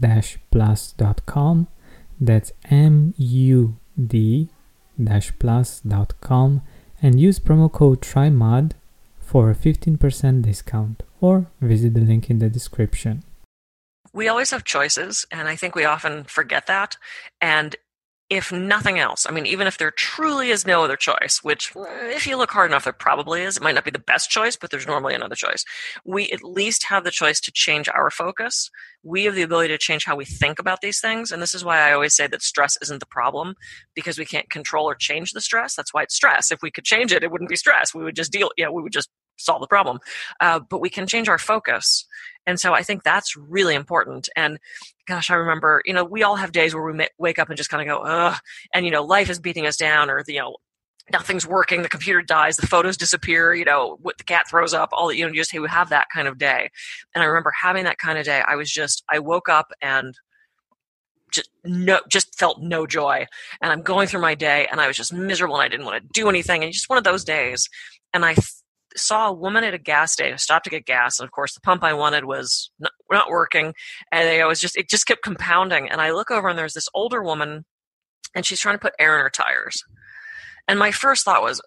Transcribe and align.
mood-plus.com. 0.00 1.68
That's 2.20 2.52
M 2.70 3.14
U 3.16 3.76
D 4.06 4.48
plus.com 5.38 6.62
and 7.02 7.20
use 7.20 7.38
promo 7.38 7.72
code 7.72 8.02
TRYMOD 8.02 8.72
for 9.18 9.50
a 9.50 9.54
15% 9.54 10.42
discount 10.42 11.02
or 11.20 11.46
visit 11.60 11.94
the 11.94 12.00
link 12.00 12.28
in 12.28 12.38
the 12.38 12.50
description. 12.50 13.22
We 14.12 14.28
always 14.28 14.50
have 14.50 14.64
choices, 14.64 15.24
and 15.30 15.48
I 15.48 15.54
think 15.56 15.74
we 15.74 15.84
often 15.84 16.24
forget 16.24 16.66
that. 16.66 16.96
And 17.40 17.76
if 18.30 18.52
nothing 18.52 19.00
else, 19.00 19.26
I 19.28 19.32
mean, 19.32 19.44
even 19.44 19.66
if 19.66 19.76
there 19.76 19.90
truly 19.90 20.50
is 20.50 20.64
no 20.64 20.84
other 20.84 20.96
choice, 20.96 21.40
which 21.42 21.72
if 21.76 22.28
you 22.28 22.36
look 22.36 22.52
hard 22.52 22.70
enough, 22.70 22.84
there 22.84 22.92
probably 22.92 23.42
is, 23.42 23.56
it 23.56 23.62
might 23.62 23.74
not 23.74 23.84
be 23.84 23.90
the 23.90 23.98
best 23.98 24.30
choice, 24.30 24.54
but 24.54 24.70
there's 24.70 24.86
normally 24.86 25.14
another 25.14 25.34
choice. 25.34 25.64
We 26.04 26.30
at 26.30 26.44
least 26.44 26.84
have 26.84 27.02
the 27.02 27.10
choice 27.10 27.40
to 27.40 27.50
change 27.50 27.88
our 27.88 28.08
focus. 28.08 28.70
We 29.02 29.24
have 29.24 29.34
the 29.34 29.42
ability 29.42 29.68
to 29.68 29.78
change 29.78 30.04
how 30.04 30.14
we 30.14 30.24
think 30.24 30.60
about 30.60 30.80
these 30.80 31.00
things. 31.00 31.32
And 31.32 31.42
this 31.42 31.54
is 31.54 31.64
why 31.64 31.80
I 31.80 31.92
always 31.92 32.14
say 32.14 32.28
that 32.28 32.42
stress 32.42 32.78
isn't 32.80 33.00
the 33.00 33.06
problem 33.06 33.56
because 33.96 34.16
we 34.16 34.24
can't 34.24 34.48
control 34.48 34.88
or 34.88 34.94
change 34.94 35.32
the 35.32 35.40
stress. 35.40 35.74
That's 35.74 35.92
why 35.92 36.04
it's 36.04 36.14
stress. 36.14 36.52
If 36.52 36.62
we 36.62 36.70
could 36.70 36.84
change 36.84 37.12
it, 37.12 37.24
it 37.24 37.32
wouldn't 37.32 37.50
be 37.50 37.56
stress. 37.56 37.92
We 37.92 38.04
would 38.04 38.14
just 38.14 38.30
deal, 38.30 38.50
yeah, 38.56 38.68
we 38.70 38.80
would 38.80 38.92
just 38.92 39.10
solve 39.40 39.60
the 39.60 39.66
problem. 39.66 39.98
Uh, 40.40 40.60
but 40.60 40.80
we 40.80 40.90
can 40.90 41.06
change 41.06 41.28
our 41.28 41.38
focus. 41.38 42.06
And 42.46 42.58
so 42.58 42.72
I 42.72 42.82
think 42.82 43.02
that's 43.02 43.36
really 43.36 43.74
important. 43.74 44.28
And 44.36 44.58
gosh, 45.06 45.30
I 45.30 45.34
remember, 45.34 45.82
you 45.84 45.92
know, 45.92 46.04
we 46.04 46.22
all 46.22 46.36
have 46.36 46.52
days 46.52 46.74
where 46.74 46.84
we 46.84 47.06
wake 47.18 47.38
up 47.38 47.48
and 47.48 47.56
just 47.56 47.70
kind 47.70 47.82
of 47.82 47.88
go, 47.88 48.02
ugh, 48.02 48.38
and, 48.72 48.84
you 48.84 48.92
know, 48.92 49.02
life 49.02 49.30
is 49.30 49.38
beating 49.38 49.66
us 49.66 49.76
down 49.76 50.10
or, 50.10 50.22
you 50.26 50.38
know, 50.38 50.56
nothing's 51.12 51.46
working, 51.46 51.82
the 51.82 51.88
computer 51.88 52.22
dies, 52.22 52.56
the 52.56 52.66
photos 52.66 52.96
disappear, 52.96 53.52
you 53.54 53.64
know, 53.64 53.98
what 54.00 54.18
the 54.18 54.24
cat 54.24 54.48
throws 54.48 54.72
up, 54.72 54.90
all 54.92 55.08
that, 55.08 55.16
you 55.16 55.26
know, 55.26 55.32
just, 55.32 55.52
hey, 55.52 55.58
we 55.58 55.68
have 55.68 55.90
that 55.90 56.06
kind 56.14 56.28
of 56.28 56.38
day. 56.38 56.70
And 57.14 57.22
I 57.22 57.26
remember 57.26 57.52
having 57.62 57.84
that 57.84 57.98
kind 57.98 58.18
of 58.18 58.24
day. 58.24 58.42
I 58.46 58.56
was 58.56 58.70
just, 58.70 59.02
I 59.10 59.18
woke 59.18 59.48
up 59.48 59.72
and 59.82 60.14
just 61.30 61.50
no 61.64 62.00
just 62.08 62.36
felt 62.36 62.60
no 62.60 62.86
joy 62.88 63.24
and 63.62 63.70
i'm 63.70 63.82
going 63.82 64.08
through 64.08 64.20
my 64.20 64.34
day 64.34 64.66
and 64.70 64.80
i 64.80 64.88
was 64.88 64.96
just 64.96 65.12
miserable 65.12 65.54
and 65.54 65.62
i 65.62 65.68
didn't 65.68 65.86
want 65.86 66.02
to 66.02 66.08
do 66.12 66.28
anything 66.28 66.64
and 66.64 66.72
just 66.72 66.88
one 66.88 66.98
of 66.98 67.04
those 67.04 67.22
days 67.22 67.68
and 68.12 68.24
i 68.24 68.34
saw 68.96 69.28
a 69.28 69.32
woman 69.32 69.64
at 69.64 69.74
a 69.74 69.78
gas 69.78 70.12
station. 70.12 70.34
I 70.34 70.36
stopped 70.36 70.64
to 70.64 70.70
get 70.70 70.86
gas, 70.86 71.18
and 71.18 71.26
of 71.26 71.32
course, 71.32 71.54
the 71.54 71.60
pump 71.60 71.84
I 71.84 71.92
wanted 71.92 72.24
was 72.24 72.70
not, 72.78 72.92
not 73.10 73.30
working, 73.30 73.74
and 74.12 74.28
I 74.28 74.46
was 74.46 74.60
just 74.60 74.76
it 74.76 74.88
just 74.88 75.06
kept 75.06 75.22
compounding. 75.22 75.88
And 75.88 76.00
I 76.00 76.12
look 76.12 76.30
over, 76.30 76.48
and 76.48 76.58
there's 76.58 76.74
this 76.74 76.88
older 76.94 77.22
woman, 77.22 77.64
and 78.34 78.44
she's 78.44 78.60
trying 78.60 78.74
to 78.76 78.80
put 78.80 78.94
air 78.98 79.16
in 79.16 79.22
her 79.22 79.30
tires. 79.30 79.84
And 80.68 80.78
my 80.78 80.92
first 80.92 81.24
thought 81.24 81.42
was, 81.42 81.60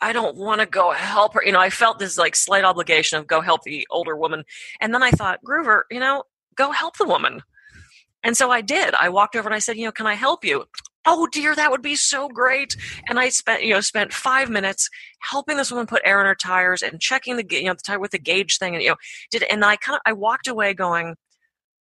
I 0.00 0.12
don't 0.12 0.36
want 0.36 0.60
to 0.60 0.66
go 0.66 0.90
help 0.92 1.34
her. 1.34 1.42
You 1.44 1.52
know, 1.52 1.60
I 1.60 1.70
felt 1.70 1.98
this 1.98 2.18
like 2.18 2.36
slight 2.36 2.64
obligation 2.64 3.18
of 3.18 3.26
go 3.26 3.40
help 3.40 3.62
the 3.62 3.86
older 3.90 4.16
woman. 4.16 4.44
And 4.80 4.92
then 4.92 5.02
I 5.02 5.10
thought, 5.10 5.40
Gruver, 5.42 5.82
you 5.90 6.00
know, 6.00 6.24
go 6.54 6.70
help 6.70 6.98
the 6.98 7.06
woman. 7.06 7.40
And 8.22 8.36
so 8.36 8.50
I 8.50 8.60
did. 8.60 8.94
I 8.94 9.08
walked 9.08 9.36
over 9.36 9.48
and 9.48 9.54
I 9.54 9.58
said, 9.58 9.76
you 9.76 9.86
know, 9.86 9.92
can 9.92 10.06
I 10.06 10.14
help 10.14 10.44
you? 10.44 10.64
Oh 11.06 11.26
dear 11.26 11.54
that 11.54 11.70
would 11.70 11.82
be 11.82 11.96
so 11.96 12.28
great. 12.28 12.76
And 13.08 13.18
i 13.18 13.28
spent 13.28 13.62
you 13.62 13.74
know 13.74 13.80
spent 13.80 14.12
five 14.12 14.50
minutes 14.50 14.88
helping 15.20 15.56
this 15.56 15.70
woman 15.70 15.86
put 15.86 16.02
air 16.04 16.20
in 16.20 16.26
her 16.26 16.34
tires 16.34 16.82
and 16.82 17.00
checking 17.00 17.36
the 17.36 17.46
you 17.50 17.64
know 17.64 17.74
the 17.74 17.82
tire 17.84 17.98
with 17.98 18.12
the 18.12 18.18
gauge 18.18 18.58
thing 18.58 18.74
and 18.74 18.82
you 18.82 18.90
know 18.90 18.96
did 19.30 19.42
and 19.44 19.64
i 19.64 19.76
kind 19.76 19.96
of 19.96 20.02
i 20.06 20.12
walked 20.12 20.48
away 20.48 20.74
going 20.74 21.14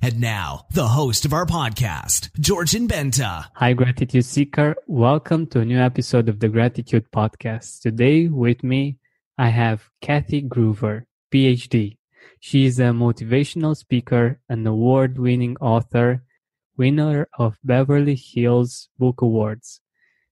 And 0.00 0.20
now, 0.20 0.66
the 0.72 0.86
host 0.86 1.24
of 1.24 1.32
our 1.32 1.44
podcast, 1.44 2.30
Georgian 2.38 2.86
Benta. 2.86 3.46
Hi, 3.54 3.72
Gratitude 3.72 4.24
Seeker. 4.24 4.76
Welcome 4.86 5.48
to 5.48 5.60
a 5.60 5.64
new 5.64 5.78
episode 5.80 6.28
of 6.28 6.38
the 6.38 6.48
Gratitude 6.48 7.10
Podcast. 7.10 7.80
Today, 7.80 8.28
with 8.28 8.62
me, 8.62 8.98
I 9.36 9.48
have 9.48 9.90
Kathy 10.00 10.40
Gruver, 10.40 11.06
PhD. 11.32 11.96
She 12.38 12.64
is 12.64 12.78
a 12.78 12.94
motivational 12.94 13.76
speaker, 13.76 14.40
an 14.48 14.64
award 14.68 15.18
winning 15.18 15.56
author, 15.60 16.22
winner 16.76 17.28
of 17.36 17.58
Beverly 17.64 18.14
Hills 18.14 18.88
Book 18.98 19.20
Awards. 19.20 19.80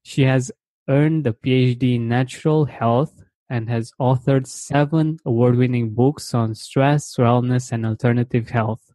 She 0.04 0.22
has 0.22 0.53
earned 0.88 1.27
a 1.27 1.33
PhD 1.33 1.97
in 1.97 2.09
natural 2.09 2.66
health 2.66 3.25
and 3.50 3.69
has 3.69 3.93
authored 4.00 4.47
seven 4.47 5.19
award 5.25 5.56
winning 5.56 5.91
books 5.93 6.34
on 6.34 6.54
stress, 6.54 7.16
wellness, 7.16 7.72
and 7.72 7.84
alternative 7.84 8.50
health. 8.50 8.85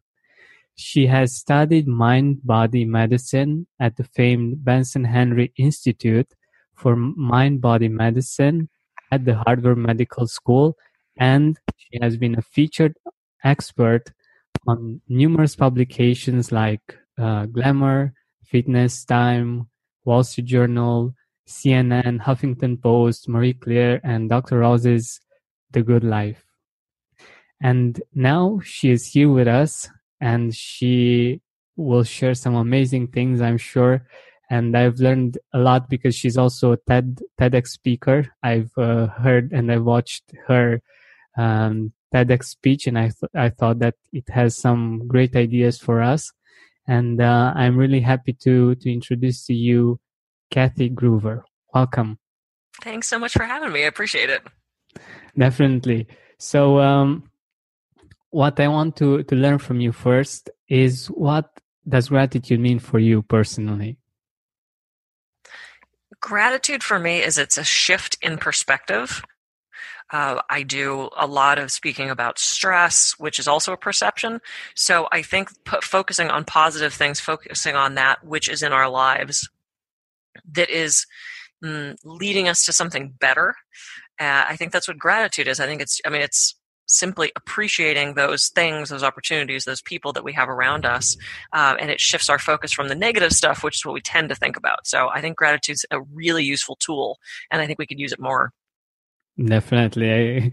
She 0.74 1.06
has 1.06 1.36
studied 1.36 1.86
mind-body 1.86 2.84
medicine 2.84 3.66
at 3.78 3.96
the 3.96 4.04
famed 4.04 4.64
Benson 4.64 5.04
Henry 5.04 5.52
Institute 5.56 6.32
for 6.74 6.96
Mind-Body 6.96 7.88
Medicine 7.88 8.68
at 9.10 9.24
the 9.24 9.36
Harvard 9.36 9.78
Medical 9.78 10.26
School, 10.26 10.76
and 11.18 11.58
she 11.76 11.98
has 12.00 12.16
been 12.16 12.38
a 12.38 12.42
featured 12.42 12.96
expert 13.44 14.12
on 14.66 15.00
numerous 15.08 15.54
publications 15.54 16.50
like 16.52 16.96
uh, 17.18 17.46
Glamour, 17.46 18.14
Fitness 18.44 19.04
Time, 19.04 19.68
Wall 20.04 20.24
Street 20.24 20.46
Journal, 20.46 21.14
CNN, 21.46 22.20
Huffington 22.20 22.80
Post, 22.80 23.28
Marie 23.28 23.54
Claire, 23.54 24.00
and 24.02 24.30
Dr. 24.30 24.64
Oz's 24.64 25.20
The 25.70 25.82
Good 25.82 26.04
Life. 26.04 26.44
And 27.60 28.00
now 28.14 28.60
she 28.64 28.90
is 28.90 29.06
here 29.06 29.28
with 29.28 29.48
us 29.48 29.88
and 30.22 30.54
she 30.54 31.42
will 31.76 32.04
share 32.04 32.34
some 32.34 32.54
amazing 32.54 33.08
things, 33.08 33.42
I'm 33.42 33.58
sure. 33.58 34.06
And 34.48 34.76
I've 34.76 35.00
learned 35.00 35.38
a 35.52 35.58
lot 35.58 35.90
because 35.90 36.14
she's 36.14 36.38
also 36.38 36.72
a 36.72 36.76
TED 36.76 37.20
TEDx 37.40 37.68
speaker. 37.68 38.28
I've 38.42 38.70
uh, 38.78 39.08
heard 39.08 39.50
and 39.52 39.72
I 39.72 39.78
watched 39.78 40.32
her 40.46 40.80
um, 41.36 41.92
TEDx 42.14 42.44
speech, 42.44 42.86
and 42.86 42.98
I 42.98 43.08
th- 43.08 43.32
I 43.34 43.48
thought 43.48 43.80
that 43.80 43.94
it 44.12 44.28
has 44.28 44.56
some 44.56 45.08
great 45.08 45.34
ideas 45.34 45.78
for 45.78 46.00
us. 46.02 46.30
And 46.86 47.20
uh, 47.20 47.52
I'm 47.56 47.76
really 47.76 48.00
happy 48.00 48.34
to 48.44 48.74
to 48.76 48.92
introduce 48.92 49.46
to 49.46 49.54
you 49.54 49.98
Kathy 50.50 50.90
Gruver. 50.90 51.42
Welcome. 51.74 52.18
Thanks 52.82 53.08
so 53.08 53.18
much 53.18 53.32
for 53.32 53.44
having 53.44 53.72
me. 53.72 53.84
I 53.84 53.86
appreciate 53.86 54.30
it. 54.30 54.42
definitely. 55.36 56.06
So, 56.38 56.78
um, 56.78 57.30
what 58.32 58.58
I 58.58 58.66
want 58.66 58.96
to, 58.96 59.22
to 59.22 59.36
learn 59.36 59.58
from 59.58 59.80
you 59.80 59.92
first 59.92 60.50
is 60.68 61.06
what 61.06 61.50
does 61.86 62.08
gratitude 62.08 62.60
mean 62.60 62.78
for 62.78 62.98
you 62.98 63.22
personally? 63.22 63.98
Gratitude 66.20 66.82
for 66.82 66.98
me 66.98 67.22
is 67.22 67.36
it's 67.36 67.58
a 67.58 67.64
shift 67.64 68.16
in 68.22 68.38
perspective. 68.38 69.22
Uh, 70.10 70.40
I 70.48 70.62
do 70.62 71.10
a 71.16 71.26
lot 71.26 71.58
of 71.58 71.70
speaking 71.70 72.10
about 72.10 72.38
stress, 72.38 73.14
which 73.18 73.38
is 73.38 73.48
also 73.48 73.72
a 73.72 73.78
perception. 73.78 74.40
So 74.74 75.08
I 75.12 75.22
think 75.22 75.50
focusing 75.82 76.30
on 76.30 76.44
positive 76.44 76.94
things, 76.94 77.20
focusing 77.20 77.76
on 77.76 77.94
that 77.96 78.24
which 78.24 78.48
is 78.48 78.62
in 78.62 78.72
our 78.72 78.88
lives 78.88 79.48
that 80.52 80.70
is 80.70 81.06
mm, 81.62 81.96
leading 82.04 82.48
us 82.48 82.64
to 82.64 82.72
something 82.72 83.14
better. 83.18 83.54
Uh, 84.18 84.44
I 84.48 84.56
think 84.56 84.72
that's 84.72 84.88
what 84.88 84.98
gratitude 84.98 85.48
is. 85.48 85.60
I 85.60 85.66
think 85.66 85.82
it's, 85.82 86.00
I 86.06 86.10
mean, 86.10 86.22
it's 86.22 86.54
simply 86.92 87.32
appreciating 87.36 88.14
those 88.14 88.48
things, 88.48 88.90
those 88.90 89.02
opportunities, 89.02 89.64
those 89.64 89.82
people 89.82 90.12
that 90.12 90.24
we 90.24 90.32
have 90.32 90.48
around 90.48 90.84
us, 90.84 91.16
uh, 91.52 91.76
and 91.80 91.90
it 91.90 92.00
shifts 92.00 92.28
our 92.28 92.38
focus 92.38 92.72
from 92.72 92.88
the 92.88 92.94
negative 92.94 93.32
stuff, 93.32 93.64
which 93.64 93.76
is 93.76 93.84
what 93.84 93.94
we 93.94 94.00
tend 94.00 94.28
to 94.28 94.34
think 94.34 94.56
about. 94.56 94.86
So 94.86 95.08
I 95.08 95.20
think 95.20 95.36
gratitude's 95.36 95.86
a 95.90 96.00
really 96.00 96.44
useful 96.44 96.76
tool, 96.76 97.18
and 97.50 97.60
I 97.60 97.66
think 97.66 97.78
we 97.78 97.86
could 97.86 97.98
use 97.98 98.12
it 98.12 98.20
more. 98.20 98.52
Definitely, 99.42 100.12
I, 100.12 100.52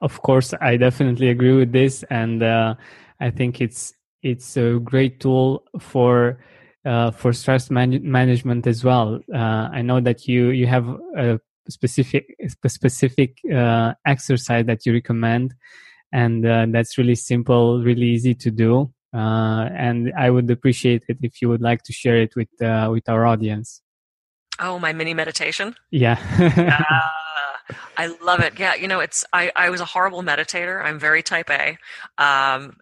of 0.00 0.22
course, 0.22 0.54
I 0.60 0.76
definitely 0.76 1.28
agree 1.28 1.56
with 1.56 1.72
this, 1.72 2.04
and 2.10 2.42
uh, 2.42 2.74
I 3.20 3.30
think 3.30 3.60
it's 3.60 3.92
it's 4.22 4.56
a 4.56 4.78
great 4.78 5.20
tool 5.20 5.64
for. 5.80 6.38
Uh, 6.86 7.10
for 7.10 7.32
stress 7.32 7.70
man- 7.70 8.02
management 8.02 8.66
as 8.66 8.84
well, 8.84 9.18
uh, 9.34 9.70
I 9.72 9.80
know 9.80 10.00
that 10.02 10.28
you 10.28 10.50
you 10.50 10.66
have 10.66 10.86
a 11.16 11.40
specific 11.68 12.36
specific 12.66 13.38
uh, 13.52 13.94
exercise 14.06 14.66
that 14.66 14.84
you 14.84 14.92
recommend 14.92 15.54
and 16.12 16.46
uh, 16.46 16.66
that's 16.70 16.98
really 16.98 17.14
simple 17.14 17.82
really 17.82 18.06
easy 18.06 18.34
to 18.34 18.50
do 18.50 18.92
uh, 19.14 19.68
and 19.76 20.12
i 20.18 20.30
would 20.30 20.50
appreciate 20.50 21.04
it 21.08 21.18
if 21.22 21.40
you 21.40 21.48
would 21.48 21.62
like 21.62 21.82
to 21.82 21.92
share 21.92 22.20
it 22.20 22.34
with 22.36 22.48
uh, 22.62 22.88
with 22.90 23.08
our 23.08 23.26
audience 23.26 23.82
oh 24.60 24.78
my 24.78 24.92
mini 24.92 25.14
meditation 25.14 25.74
yeah 25.90 26.18
I 27.96 28.06
love 28.22 28.40
it. 28.40 28.58
Yeah, 28.58 28.74
you 28.74 28.88
know, 28.88 29.00
it's 29.00 29.24
I, 29.32 29.50
I 29.56 29.70
was 29.70 29.80
a 29.80 29.84
horrible 29.84 30.22
meditator. 30.22 30.84
I'm 30.84 30.98
very 30.98 31.22
type 31.22 31.50
A. 31.50 31.78
Um, 32.18 32.76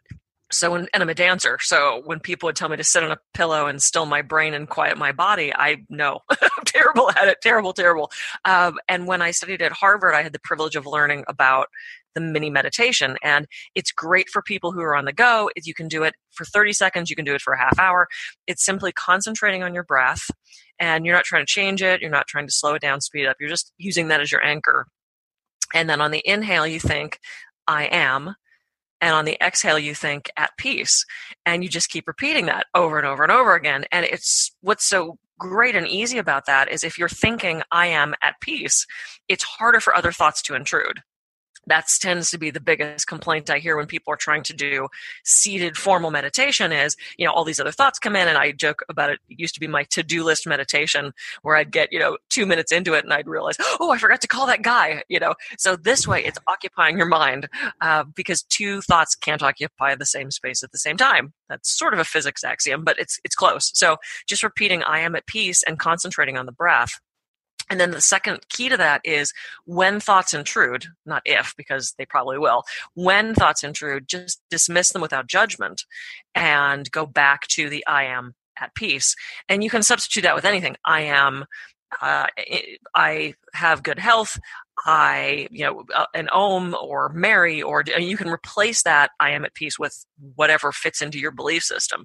so 0.53 0.71
when, 0.71 0.87
and 0.93 1.03
I'm 1.03 1.09
a 1.09 1.15
dancer. 1.15 1.59
So 1.61 2.03
when 2.05 2.21
people 2.21 2.47
would 2.47 2.57
tell 2.57 2.69
me 2.69 2.77
to 2.77 2.85
sit 2.85 3.03
on 3.03 3.11
a 3.11 3.19
pillow 3.35 3.67
and 3.67 3.83
still 3.83 4.07
my 4.07 4.23
brain 4.23 4.55
and 4.55 4.69
quiet 4.69 4.99
my 4.99 5.13
body, 5.13 5.53
I 5.55 5.79
know 5.89 6.21
I'm 6.31 6.65
terrible 6.67 7.11
at 7.11 7.29
it. 7.29 7.39
Terrible, 7.43 7.73
terrible. 7.73 8.11
Um, 8.45 8.79
and 8.89 9.07
when 9.07 9.23
I 9.23 9.31
studied 9.31 9.63
at 9.63 9.73
Harvard, 9.73 10.15
I 10.15 10.23
had 10.23 10.33
the 10.33 10.41
privilege 10.41 10.77
of 10.77 10.87
learning 10.87 11.25
about 11.29 11.69
the 12.15 12.21
mini 12.21 12.51
meditation 12.51 13.17
and 13.23 13.47
it's 13.75 13.91
great 13.91 14.29
for 14.29 14.43
people 14.43 14.71
who 14.71 14.83
are 14.83 14.95
on 14.95 15.07
the 15.07 15.15
go 15.15 15.51
you 15.65 15.73
can 15.73 15.89
do 15.89 16.03
it 16.03 16.13
for 16.31 16.45
30 16.45 16.75
seconds 16.75 17.09
you 17.09 17.17
can 17.17 17.25
do 17.25 17.35
it 17.35 17.41
for 17.41 17.55
a 17.55 17.59
half 17.59 17.79
hour 17.79 18.07
it's 18.47 18.63
simply 18.63 18.93
concentrating 18.93 19.63
on 19.63 19.73
your 19.73 19.85
breath 19.85 20.31
and 20.79 21.07
you're 21.07 21.15
not 21.15 21.25
trying 21.25 21.41
to 21.41 21.51
change 21.51 21.83
it 21.83 22.03
you're 22.03 22.11
not 22.11 22.27
trying 22.27 22.47
to 22.47 22.53
slow 22.53 22.75
it 22.75 22.83
down 22.83 23.01
speed 23.01 23.23
it 23.23 23.29
up 23.29 23.37
you're 23.41 23.49
just 23.49 23.73
using 23.79 24.09
that 24.09 24.21
as 24.21 24.31
your 24.31 24.45
anchor 24.45 24.87
and 25.73 25.89
then 25.89 26.03
on 26.03 26.11
the 26.11 26.23
inhale 26.27 26.67
you 26.67 26.79
think 26.79 27.19
i 27.67 27.85
am 27.85 28.35
and 29.03 29.15
on 29.15 29.27
the 29.27 29.37
exhale 29.45 29.79
you 29.79 29.95
think 29.95 30.31
at 30.39 30.57
peace. 30.57 31.05
And 31.45 31.63
you 31.63 31.69
just 31.69 31.91
keep 31.91 32.07
repeating 32.07 32.47
that 32.47 32.67
over 32.75 32.97
and 32.97 33.07
over 33.07 33.23
and 33.23 33.33
over 33.33 33.55
again. 33.55 33.85
And 33.93 34.07
it's 34.07 34.51
what's 34.63 34.87
so 34.89 35.19
great 35.39 35.75
and 35.75 35.89
easy 35.89 36.19
about 36.19 36.47
that 36.47 36.71
is 36.71 36.85
if 36.85 36.97
you're 36.97 37.09
thinking 37.09 37.63
i 37.73 37.87
am 37.87 38.15
at 38.23 38.41
peace 38.41 38.87
it's 39.27 39.43
harder 39.43 39.81
for 39.81 39.93
other 39.93 40.13
thoughts 40.13 40.41
to 40.41 40.55
intrude 40.55 41.03
that 41.67 41.87
tends 42.01 42.31
to 42.31 42.39
be 42.39 42.51
the 42.51 42.61
biggest 42.61 43.07
complaint 43.07 43.51
I 43.51 43.59
hear 43.59 43.77
when 43.77 43.87
people 43.87 44.13
are 44.13 44.17
trying 44.17 44.43
to 44.45 44.53
do 44.53 44.89
seated 45.25 45.77
formal 45.77 46.11
meditation 46.11 46.73
is, 46.73 46.97
you 47.17 47.27
know, 47.27 47.33
all 47.33 47.45
these 47.45 47.61
other 47.61 47.71
thoughts 47.71 47.99
come 47.99 48.17
in 48.17 48.29
and 48.29 48.39
I 48.39 48.53
joke 48.53 48.83
about 48.89 49.11
it. 49.11 49.21
It 49.29 49.39
used 49.39 49.55
to 49.55 49.61
be 49.61 49.69
my 49.69 49.85
to-do 49.85 50.25
list 50.25 50.47
meditation 50.47 51.13
where 51.43 51.57
I'd 51.57 51.71
get, 51.71 51.93
you 51.93 51.99
know, 51.99 52.19
two 52.31 52.47
minutes 52.47 52.73
into 52.73 52.95
it 52.95 53.05
and 53.05 53.13
I'd 53.13 53.29
realize, 53.29 53.57
oh, 53.81 53.91
I 53.91 53.99
forgot 53.99 54.21
to 54.23 54.29
call 54.29 54.47
that 54.47 54.63
guy, 54.63 55.03
you 55.09 55.21
know. 55.21 55.35
So 55.59 55.77
this 55.77 56.07
way 56.07 56.25
it's 56.25 56.39
occupying 56.49 56.97
your 56.97 57.07
mind 57.07 57.49
uh, 57.81 58.05
because 58.05 58.43
two 58.43 58.81
thoughts 58.83 59.15
can't 59.15 59.43
occupy 59.43 59.95
the 59.95 60.07
same 60.07 60.31
space 60.31 60.63
at 60.63 60.73
the 60.73 60.79
same 60.79 60.97
time. 60.97 61.33
That's 61.49 61.71
sort 61.71 61.95
of 61.95 62.01
a 62.01 62.05
physics 62.05 62.45
axiom, 62.45 62.85
but 62.85 62.99
it's, 62.99 63.19
it's 63.25 63.35
close. 63.35 63.71
So 63.75 63.97
just 64.27 64.43
repeating 64.43 64.83
I 64.83 65.01
am 65.01 65.15
at 65.15 65.27
peace 65.27 65.63
and 65.63 65.79
concentrating 65.79 66.37
on 66.37 66.47
the 66.47 66.53
breath 66.53 67.01
and 67.71 67.81
then 67.81 67.91
the 67.91 68.01
second 68.01 68.41
key 68.49 68.69
to 68.69 68.77
that 68.77 69.01
is 69.05 69.33
when 69.65 70.01
thoughts 70.01 70.35
intrude, 70.35 70.87
not 71.07 71.23
if, 71.25 71.55
because 71.57 71.95
they 71.99 72.07
probably 72.07 72.39
will, 72.39 72.65
when 72.95 73.35
thoughts 73.35 73.65
intrude, 73.65 74.09
just 74.09 74.41
dismiss 74.51 74.93
them 74.93 75.03
without 75.03 75.27
judgment 75.27 75.85
and 76.35 76.91
go 76.91 77.07
back 77.07 77.47
to 77.49 77.69
the 77.69 77.87
I 77.87 78.05
am 78.05 78.35
at 78.61 78.75
peace. 78.75 79.17
And 79.49 79.65
you 79.65 79.71
can 79.71 79.83
substitute 79.83 80.23
that 80.23 80.35
with 80.35 80.45
anything. 80.45 80.77
I 80.85 81.03
am, 81.03 81.47
uh, 82.01 82.27
I 82.95 83.35
have 83.55 83.83
good 83.83 83.99
health. 83.99 84.39
I, 84.87 85.49
you 85.51 85.65
know, 85.65 85.85
uh, 85.95 86.07
an 86.15 86.29
Om 86.31 86.75
or 86.81 87.11
Mary, 87.11 87.63
or 87.63 87.85
you 87.99 88.17
can 88.17 88.29
replace 88.29 88.83
that 88.83 89.11
I 89.21 89.31
am 89.31 89.45
at 89.45 89.55
peace 89.55 89.79
with 89.79 90.07
whatever 90.35 90.73
fits 90.73 91.03
into 91.03 91.19
your 91.19 91.31
belief 91.31 91.63
system. 91.63 92.05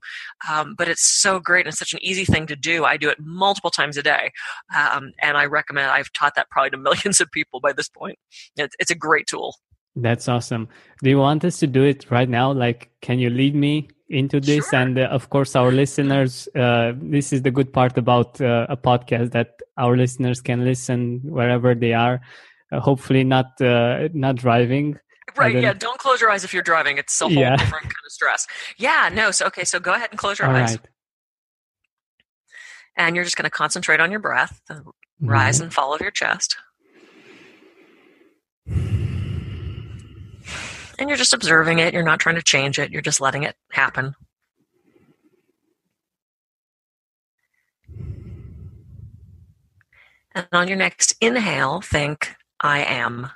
Um, 0.50 0.76
but 0.78 0.88
it's 0.88 1.02
so 1.02 1.40
great 1.40 1.66
and 1.66 1.76
such 1.76 1.94
an 1.94 2.04
easy 2.04 2.26
thing 2.26 2.46
to 2.48 2.56
do. 2.56 2.84
I 2.84 2.98
do 2.98 3.10
it 3.10 3.18
multiple 3.20 3.72
times 3.72 3.98
a 3.98 4.04
day. 4.04 4.32
Um, 4.78 5.14
and 5.22 5.38
I 5.38 5.46
recommend, 5.46 5.90
I've 5.90 6.12
taught 6.14 6.36
that 6.36 6.50
probably 6.50 6.72
to 6.72 6.78
millions 6.90 7.22
of 7.22 7.32
people 7.32 7.60
by 7.60 7.74
this 7.74 7.90
point. 7.90 8.20
It's, 8.58 8.76
it's 8.80 8.92
a 8.92 8.96
great 8.96 9.28
tool. 9.28 9.56
That's 9.96 10.28
awesome. 10.28 10.68
Do 11.02 11.10
you 11.10 11.18
want 11.18 11.44
us 11.46 11.60
to 11.60 11.68
do 11.68 11.84
it 11.84 12.12
right 12.12 12.30
now? 12.30 12.52
Like, 12.52 12.92
can 13.02 13.18
you 13.18 13.30
lead 13.30 13.56
me 13.56 13.90
into 14.10 14.40
this? 14.40 14.70
Sure. 14.70 14.80
And 14.80 15.00
uh, 15.00 15.04
of 15.04 15.30
course, 15.30 15.56
our 15.56 15.72
listeners, 15.72 16.48
uh, 16.56 16.94
this 16.96 17.34
is 17.34 17.42
the 17.42 17.52
good 17.52 17.74
part 17.74 17.98
about 17.98 18.40
uh, 18.42 18.68
a 18.70 18.78
podcast 18.78 19.32
that 19.32 19.60
our 19.78 19.96
listeners 19.96 20.42
can 20.42 20.66
listen 20.66 21.22
wherever 21.24 21.76
they 21.76 21.94
are 21.94 22.22
uh, 22.72 22.80
hopefully 22.80 23.24
not 23.24 23.60
uh, 23.62 24.10
not 24.14 24.36
driving 24.36 25.00
right 25.36 25.56
yeah 25.56 25.74
don't 25.74 26.00
close 26.00 26.22
your 26.22 26.30
eyes 26.30 26.44
if 26.44 26.54
you're 26.54 26.64
driving 26.64 26.98
it's 26.98 27.20
a 27.22 27.26
whole 27.26 27.34
yeah. 27.34 27.56
different 27.56 27.84
kind 27.84 28.06
of 28.06 28.12
stress 28.12 28.48
yeah 28.78 29.10
no 29.14 29.32
so 29.32 29.46
okay 29.46 29.64
so 29.64 29.80
go 29.80 29.94
ahead 29.94 30.10
and 30.10 30.20
close 30.20 30.40
your 30.40 30.48
All 30.48 30.56
eyes 30.56 30.72
right. 30.72 30.88
and 32.96 33.16
you're 33.16 33.26
just 33.26 33.38
going 33.38 33.44
to 33.44 33.50
concentrate 33.50 34.00
on 34.00 34.10
your 34.10 34.20
breath 34.20 34.62
the 34.68 34.76
mm-hmm. 34.76 35.30
rise 35.30 35.60
and 35.60 35.74
fall 35.74 35.94
of 35.94 36.02
your 36.02 36.12
chest 36.12 36.58
you're 41.00 41.18
just 41.18 41.34
observing 41.34 41.80
it 41.80 41.94
you're 41.94 42.04
not 42.04 42.20
trying 42.20 42.36
to 42.36 42.44
change 42.44 42.80
it 42.80 42.92
you're 42.92 43.02
just 43.02 43.22
letting 43.22 43.44
it 43.44 43.56
happen 43.72 44.16
and 50.36 50.48
on 50.52 50.68
your 50.68 50.78
next 50.78 51.16
inhale 51.22 51.82
think 51.82 52.36
I 52.60 52.80
am. 52.80 53.30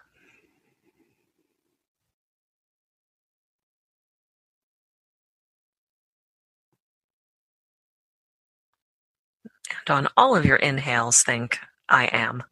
And 9.88 9.96
on 9.96 10.08
all 10.18 10.36
of 10.36 10.46
your 10.46 10.58
inhales, 10.58 11.24
think, 11.24 11.60
I 11.90 12.06
am. 12.06 12.44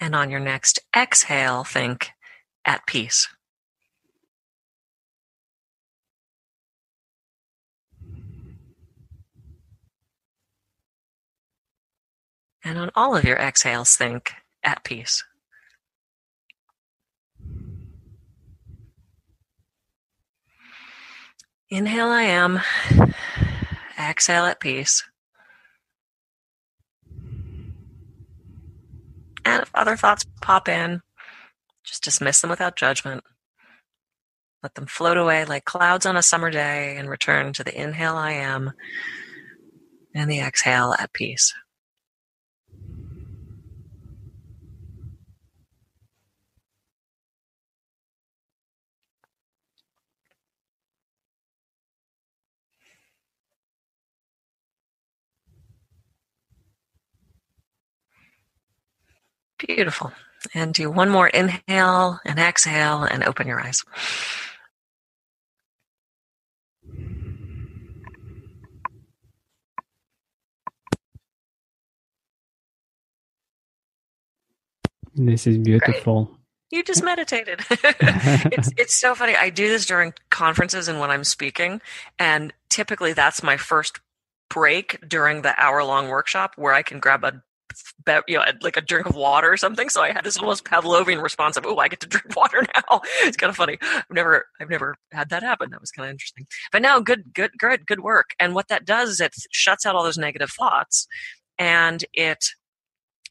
And 0.00 0.14
on 0.14 0.30
your 0.30 0.40
next 0.40 0.80
exhale, 0.94 1.64
think, 1.64 2.10
at 2.66 2.86
peace. 2.86 3.28
And 12.64 12.78
on 12.78 12.90
all 12.94 13.14
of 13.14 13.24
your 13.24 13.36
exhales, 13.36 13.94
think 13.94 14.32
at 14.62 14.84
peace. 14.84 15.22
Inhale, 21.68 22.08
I 22.08 22.22
am. 22.22 22.60
Exhale 23.98 24.46
at 24.46 24.60
peace. 24.60 25.04
And 29.44 29.62
if 29.62 29.70
other 29.74 29.96
thoughts 29.96 30.24
pop 30.40 30.68
in, 30.68 31.02
just 31.84 32.02
dismiss 32.02 32.40
them 32.40 32.50
without 32.50 32.76
judgment. 32.76 33.24
Let 34.62 34.74
them 34.74 34.86
float 34.86 35.18
away 35.18 35.44
like 35.44 35.66
clouds 35.66 36.06
on 36.06 36.16
a 36.16 36.22
summer 36.22 36.50
day 36.50 36.96
and 36.96 37.10
return 37.10 37.52
to 37.54 37.64
the 37.64 37.78
inhale, 37.78 38.16
I 38.16 38.32
am, 38.32 38.72
and 40.14 40.30
the 40.30 40.40
exhale 40.40 40.94
at 40.98 41.12
peace. 41.12 41.52
Beautiful. 59.66 60.12
And 60.52 60.74
do 60.74 60.90
one 60.90 61.08
more 61.08 61.28
inhale 61.28 62.20
and 62.24 62.38
exhale 62.38 63.02
and 63.04 63.24
open 63.24 63.46
your 63.46 63.60
eyes. 63.60 63.82
This 75.14 75.46
is 75.46 75.58
beautiful. 75.58 76.24
Great. 76.24 76.38
You 76.70 76.82
just 76.82 77.04
meditated. 77.04 77.60
it's 77.70 78.70
it's 78.76 78.94
so 78.94 79.14
funny. 79.14 79.36
I 79.36 79.48
do 79.48 79.68
this 79.68 79.86
during 79.86 80.12
conferences 80.30 80.88
and 80.88 80.98
when 80.98 81.10
I'm 81.10 81.24
speaking, 81.24 81.80
and 82.18 82.52
typically 82.68 83.12
that's 83.12 83.42
my 83.42 83.56
first 83.56 84.00
break 84.50 84.98
during 85.08 85.42
the 85.42 85.54
hour 85.62 85.84
long 85.84 86.08
workshop 86.08 86.54
where 86.56 86.74
I 86.74 86.82
can 86.82 86.98
grab 86.98 87.24
a 87.24 87.42
you 88.28 88.38
know, 88.38 88.44
like 88.62 88.76
a 88.76 88.80
drink 88.80 89.06
of 89.06 89.14
water 89.14 89.52
or 89.52 89.56
something. 89.56 89.88
So 89.88 90.02
I 90.02 90.12
had 90.12 90.24
this 90.24 90.36
almost 90.36 90.64
Pavlovian 90.64 91.22
response 91.22 91.56
of, 91.56 91.66
"Oh, 91.66 91.78
I 91.78 91.88
get 91.88 92.00
to 92.00 92.06
drink 92.14 92.36
water 92.36 92.64
now." 92.74 93.00
It's 93.24 93.36
kind 93.36 93.50
of 93.50 93.56
funny. 93.56 93.78
I've 93.80 94.04
never, 94.10 94.46
I've 94.60 94.70
never 94.70 94.96
had 95.12 95.30
that 95.30 95.42
happen. 95.42 95.70
That 95.70 95.80
was 95.80 95.90
kind 95.90 96.06
of 96.06 96.12
interesting. 96.12 96.46
But 96.72 96.82
now, 96.82 97.00
good, 97.00 97.32
good, 97.32 97.52
good, 97.58 97.86
good 97.86 98.00
work. 98.00 98.30
And 98.38 98.54
what 98.54 98.68
that 98.68 98.84
does 98.84 99.08
is 99.08 99.20
it 99.20 99.34
shuts 99.50 99.86
out 99.86 99.94
all 99.94 100.04
those 100.04 100.18
negative 100.18 100.50
thoughts, 100.50 101.06
and 101.58 102.04
it 102.12 102.44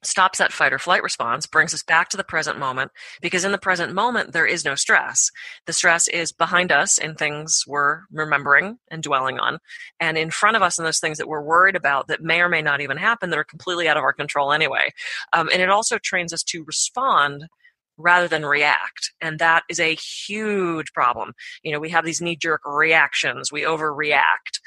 stops 0.05 0.39
that 0.39 0.53
fight 0.53 0.73
or 0.73 0.79
flight 0.79 1.03
response, 1.03 1.45
brings 1.45 1.73
us 1.73 1.83
back 1.83 2.09
to 2.09 2.17
the 2.17 2.23
present 2.23 2.59
moment, 2.59 2.91
because 3.21 3.45
in 3.45 3.51
the 3.51 3.57
present 3.57 3.93
moment, 3.93 4.33
there 4.33 4.45
is 4.45 4.65
no 4.65 4.75
stress. 4.75 5.29
The 5.65 5.73
stress 5.73 6.07
is 6.07 6.31
behind 6.31 6.71
us 6.71 6.97
in 6.97 7.15
things 7.15 7.63
we're 7.67 8.01
remembering 8.11 8.79
and 8.89 9.03
dwelling 9.03 9.39
on, 9.39 9.59
and 9.99 10.17
in 10.17 10.31
front 10.31 10.55
of 10.55 10.61
us 10.61 10.77
in 10.77 10.85
those 10.85 10.99
things 10.99 11.17
that 11.17 11.27
we're 11.27 11.41
worried 11.41 11.75
about 11.75 12.07
that 12.07 12.21
may 12.21 12.41
or 12.41 12.49
may 12.49 12.61
not 12.61 12.81
even 12.81 12.97
happen 12.97 13.29
that 13.29 13.39
are 13.39 13.43
completely 13.43 13.87
out 13.87 13.97
of 13.97 14.03
our 14.03 14.13
control 14.13 14.51
anyway. 14.51 14.91
Um, 15.33 15.49
and 15.51 15.61
it 15.61 15.69
also 15.69 15.97
trains 15.97 16.33
us 16.33 16.43
to 16.43 16.63
respond 16.63 17.47
rather 17.97 18.27
than 18.27 18.45
react. 18.45 19.11
And 19.21 19.39
that 19.39 19.63
is 19.69 19.79
a 19.79 19.95
huge 19.95 20.91
problem. 20.93 21.33
You 21.63 21.71
know, 21.71 21.79
we 21.79 21.89
have 21.89 22.05
these 22.05 22.21
knee 22.21 22.35
jerk 22.35 22.61
reactions, 22.65 23.51
we 23.51 23.61
overreact. 23.61 24.59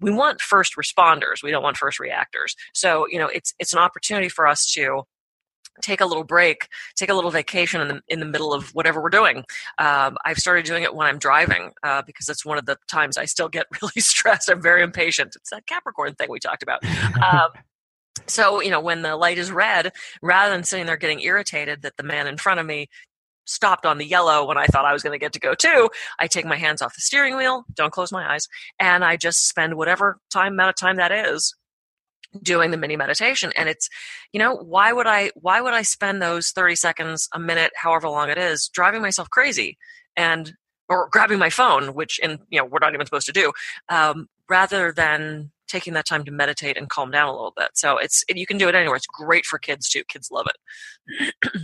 We 0.00 0.10
want 0.10 0.40
first 0.40 0.74
responders. 0.76 1.42
We 1.42 1.50
don't 1.50 1.62
want 1.62 1.76
first 1.76 1.98
reactors. 1.98 2.56
So 2.74 3.06
you 3.08 3.18
know 3.18 3.28
it's 3.28 3.54
it's 3.58 3.72
an 3.72 3.78
opportunity 3.78 4.28
for 4.28 4.46
us 4.46 4.70
to 4.72 5.04
take 5.82 6.00
a 6.00 6.06
little 6.06 6.24
break 6.24 6.68
take 6.96 7.08
a 7.08 7.14
little 7.14 7.30
vacation 7.30 7.80
in 7.80 7.88
the 7.88 8.00
in 8.08 8.20
the 8.20 8.26
middle 8.26 8.52
of 8.52 8.70
whatever 8.74 9.00
we're 9.02 9.08
doing. 9.08 9.44
Um, 9.78 10.16
i've 10.24 10.38
started 10.38 10.64
doing 10.64 10.82
it 10.82 10.94
when 10.94 11.06
i'm 11.06 11.18
driving 11.18 11.72
uh, 11.82 12.02
because 12.06 12.28
it's 12.28 12.44
one 12.44 12.58
of 12.58 12.66
the 12.66 12.76
times 12.88 13.16
i 13.16 13.24
still 13.24 13.48
get 13.48 13.66
really 13.82 14.00
stressed. 14.00 14.48
I'm 14.48 14.62
very 14.62 14.82
impatient. 14.82 15.36
It's 15.36 15.50
that 15.50 15.66
capricorn 15.66 16.14
thing 16.14 16.28
we 16.30 16.38
talked 16.38 16.62
about. 16.62 16.82
Um, 17.24 17.50
so 18.26 18.60
you 18.60 18.70
know 18.70 18.80
when 18.80 19.02
the 19.02 19.16
light 19.16 19.38
is 19.38 19.50
red 19.50 19.92
rather 20.22 20.52
than 20.52 20.64
sitting 20.64 20.86
there 20.86 20.96
getting 20.96 21.20
irritated 21.20 21.82
that 21.82 21.96
the 21.96 22.02
man 22.02 22.26
in 22.26 22.36
front 22.36 22.60
of 22.60 22.66
me 22.66 22.88
stopped 23.46 23.84
on 23.84 23.98
the 23.98 24.06
yellow 24.06 24.46
when 24.46 24.56
I 24.56 24.66
thought 24.66 24.86
I 24.86 24.92
was 24.92 25.02
going 25.02 25.12
to 25.12 25.22
get 25.22 25.34
to 25.34 25.40
go 25.40 25.54
too. 25.54 25.90
I 26.18 26.28
take 26.28 26.46
my 26.46 26.56
hands 26.56 26.80
off 26.80 26.94
the 26.94 27.02
steering 27.02 27.36
wheel, 27.36 27.64
don't 27.74 27.92
close 27.92 28.10
my 28.10 28.32
eyes, 28.32 28.48
and 28.80 29.04
I 29.04 29.16
just 29.16 29.46
spend 29.48 29.74
whatever 29.74 30.18
time 30.32 30.54
amount 30.54 30.70
of 30.70 30.76
time 30.76 30.96
that 30.96 31.12
is 31.12 31.54
doing 32.42 32.70
the 32.70 32.76
mini 32.76 32.96
meditation 32.96 33.52
and 33.56 33.68
it's 33.68 33.88
you 34.32 34.40
know 34.40 34.56
why 34.56 34.92
would 34.92 35.06
i 35.06 35.30
why 35.36 35.60
would 35.60 35.72
i 35.72 35.82
spend 35.82 36.20
those 36.20 36.50
30 36.50 36.74
seconds 36.74 37.28
a 37.32 37.38
minute 37.38 37.70
however 37.76 38.08
long 38.08 38.28
it 38.28 38.38
is 38.38 38.68
driving 38.74 39.00
myself 39.00 39.30
crazy 39.30 39.78
and 40.16 40.54
or 40.88 41.08
grabbing 41.12 41.38
my 41.38 41.50
phone 41.50 41.94
which 41.94 42.18
in 42.18 42.40
you 42.50 42.58
know 42.58 42.64
we're 42.64 42.80
not 42.80 42.92
even 42.92 43.06
supposed 43.06 43.26
to 43.26 43.32
do 43.32 43.52
um, 43.88 44.26
rather 44.48 44.92
than 44.92 45.52
taking 45.74 45.94
that 45.98 46.06
time 46.12 46.24
to 46.28 46.32
meditate 46.42 46.76
and 46.78 46.88
calm 46.96 47.10
down 47.16 47.28
a 47.28 47.36
little 47.38 47.56
bit 47.62 47.70
so 47.82 47.88
it's 48.04 48.24
you 48.42 48.46
can 48.50 48.58
do 48.62 48.68
it 48.70 48.74
anywhere 48.80 48.98
it's 49.00 49.12
great 49.22 49.44
for 49.50 49.58
kids 49.58 49.84
too 49.92 50.04
kids 50.12 50.26
love 50.36 50.46
it 50.52 50.58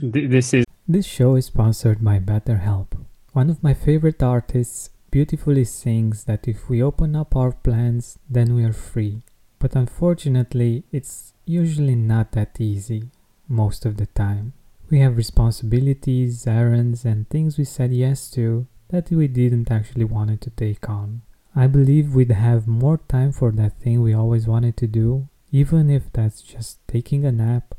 this 0.36 0.48
is 0.58 0.64
this 0.90 1.06
show 1.06 1.36
is 1.36 1.46
sponsored 1.46 2.02
by 2.02 2.18
BetterHelp. 2.18 2.98
One 3.32 3.48
of 3.48 3.62
my 3.62 3.74
favorite 3.74 4.24
artists 4.24 4.90
beautifully 5.12 5.64
sings 5.64 6.24
that 6.24 6.48
if 6.48 6.68
we 6.68 6.82
open 6.82 7.14
up 7.14 7.36
our 7.36 7.52
plans, 7.52 8.18
then 8.28 8.56
we 8.56 8.64
are 8.64 8.72
free. 8.72 9.22
But 9.60 9.76
unfortunately, 9.76 10.82
it's 10.90 11.32
usually 11.46 11.94
not 11.94 12.32
that 12.32 12.60
easy, 12.60 13.04
most 13.46 13.86
of 13.86 13.98
the 13.98 14.06
time. 14.06 14.52
We 14.90 14.98
have 14.98 15.16
responsibilities, 15.16 16.44
errands, 16.48 17.04
and 17.04 17.30
things 17.30 17.56
we 17.56 17.66
said 17.66 17.92
yes 17.92 18.28
to 18.32 18.66
that 18.88 19.12
we 19.12 19.28
didn't 19.28 19.70
actually 19.70 20.06
want 20.06 20.40
to 20.40 20.50
take 20.50 20.88
on. 20.88 21.22
I 21.54 21.66
believe 21.66 22.14
we'd 22.14 22.30
have 22.30 22.68
more 22.68 22.98
time 23.08 23.32
for 23.32 23.50
that 23.52 23.80
thing 23.80 24.02
we 24.02 24.14
always 24.14 24.46
wanted 24.46 24.76
to 24.78 24.86
do, 24.86 25.28
even 25.50 25.90
if 25.90 26.12
that's 26.12 26.42
just 26.42 26.78
taking 26.86 27.24
a 27.24 27.32
nap 27.32 27.74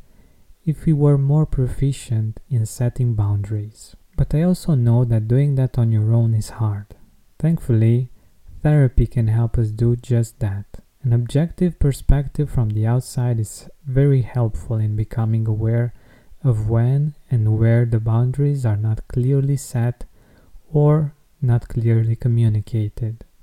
if 0.65 0.85
we 0.85 0.93
were 0.93 1.17
more 1.17 1.45
proficient 1.45 2.39
in 2.49 2.65
setting 2.65 3.15
boundaries. 3.15 3.95
But 4.17 4.35
I 4.35 4.43
also 4.43 4.75
know 4.75 5.05
that 5.05 5.27
doing 5.27 5.55
that 5.55 5.77
on 5.77 5.91
your 5.91 6.13
own 6.13 6.33
is 6.33 6.49
hard. 6.49 6.87
Thankfully, 7.39 8.09
therapy 8.61 9.07
can 9.07 9.27
help 9.27 9.57
us 9.57 9.71
do 9.71 9.95
just 9.95 10.39
that. 10.39 10.65
An 11.03 11.13
objective 11.13 11.79
perspective 11.79 12.51
from 12.51 12.69
the 12.69 12.85
outside 12.85 13.39
is 13.39 13.67
very 13.87 14.21
helpful 14.21 14.77
in 14.77 14.95
becoming 14.95 15.47
aware 15.47 15.93
of 16.43 16.69
when 16.69 17.15
and 17.31 17.57
where 17.57 17.85
the 17.85 17.99
boundaries 17.99 18.65
are 18.65 18.77
not 18.77 19.07
clearly 19.07 19.57
set 19.57 20.03
or 20.71 21.13
not 21.41 21.67
clearly 21.67 22.15
communicated. 22.15 23.23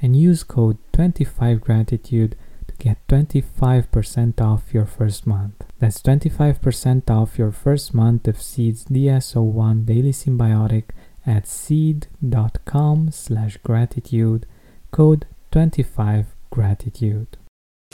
and 0.00 0.16
use 0.16 0.42
code 0.42 0.78
25gratitude 0.92 2.34
to 2.66 2.74
get 2.78 3.06
25% 3.08 4.40
off 4.40 4.72
your 4.72 4.86
first 4.86 5.26
month. 5.26 5.64
That's 5.78 6.00
25% 6.02 7.10
off 7.10 7.38
your 7.38 7.52
first 7.52 7.94
month 7.94 8.28
of 8.28 8.40
Seed's 8.40 8.84
DS-01 8.84 9.86
Daily 9.86 10.12
Synbiotic 10.12 10.90
at 11.26 11.46
seed.com 11.46 13.10
slash 13.10 13.58
gratitude, 13.58 14.46
code 14.90 15.26
25gratitude. 15.52 17.26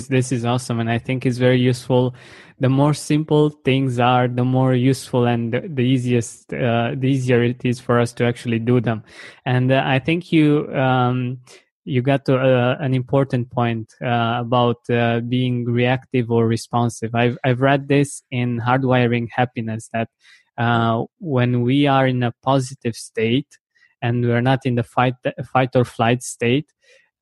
This 0.09 0.33
is 0.33 0.45
awesome 0.45 0.81
and 0.81 0.91
I 0.91 0.99
think 0.99 1.25
it's 1.25 1.39
very 1.39 1.61
useful. 1.61 2.15
The 2.59 2.69
more 2.69 2.95
simple 2.95 3.51
things 3.51 4.01
are, 4.01 4.27
the 4.27 4.45
more 4.45 4.75
useful 4.75 5.27
and 5.27 5.53
the, 5.53 5.61
the 5.61 5.83
easiest, 5.83 6.53
uh, 6.53 6.93
the 6.97 7.07
easier 7.07 7.43
it 7.45 7.65
is 7.65 7.79
for 7.79 8.01
us 8.01 8.13
to 8.15 8.25
actually 8.25 8.59
do 8.59 8.81
them. 8.81 9.05
And 9.47 9.71
uh, 9.71 9.83
I 9.85 10.01
think 10.01 10.33
you, 10.33 10.73
um, 10.75 11.39
you 11.85 12.03
got 12.03 12.25
to 12.25 12.37
uh, 12.37 12.77
an 12.81 12.95
important 12.95 13.51
point 13.51 13.93
uh, 14.03 14.39
about 14.41 14.79
uh, 14.91 15.21
being 15.21 15.65
reactive 15.65 16.31
or 16.31 16.47
responsive. 16.47 17.15
I've 17.15 17.39
I've 17.45 17.61
read 17.61 17.89
this 17.89 18.23
in 18.31 18.61
Hardwiring 18.61 19.29
Happiness 19.31 19.91
that 19.93 20.09
uh, 20.57 21.05
when 21.19 21.63
we 21.63 21.87
are 21.87 22.07
in 22.07 22.23
a 22.23 22.33
positive 22.43 22.97
state 22.97 23.59
and 24.01 24.25
we 24.25 24.33
are 24.33 24.43
not 24.43 24.65
in 24.65 24.77
the 24.77 24.83
fight 24.83 25.15
fight 25.53 25.77
or 25.77 25.85
flight 25.85 26.23
state, 26.23 26.73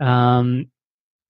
um, 0.00 0.70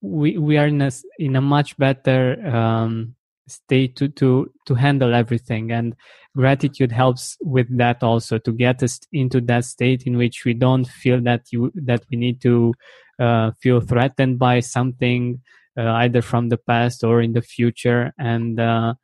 we 0.03 0.37
we 0.37 0.59
are 0.59 0.67
in 0.67 0.83
a 0.83 0.91
in 1.19 1.37
a 1.37 1.41
much 1.41 1.77
better 1.79 2.47
um, 2.47 3.15
state 3.49 3.97
to 3.97 4.09
to 4.09 4.51
to 4.67 4.75
handle 4.75 5.15
everything. 5.15 5.73
And 5.73 5.95
gratitude 6.37 6.93
helps 6.93 7.37
with 7.41 7.67
that 7.79 8.03
also 8.03 8.39
to 8.39 8.53
get 8.53 8.83
us 8.83 9.01
into 9.13 9.41
that 9.43 9.65
state 9.65 10.05
in 10.05 10.17
which 10.17 10.45
we 10.45 10.55
don't 10.55 10.87
feel 10.87 11.21
that 11.23 11.47
you 11.51 11.73
that 11.75 12.05
we 12.11 12.17
need 12.17 12.41
to 12.43 12.75
uh, 13.21 13.53
feel 13.61 13.81
threatened 13.81 14.39
by 14.39 14.61
something 14.61 15.41
uh, 15.79 15.91
either 16.05 16.23
from 16.23 16.49
the 16.49 16.59
past 16.59 17.05
or 17.05 17.21
in 17.21 17.33
the 17.33 17.43
future. 17.43 18.13
And 18.19 18.59
uh, 18.61 18.95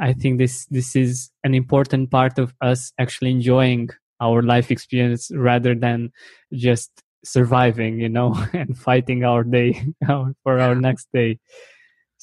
i 0.00 0.12
think 0.12 0.38
this 0.38 0.66
this 0.66 0.96
is 0.96 1.30
an 1.44 1.54
important 1.54 2.10
part 2.10 2.38
of 2.38 2.54
us 2.60 2.92
actually 2.98 3.30
enjoying 3.30 3.88
our 4.20 4.42
life 4.42 4.70
experience 4.70 5.30
rather 5.34 5.74
than 5.74 6.10
just 6.52 6.90
surviving 7.24 8.00
you 8.00 8.08
know 8.08 8.34
and 8.52 8.78
fighting 8.78 9.24
our 9.24 9.44
day 9.44 9.80
for 10.42 10.58
our 10.58 10.74
next 10.74 11.08
day 11.12 11.38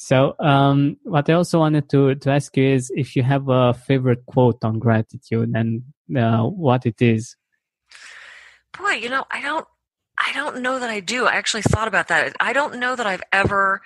so 0.01 0.33
um, 0.39 0.95
what 1.03 1.29
i 1.29 1.33
also 1.33 1.59
wanted 1.59 1.89
to 1.89 2.15
to 2.15 2.31
ask 2.31 2.55
you 2.55 2.63
is 2.63 2.91
if 2.95 3.15
you 3.15 3.23
have 3.23 3.49
a 3.49 3.73
favorite 3.73 4.25
quote 4.25 4.63
on 4.63 4.79
gratitude 4.79 5.51
and 5.53 5.83
uh, 6.15 6.43
what 6.43 6.85
it 6.85 7.01
is 7.01 7.35
boy 8.77 8.91
you 8.91 9.09
know 9.09 9.25
i 9.29 9.41
don't 9.41 9.67
I 10.19 10.33
don't 10.33 10.61
know 10.61 10.79
that 10.79 10.89
I 10.89 10.99
do. 10.99 11.25
I 11.25 11.35
actually 11.35 11.61
thought 11.61 11.87
about 11.87 12.09
that. 12.09 12.35
I 12.39 12.51
don't 12.51 12.77
know 12.77 12.95
that 12.95 13.07
I've 13.07 13.23
ever 13.31 13.81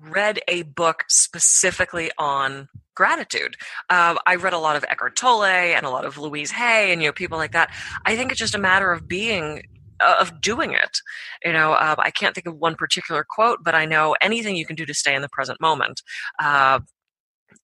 read 0.00 0.40
a 0.48 0.62
book 0.62 1.04
specifically 1.08 2.10
on 2.18 2.68
gratitude. 2.94 3.56
Uh, 3.90 4.16
I 4.26 4.36
read 4.36 4.54
a 4.54 4.58
lot 4.58 4.76
of 4.76 4.84
Eckhart 4.88 5.16
Tolle 5.16 5.44
and 5.44 5.84
a 5.84 5.90
lot 5.90 6.04
of 6.04 6.16
Louise 6.16 6.50
Hay 6.50 6.92
and 6.92 7.02
you 7.02 7.08
know 7.08 7.12
people 7.12 7.38
like 7.38 7.52
that. 7.52 7.72
I 8.04 8.16
think 8.16 8.30
it's 8.30 8.40
just 8.40 8.54
a 8.54 8.58
matter 8.58 8.90
of 8.92 9.06
being 9.06 9.62
of 10.00 10.40
doing 10.40 10.72
it. 10.72 10.98
You 11.44 11.52
know, 11.52 11.72
uh, 11.72 11.96
I 11.98 12.10
can't 12.10 12.34
think 12.34 12.46
of 12.46 12.56
one 12.56 12.74
particular 12.74 13.24
quote, 13.28 13.60
but 13.62 13.74
I 13.74 13.86
know 13.86 14.16
anything 14.20 14.56
you 14.56 14.66
can 14.66 14.76
do 14.76 14.86
to 14.86 14.94
stay 14.94 15.14
in 15.14 15.22
the 15.22 15.28
present 15.28 15.60
moment. 15.60 16.02
Uh, 16.38 16.80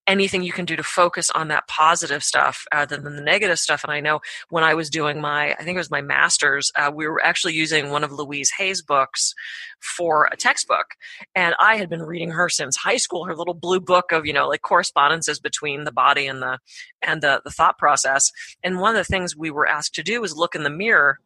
anything 0.06 0.42
you 0.42 0.52
can 0.52 0.64
do 0.64 0.74
to 0.74 0.82
focus 0.82 1.30
on 1.30 1.48
that 1.48 1.66
positive 1.68 2.24
stuff 2.24 2.64
other 2.72 2.96
than 2.96 3.16
the 3.16 3.22
negative 3.22 3.58
stuff. 3.58 3.84
And 3.84 3.92
I 3.92 4.00
know 4.00 4.20
when 4.48 4.64
I 4.64 4.74
was 4.74 4.90
doing 4.90 5.20
my, 5.20 5.52
I 5.52 5.62
think 5.62 5.76
it 5.76 5.78
was 5.78 5.90
my 5.90 6.00
master's, 6.00 6.72
uh, 6.76 6.90
we 6.92 7.06
were 7.06 7.24
actually 7.24 7.54
using 7.54 7.90
one 7.90 8.02
of 8.02 8.10
Louise 8.10 8.50
Hay's 8.58 8.82
books 8.82 9.34
for 9.80 10.28
a 10.32 10.36
textbook. 10.36 10.94
And 11.34 11.54
I 11.60 11.76
had 11.76 11.88
been 11.88 12.02
reading 12.02 12.30
her 12.30 12.48
since 12.48 12.76
high 12.76 12.96
school, 12.96 13.24
her 13.24 13.36
little 13.36 13.54
blue 13.54 13.80
book 13.80 14.12
of, 14.12 14.26
you 14.26 14.32
know, 14.32 14.48
like 14.48 14.62
correspondences 14.62 15.38
between 15.38 15.84
the 15.84 15.92
body 15.92 16.26
and 16.26 16.42
the, 16.42 16.58
and 17.00 17.22
the, 17.22 17.40
the 17.44 17.50
thought 17.50 17.78
process. 17.78 18.30
And 18.62 18.80
one 18.80 18.96
of 18.96 19.06
the 19.06 19.12
things 19.12 19.36
we 19.36 19.50
were 19.50 19.68
asked 19.68 19.94
to 19.94 20.02
do 20.02 20.20
was 20.20 20.36
look 20.36 20.54
in 20.54 20.64
the 20.64 20.70
mirror 20.70 21.20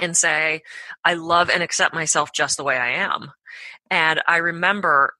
and 0.00 0.16
say, 0.16 0.62
I 1.04 1.14
love 1.14 1.50
and 1.50 1.62
accept 1.62 1.94
myself 1.94 2.32
just 2.32 2.56
the 2.56 2.64
way 2.64 2.76
I 2.76 2.90
am. 2.90 3.32
And 3.90 4.20
I 4.26 4.36
remember 4.38 5.12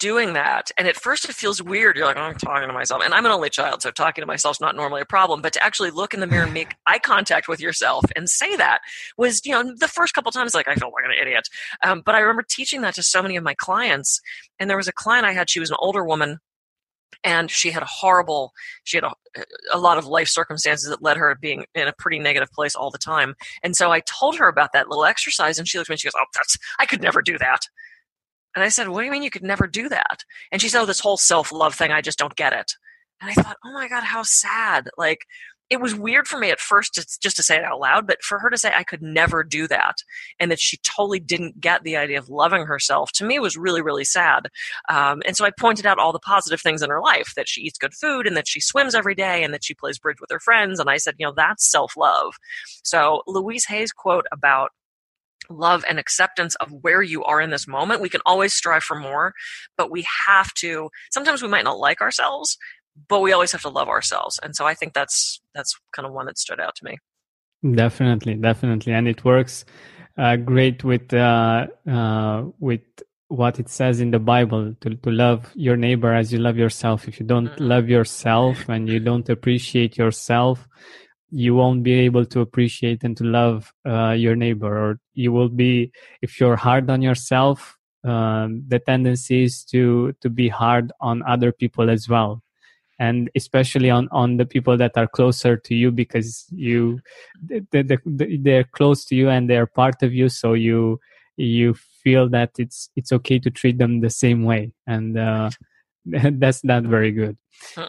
doing 0.00 0.34
that. 0.34 0.70
And 0.76 0.86
at 0.86 0.96
first 0.96 1.24
it 1.24 1.34
feels 1.34 1.62
weird. 1.62 1.96
You're 1.96 2.06
like, 2.06 2.16
oh, 2.16 2.20
I'm 2.20 2.34
talking 2.34 2.68
to 2.68 2.74
myself. 2.74 3.02
And 3.02 3.14
I'm 3.14 3.24
an 3.24 3.32
only 3.32 3.48
child, 3.48 3.82
so 3.82 3.90
talking 3.90 4.22
to 4.22 4.26
myself 4.26 4.56
is 4.56 4.60
not 4.60 4.76
normally 4.76 5.00
a 5.00 5.06
problem. 5.06 5.40
But 5.40 5.52
to 5.54 5.64
actually 5.64 5.90
look 5.90 6.12
in 6.12 6.20
the 6.20 6.26
mirror 6.26 6.44
and 6.44 6.52
make 6.52 6.74
eye 6.86 6.98
contact 6.98 7.48
with 7.48 7.60
yourself 7.60 8.04
and 8.14 8.28
say 8.28 8.54
that 8.56 8.80
was, 9.16 9.44
you 9.46 9.52
know, 9.52 9.74
the 9.74 9.88
first 9.88 10.14
couple 10.14 10.30
times, 10.32 10.54
like, 10.54 10.68
I 10.68 10.74
felt 10.74 10.92
like 10.92 11.04
an 11.04 11.14
idiot. 11.20 11.48
Um, 11.82 12.02
but 12.04 12.14
I 12.14 12.20
remember 12.20 12.44
teaching 12.48 12.82
that 12.82 12.94
to 12.96 13.02
so 13.02 13.22
many 13.22 13.36
of 13.36 13.44
my 13.44 13.54
clients. 13.54 14.20
And 14.58 14.68
there 14.68 14.76
was 14.76 14.88
a 14.88 14.92
client 14.92 15.26
I 15.26 15.32
had, 15.32 15.48
she 15.48 15.60
was 15.60 15.70
an 15.70 15.76
older 15.78 16.04
woman 16.04 16.38
and 17.22 17.50
she 17.50 17.70
had 17.70 17.82
a 17.82 17.86
horrible 17.86 18.52
she 18.84 18.96
had 18.96 19.04
a, 19.04 19.12
a, 19.72 19.78
lot 19.78 19.98
of 19.98 20.06
life 20.06 20.28
circumstances 20.28 20.88
that 20.88 21.02
led 21.02 21.16
her 21.16 21.32
to 21.32 21.40
being 21.40 21.64
in 21.74 21.88
a 21.88 21.92
pretty 21.98 22.18
negative 22.18 22.50
place 22.52 22.74
all 22.74 22.90
the 22.90 22.98
time 22.98 23.34
and 23.62 23.76
so 23.76 23.92
i 23.92 24.00
told 24.00 24.36
her 24.36 24.48
about 24.48 24.72
that 24.72 24.88
little 24.88 25.04
exercise 25.04 25.58
and 25.58 25.68
she 25.68 25.78
looked 25.78 25.88
at 25.88 25.92
me 25.92 25.94
and 25.94 26.00
she 26.00 26.06
goes 26.08 26.14
oh 26.18 26.24
that's 26.34 26.58
i 26.78 26.86
could 26.86 27.02
never 27.02 27.22
do 27.22 27.38
that 27.38 27.60
and 28.54 28.62
I 28.62 28.68
said, 28.68 28.88
What 28.88 29.00
do 29.00 29.06
you 29.06 29.12
mean 29.12 29.22
you 29.22 29.30
could 29.30 29.42
never 29.42 29.66
do 29.66 29.88
that? 29.88 30.24
And 30.52 30.62
she 30.62 30.68
said, 30.68 30.82
Oh, 30.82 30.86
this 30.86 31.00
whole 31.00 31.16
self 31.16 31.52
love 31.52 31.74
thing, 31.74 31.90
I 31.90 32.00
just 32.00 32.18
don't 32.18 32.36
get 32.36 32.52
it. 32.52 32.72
And 33.20 33.30
I 33.30 33.34
thought, 33.34 33.56
Oh 33.64 33.72
my 33.72 33.88
God, 33.88 34.04
how 34.04 34.22
sad. 34.22 34.88
Like, 34.96 35.26
it 35.70 35.80
was 35.80 35.94
weird 35.94 36.26
for 36.26 36.38
me 36.38 36.50
at 36.50 36.60
first 36.60 36.94
to, 36.94 37.06
just 37.20 37.36
to 37.36 37.42
say 37.42 37.56
it 37.56 37.64
out 37.64 37.80
loud, 37.80 38.06
but 38.06 38.22
for 38.22 38.38
her 38.38 38.50
to 38.50 38.58
say 38.58 38.72
I 38.74 38.84
could 38.84 39.02
never 39.02 39.42
do 39.42 39.66
that 39.68 39.96
and 40.38 40.50
that 40.50 40.60
she 40.60 40.76
totally 40.78 41.20
didn't 41.20 41.60
get 41.60 41.82
the 41.82 41.96
idea 41.96 42.18
of 42.18 42.28
loving 42.28 42.66
herself 42.66 43.12
to 43.12 43.24
me 43.24 43.38
was 43.38 43.56
really, 43.56 43.80
really 43.80 44.04
sad. 44.04 44.48
Um, 44.88 45.22
and 45.26 45.36
so 45.36 45.44
I 45.44 45.50
pointed 45.58 45.86
out 45.86 45.98
all 45.98 46.12
the 46.12 46.18
positive 46.18 46.60
things 46.60 46.82
in 46.82 46.90
her 46.90 47.00
life 47.00 47.32
that 47.34 47.48
she 47.48 47.62
eats 47.62 47.78
good 47.78 47.94
food 47.94 48.26
and 48.26 48.36
that 48.36 48.48
she 48.48 48.60
swims 48.60 48.94
every 48.94 49.14
day 49.14 49.42
and 49.42 49.54
that 49.54 49.64
she 49.64 49.74
plays 49.74 49.98
bridge 49.98 50.20
with 50.20 50.30
her 50.30 50.40
friends. 50.40 50.78
And 50.78 50.90
I 50.90 50.98
said, 50.98 51.14
you 51.18 51.26
know, 51.26 51.34
that's 51.34 51.70
self 51.70 51.96
love. 51.96 52.34
So 52.82 53.22
Louise 53.26 53.64
Hay's 53.66 53.92
quote 53.92 54.26
about 54.30 54.70
love 55.50 55.84
and 55.88 55.98
acceptance 55.98 56.54
of 56.56 56.72
where 56.82 57.02
you 57.02 57.24
are 57.24 57.40
in 57.40 57.50
this 57.50 57.66
moment. 57.66 58.00
We 58.00 58.08
can 58.08 58.22
always 58.24 58.54
strive 58.54 58.82
for 58.82 58.98
more, 58.98 59.34
but 59.76 59.90
we 59.90 60.06
have 60.26 60.52
to, 60.54 60.90
sometimes 61.10 61.42
we 61.42 61.48
might 61.48 61.64
not 61.64 61.78
like 61.78 62.00
ourselves, 62.00 62.56
but 63.08 63.20
we 63.20 63.32
always 63.32 63.52
have 63.52 63.62
to 63.62 63.68
love 63.68 63.88
ourselves. 63.88 64.38
And 64.42 64.54
so 64.54 64.66
I 64.66 64.74
think 64.74 64.92
that's, 64.92 65.40
that's 65.54 65.78
kind 65.92 66.06
of 66.06 66.12
one 66.12 66.26
that 66.26 66.38
stood 66.38 66.60
out 66.60 66.74
to 66.76 66.84
me. 66.84 66.98
Definitely, 67.76 68.34
definitely. 68.34 68.92
And 68.92 69.08
it 69.08 69.24
works 69.24 69.64
uh, 70.18 70.36
great 70.36 70.84
with, 70.84 71.12
uh, 71.12 71.66
uh, 71.90 72.44
with 72.58 72.82
what 73.28 73.58
it 73.58 73.68
says 73.68 74.00
in 74.00 74.10
the 74.10 74.18
Bible 74.18 74.74
to, 74.80 74.94
to 74.94 75.10
love 75.10 75.50
your 75.54 75.76
neighbor 75.76 76.12
as 76.12 76.32
you 76.32 76.38
love 76.38 76.56
yourself. 76.56 77.08
If 77.08 77.18
you 77.18 77.26
don't 77.26 77.48
mm-hmm. 77.48 77.64
love 77.64 77.88
yourself 77.88 78.68
and 78.68 78.88
you 78.88 79.00
don't 79.00 79.28
appreciate 79.28 79.96
yourself, 79.96 80.68
you 81.36 81.52
won't 81.52 81.82
be 81.82 81.94
able 81.94 82.24
to 82.24 82.40
appreciate 82.40 83.02
and 83.02 83.16
to 83.16 83.24
love 83.24 83.72
uh, 83.84 84.12
your 84.12 84.36
neighbor 84.36 84.78
or 84.78 85.00
you 85.14 85.32
will 85.32 85.48
be 85.48 85.90
if 86.22 86.38
you're 86.38 86.54
hard 86.54 86.88
on 86.88 87.02
yourself 87.02 87.76
um, 88.04 88.62
the 88.68 88.78
tendency 88.78 89.42
is 89.42 89.64
to 89.64 90.14
to 90.20 90.30
be 90.30 90.48
hard 90.48 90.92
on 91.00 91.24
other 91.26 91.50
people 91.50 91.90
as 91.90 92.08
well 92.08 92.40
and 93.04 93.30
especially 93.34 93.90
on 93.90 94.08
on 94.10 94.36
the 94.40 94.46
people 94.54 94.76
that 94.82 94.96
are 94.96 95.06
closer 95.18 95.56
to 95.56 95.74
you 95.74 95.90
because 95.90 96.46
you 96.50 97.00
they, 97.72 97.82
they, 97.82 97.98
they're 98.46 98.68
close 98.78 99.04
to 99.06 99.14
you 99.14 99.28
and 99.28 99.48
they're 99.48 99.66
part 99.82 100.02
of 100.02 100.12
you. 100.12 100.28
So 100.28 100.54
you 100.54 101.00
you 101.36 101.74
feel 102.02 102.28
that 102.30 102.50
it's 102.58 102.88
it's 102.96 103.12
okay 103.12 103.38
to 103.40 103.50
treat 103.50 103.78
them 103.78 104.00
the 104.00 104.10
same 104.10 104.44
way. 104.44 104.72
And 104.86 105.18
uh, 105.18 105.50
that's 106.04 106.64
not 106.64 106.84
very 106.84 107.12
good. 107.12 107.36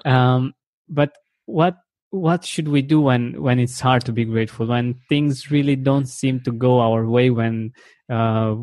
Um, 0.06 0.54
but 0.90 1.12
what 1.46 1.78
what 2.12 2.46
should 2.46 2.68
we 2.68 2.82
do 2.82 3.02
when 3.02 3.42
when 3.42 3.60
it's 3.60 3.80
hard 3.80 4.06
to 4.06 4.14
be 4.14 4.26
grateful 4.26 4.68
when 4.68 4.96
things 5.10 5.52
really 5.52 5.76
don't 5.76 6.08
seem 6.08 6.40
to 6.42 6.52
go 6.52 6.80
our 6.80 7.06
way 7.06 7.30
when 7.30 7.74
uh, 8.10 8.56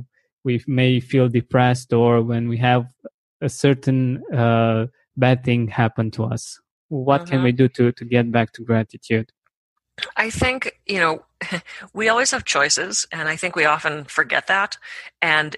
we 0.44 0.62
may 0.66 1.00
feel 1.00 1.28
depressed 1.28 1.92
or 1.92 2.22
when 2.22 2.48
we 2.48 2.56
have 2.56 2.86
a 3.42 3.48
certain 3.48 4.22
uh, 4.32 4.86
bad 5.16 5.44
thing 5.44 5.68
happen 5.68 6.10
to 6.10 6.24
us 6.24 6.60
what 6.88 7.26
can 7.26 7.40
Mhm. 7.40 7.44
we 7.44 7.52
do 7.52 7.68
to 7.68 7.92
to 7.92 8.04
get 8.04 8.30
back 8.30 8.52
to 8.52 8.62
gratitude 8.62 9.32
I 10.16 10.30
think, 10.30 10.80
you 10.86 10.98
know, 10.98 11.24
we 11.92 12.08
always 12.08 12.30
have 12.30 12.44
choices, 12.44 13.06
and 13.12 13.28
I 13.28 13.36
think 13.36 13.56
we 13.56 13.64
often 13.66 14.04
forget 14.04 14.46
that. 14.46 14.78
And 15.20 15.56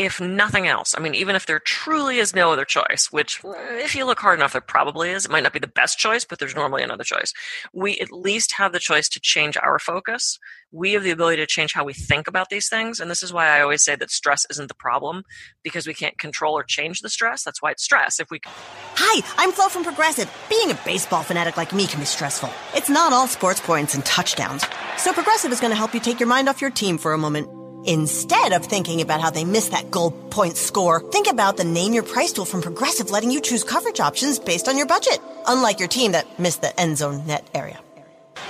if 0.00 0.18
nothing 0.18 0.66
else, 0.66 0.94
I 0.96 1.00
mean, 1.02 1.14
even 1.14 1.36
if 1.36 1.44
there 1.44 1.58
truly 1.58 2.20
is 2.20 2.34
no 2.34 2.50
other 2.50 2.64
choice, 2.64 3.08
which 3.10 3.38
if 3.44 3.94
you 3.94 4.06
look 4.06 4.18
hard 4.18 4.38
enough, 4.38 4.52
there 4.52 4.62
probably 4.62 5.10
is, 5.10 5.26
it 5.26 5.30
might 5.30 5.42
not 5.42 5.52
be 5.52 5.58
the 5.58 5.66
best 5.66 5.98
choice, 5.98 6.24
but 6.24 6.38
there's 6.38 6.54
normally 6.54 6.82
another 6.82 7.04
choice. 7.04 7.34
We 7.74 7.98
at 7.98 8.10
least 8.10 8.54
have 8.54 8.72
the 8.72 8.78
choice 8.78 9.10
to 9.10 9.20
change 9.20 9.58
our 9.58 9.78
focus. 9.78 10.38
We 10.72 10.92
have 10.92 11.02
the 11.02 11.10
ability 11.10 11.36
to 11.36 11.46
change 11.46 11.74
how 11.74 11.84
we 11.84 11.92
think 11.92 12.28
about 12.28 12.48
these 12.48 12.66
things. 12.66 12.98
And 12.98 13.10
this 13.10 13.22
is 13.22 13.30
why 13.30 13.48
I 13.48 13.60
always 13.60 13.82
say 13.82 13.94
that 13.94 14.10
stress 14.10 14.46
isn't 14.48 14.68
the 14.68 14.74
problem 14.74 15.22
because 15.62 15.86
we 15.86 15.92
can't 15.92 16.16
control 16.16 16.56
or 16.56 16.62
change 16.62 17.00
the 17.00 17.10
stress. 17.10 17.44
That's 17.44 17.60
why 17.60 17.72
it's 17.72 17.82
stress. 17.82 18.20
If 18.20 18.30
we 18.30 18.40
Hi, 18.46 19.20
I'm 19.36 19.52
Flo 19.52 19.68
from 19.68 19.84
Progressive. 19.84 20.34
Being 20.48 20.70
a 20.70 20.78
baseball 20.86 21.22
fanatic 21.22 21.58
like 21.58 21.74
me 21.74 21.86
can 21.86 22.00
be 22.00 22.06
stressful. 22.06 22.48
It's 22.74 22.88
not 22.88 23.12
all 23.12 23.26
sports 23.26 23.60
points 23.60 23.94
and 23.94 24.02
touchdowns. 24.06 24.64
So 24.96 25.12
Progressive 25.12 25.52
is 25.52 25.60
going 25.60 25.72
to 25.72 25.76
help 25.76 25.92
you 25.92 26.00
take 26.00 26.20
your 26.20 26.28
mind 26.28 26.48
off 26.48 26.62
your 26.62 26.70
team 26.70 26.96
for 26.96 27.12
a 27.12 27.18
moment. 27.18 27.59
Instead 27.86 28.52
of 28.52 28.64
thinking 28.64 29.00
about 29.00 29.20
how 29.22 29.30
they 29.30 29.44
missed 29.44 29.70
that 29.70 29.90
goal 29.90 30.10
point 30.10 30.56
score, 30.56 31.00
think 31.10 31.26
about 31.26 31.56
the 31.56 31.64
name 31.64 31.94
your 31.94 32.02
price 32.02 32.32
tool 32.32 32.44
from 32.44 32.60
Progressive 32.60 33.10
letting 33.10 33.30
you 33.30 33.40
choose 33.40 33.64
coverage 33.64 34.00
options 34.00 34.38
based 34.38 34.68
on 34.68 34.76
your 34.76 34.86
budget. 34.86 35.18
Unlike 35.46 35.78
your 35.78 35.88
team 35.88 36.12
that 36.12 36.38
missed 36.38 36.60
the 36.60 36.78
end 36.78 36.98
zone 36.98 37.26
net 37.26 37.48
area. 37.54 37.80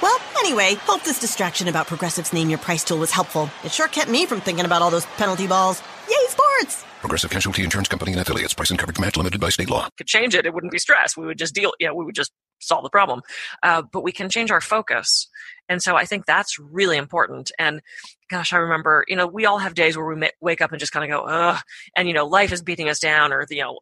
Well, 0.02 0.18
anyway, 0.38 0.74
hope 0.74 1.04
this 1.04 1.20
distraction 1.20 1.68
about 1.68 1.86
Progressive's 1.86 2.32
name 2.32 2.48
your 2.50 2.58
price 2.58 2.82
tool 2.82 2.98
was 2.98 3.12
helpful. 3.12 3.48
It 3.64 3.70
sure 3.70 3.86
kept 3.88 4.10
me 4.10 4.26
from 4.26 4.40
thinking 4.40 4.64
about 4.64 4.82
all 4.82 4.90
those 4.90 5.06
penalty 5.06 5.46
balls. 5.46 5.80
Yay, 6.08 6.26
sports! 6.28 6.84
Progressive 7.00 7.30
Casualty 7.30 7.62
Insurance 7.62 7.88
Company 7.88 8.12
and 8.12 8.20
affiliates. 8.20 8.52
Price 8.52 8.70
and 8.70 8.78
coverage 8.78 8.98
match 8.98 9.16
limited 9.16 9.40
by 9.40 9.48
state 9.50 9.70
law. 9.70 9.88
could 9.96 10.06
change 10.08 10.34
it, 10.34 10.44
it 10.44 10.52
wouldn't 10.52 10.72
be 10.72 10.78
stress. 10.78 11.16
We 11.16 11.26
would 11.26 11.38
just 11.38 11.54
deal, 11.54 11.72
Yeah, 11.78 11.92
we 11.92 12.04
would 12.04 12.14
just 12.16 12.32
solve 12.60 12.82
the 12.82 12.90
problem. 12.90 13.22
Uh, 13.62 13.82
but 13.82 14.02
we 14.02 14.12
can 14.12 14.28
change 14.28 14.50
our 14.50 14.60
focus. 14.60 15.28
And 15.68 15.82
so 15.82 15.96
I 15.96 16.04
think 16.04 16.26
that's 16.26 16.58
really 16.58 16.96
important. 16.96 17.52
And 17.58 17.80
gosh, 18.28 18.52
I 18.52 18.56
remember, 18.56 19.04
you 19.08 19.16
know, 19.16 19.26
we 19.26 19.46
all 19.46 19.58
have 19.58 19.74
days 19.74 19.96
where 19.96 20.06
we 20.06 20.30
wake 20.40 20.60
up 20.60 20.72
and 20.72 20.80
just 20.80 20.92
kind 20.92 21.10
of 21.10 21.16
go, 21.16 21.26
ugh, 21.26 21.60
and, 21.96 22.08
you 22.08 22.14
know, 22.14 22.26
life 22.26 22.52
is 22.52 22.62
beating 22.62 22.88
us 22.88 22.98
down 22.98 23.32
or, 23.32 23.46
you 23.50 23.62
know, 23.62 23.78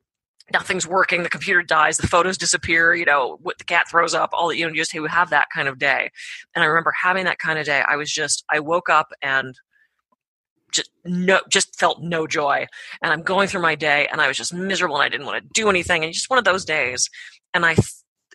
nothing's 0.52 0.86
working, 0.86 1.22
the 1.22 1.28
computer 1.28 1.62
dies, 1.62 1.96
the 1.96 2.06
photos 2.06 2.38
disappear, 2.38 2.94
you 2.94 3.04
know, 3.04 3.38
what 3.42 3.58
the 3.58 3.64
cat 3.64 3.88
throws 3.88 4.14
up, 4.14 4.30
all 4.32 4.48
that, 4.48 4.56
you 4.56 4.66
know, 4.66 4.72
you 4.72 4.80
just 4.80 4.94
you 4.94 5.04
have 5.06 5.30
that 5.30 5.48
kind 5.54 5.68
of 5.68 5.78
day. 5.78 6.10
And 6.54 6.62
I 6.62 6.66
remember 6.66 6.92
having 6.92 7.24
that 7.24 7.38
kind 7.38 7.58
of 7.58 7.66
day. 7.66 7.82
I 7.86 7.96
was 7.96 8.10
just, 8.10 8.44
I 8.50 8.60
woke 8.60 8.88
up 8.88 9.12
and 9.22 9.54
just 10.72 10.90
no, 11.04 11.40
just 11.48 11.78
felt 11.78 12.02
no 12.02 12.26
joy. 12.26 12.66
And 13.02 13.12
I'm 13.12 13.22
going 13.22 13.48
through 13.48 13.62
my 13.62 13.74
day 13.74 14.06
and 14.10 14.20
I 14.20 14.28
was 14.28 14.36
just 14.36 14.54
miserable 14.54 14.96
and 14.96 15.04
I 15.04 15.08
didn't 15.08 15.26
want 15.26 15.42
to 15.42 15.48
do 15.52 15.68
anything. 15.68 16.04
And 16.04 16.12
just 16.12 16.30
one 16.30 16.38
of 16.38 16.44
those 16.44 16.64
days. 16.64 17.08
And 17.54 17.64
I 17.64 17.76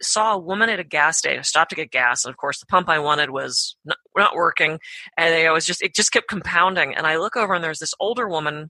saw 0.04 0.34
a 0.34 0.40
woman 0.40 0.70
at 0.70 0.80
a 0.80 0.84
gas 0.84 1.18
station. 1.18 1.40
I 1.40 1.44
stopped 1.44 1.70
to 1.72 1.76
get 1.76 1.92
gas. 1.92 2.26
And 2.26 2.32
of 2.32 2.38
course, 2.38 2.60
the 2.60 2.66
pump 2.66 2.90
I 2.90 3.00
wanted 3.00 3.30
was 3.30 3.76
not, 3.86 3.98
not 4.16 4.36
working. 4.36 4.80
And 5.18 5.34
I 5.34 5.52
was 5.52 5.66
just, 5.66 5.82
it 5.82 5.96
just 5.96 6.12
kept 6.12 6.28
compounding. 6.28 6.96
And 6.96 7.08
I 7.08 7.18
look 7.18 7.36
over 7.36 7.54
and 7.54 7.64
there's 7.64 7.80
this 7.80 7.94
older 8.00 8.28
woman 8.28 8.70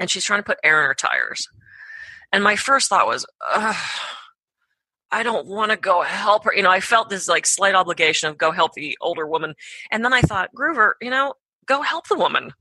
and 0.00 0.10
she's 0.10 0.24
trying 0.24 0.40
to 0.40 0.44
put 0.44 0.58
air 0.64 0.80
in 0.80 0.86
her 0.86 0.94
tires. 0.94 1.46
And 2.32 2.42
my 2.42 2.56
first 2.56 2.88
thought 2.88 3.06
was, 3.06 3.26
I 5.12 5.22
don't 5.22 5.46
want 5.46 5.70
to 5.70 5.76
go 5.76 6.00
help 6.00 6.44
her. 6.44 6.54
You 6.54 6.62
know, 6.62 6.70
I 6.70 6.80
felt 6.80 7.10
this 7.10 7.28
like 7.28 7.46
slight 7.46 7.74
obligation 7.74 8.30
of 8.30 8.38
go 8.38 8.50
help 8.50 8.72
the 8.72 8.96
older 9.00 9.26
woman. 9.26 9.54
And 9.90 10.04
then 10.04 10.14
I 10.14 10.22
thought, 10.22 10.50
Gruver, 10.56 10.92
you 11.02 11.10
know, 11.10 11.34
go 11.66 11.82
help 11.82 12.08
the 12.08 12.16
woman. 12.16 12.52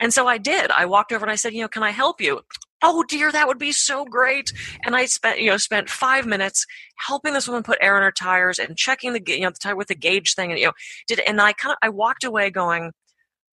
And 0.00 0.12
so 0.12 0.26
I 0.26 0.38
did. 0.38 0.70
I 0.70 0.86
walked 0.86 1.12
over 1.12 1.24
and 1.24 1.32
I 1.32 1.36
said, 1.36 1.54
you 1.54 1.62
know, 1.62 1.68
can 1.68 1.82
I 1.82 1.90
help 1.90 2.20
you? 2.20 2.40
Oh 2.82 3.02
dear, 3.02 3.32
that 3.32 3.48
would 3.48 3.58
be 3.58 3.72
so 3.72 4.04
great. 4.04 4.52
And 4.84 4.94
I 4.94 5.06
spent, 5.06 5.40
you 5.40 5.50
know, 5.50 5.56
spent 5.56 5.90
five 5.90 6.26
minutes 6.26 6.64
helping 6.96 7.32
this 7.34 7.48
woman 7.48 7.64
put 7.64 7.78
air 7.80 7.96
in 7.96 8.04
her 8.04 8.12
tires 8.12 8.60
and 8.60 8.76
checking 8.76 9.12
the, 9.12 9.22
you 9.26 9.40
know, 9.40 9.50
the 9.50 9.58
tire 9.60 9.74
with 9.74 9.88
the 9.88 9.96
gauge 9.96 10.34
thing. 10.34 10.50
And, 10.50 10.60
you 10.60 10.66
know, 10.66 10.72
did, 11.08 11.18
and 11.20 11.40
I 11.40 11.52
kind 11.52 11.72
of, 11.72 11.78
I 11.82 11.88
walked 11.88 12.22
away 12.22 12.50
going, 12.50 12.92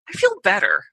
I 0.09 0.12
feel 0.12 0.37
better. 0.42 0.85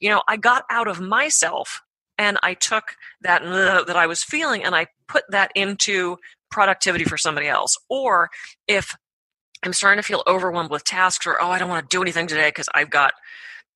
You 0.00 0.08
know, 0.08 0.22
I 0.26 0.38
got 0.38 0.64
out 0.70 0.88
of 0.88 1.00
myself 1.00 1.82
and 2.16 2.38
I 2.42 2.54
took 2.54 2.96
that 3.20 3.42
uh, 3.42 3.84
that 3.84 3.96
I 3.96 4.06
was 4.06 4.22
feeling 4.22 4.64
and 4.64 4.74
I 4.74 4.86
put 5.08 5.24
that 5.30 5.52
into 5.54 6.16
productivity 6.50 7.04
for 7.04 7.18
somebody 7.18 7.48
else. 7.48 7.76
Or 7.90 8.30
if 8.66 8.96
I'm 9.62 9.72
starting 9.74 10.00
to 10.00 10.06
feel 10.06 10.22
overwhelmed 10.26 10.70
with 10.70 10.84
tasks 10.84 11.26
or, 11.26 11.40
oh, 11.40 11.50
I 11.50 11.58
don't 11.58 11.68
want 11.68 11.88
to 11.88 11.94
do 11.94 12.00
anything 12.00 12.26
today 12.26 12.48
because 12.48 12.68
I've 12.74 12.90
got, 12.90 13.12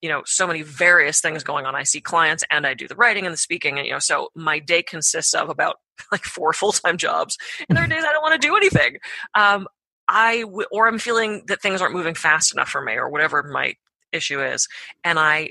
you 0.01 0.09
know, 0.09 0.23
so 0.25 0.47
many 0.47 0.63
various 0.63 1.21
things 1.21 1.43
going 1.43 1.67
on. 1.67 1.75
I 1.75 1.83
see 1.83 2.01
clients 2.01 2.45
and 2.51 2.67
I 2.67 2.75
do 2.75 2.87
the 2.87 2.95
writing 2.95 3.27
and 3.27 3.33
the 3.33 3.39
speaking. 3.39 3.79
And, 3.79 3.87
you 3.87 3.93
know, 3.93 3.99
so 3.99 4.29
my 4.35 4.59
day 4.59 4.83
consists 4.83 5.35
of 5.35 5.49
about 5.49 5.77
like 6.13 6.25
four 6.25 6.53
full 6.53 6.73
time 6.73 6.97
jobs. 6.97 7.37
And 7.69 7.77
there 7.77 7.85
are 7.85 7.89
days 7.89 8.05
I 8.05 8.13
don't 8.13 8.23
want 8.23 8.41
to 8.41 8.47
do 8.47 8.57
anything. 8.57 8.99
Um, 9.35 9.67
I, 10.09 10.41
w- 10.43 10.67
or 10.73 10.89
I'm 10.89 10.99
feeling 10.99 11.43
that 11.49 11.61
things 11.61 11.83
aren't 11.83 11.95
moving 11.95 12.15
fast 12.15 12.53
enough 12.53 12.69
for 12.69 12.81
me 12.81 12.95
or 12.95 13.09
whatever 13.09 13.43
my 13.43 13.75
issue 14.13 14.43
is. 14.43 14.69
And 15.05 15.19
I 15.19 15.51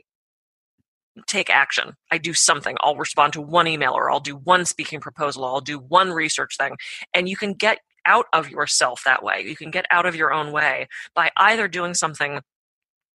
take 1.28 1.50
action. 1.50 1.94
I 2.12 2.18
do 2.18 2.34
something. 2.34 2.78
I'll 2.82 2.96
respond 2.96 3.34
to 3.34 3.42
one 3.42 3.68
email 3.68 3.94
or 3.94 4.12
I'll 4.12 4.20
do 4.20 4.36
one 4.36 4.66
speaking 4.66 5.00
proposal. 5.00 5.46
I'll 5.46 5.62
do 5.62 5.80
one 5.80 6.12
research 6.12 6.58
thing. 6.58 6.78
And 7.14 7.28
you 7.28 7.36
can 7.36 7.54
get 7.54 7.80
out 8.06 8.26
of 8.34 8.50
yourself 8.50 9.02
that 9.06 9.24
way. 9.24 9.44
You 9.46 9.56
can 9.56 9.70
get 9.72 9.86
out 9.92 10.06
of 10.06 10.16
your 10.16 10.32
own 10.32 10.52
way 10.52 10.88
by 11.14 11.32
either 11.38 11.68
doing 11.68 11.94
something, 11.94 12.42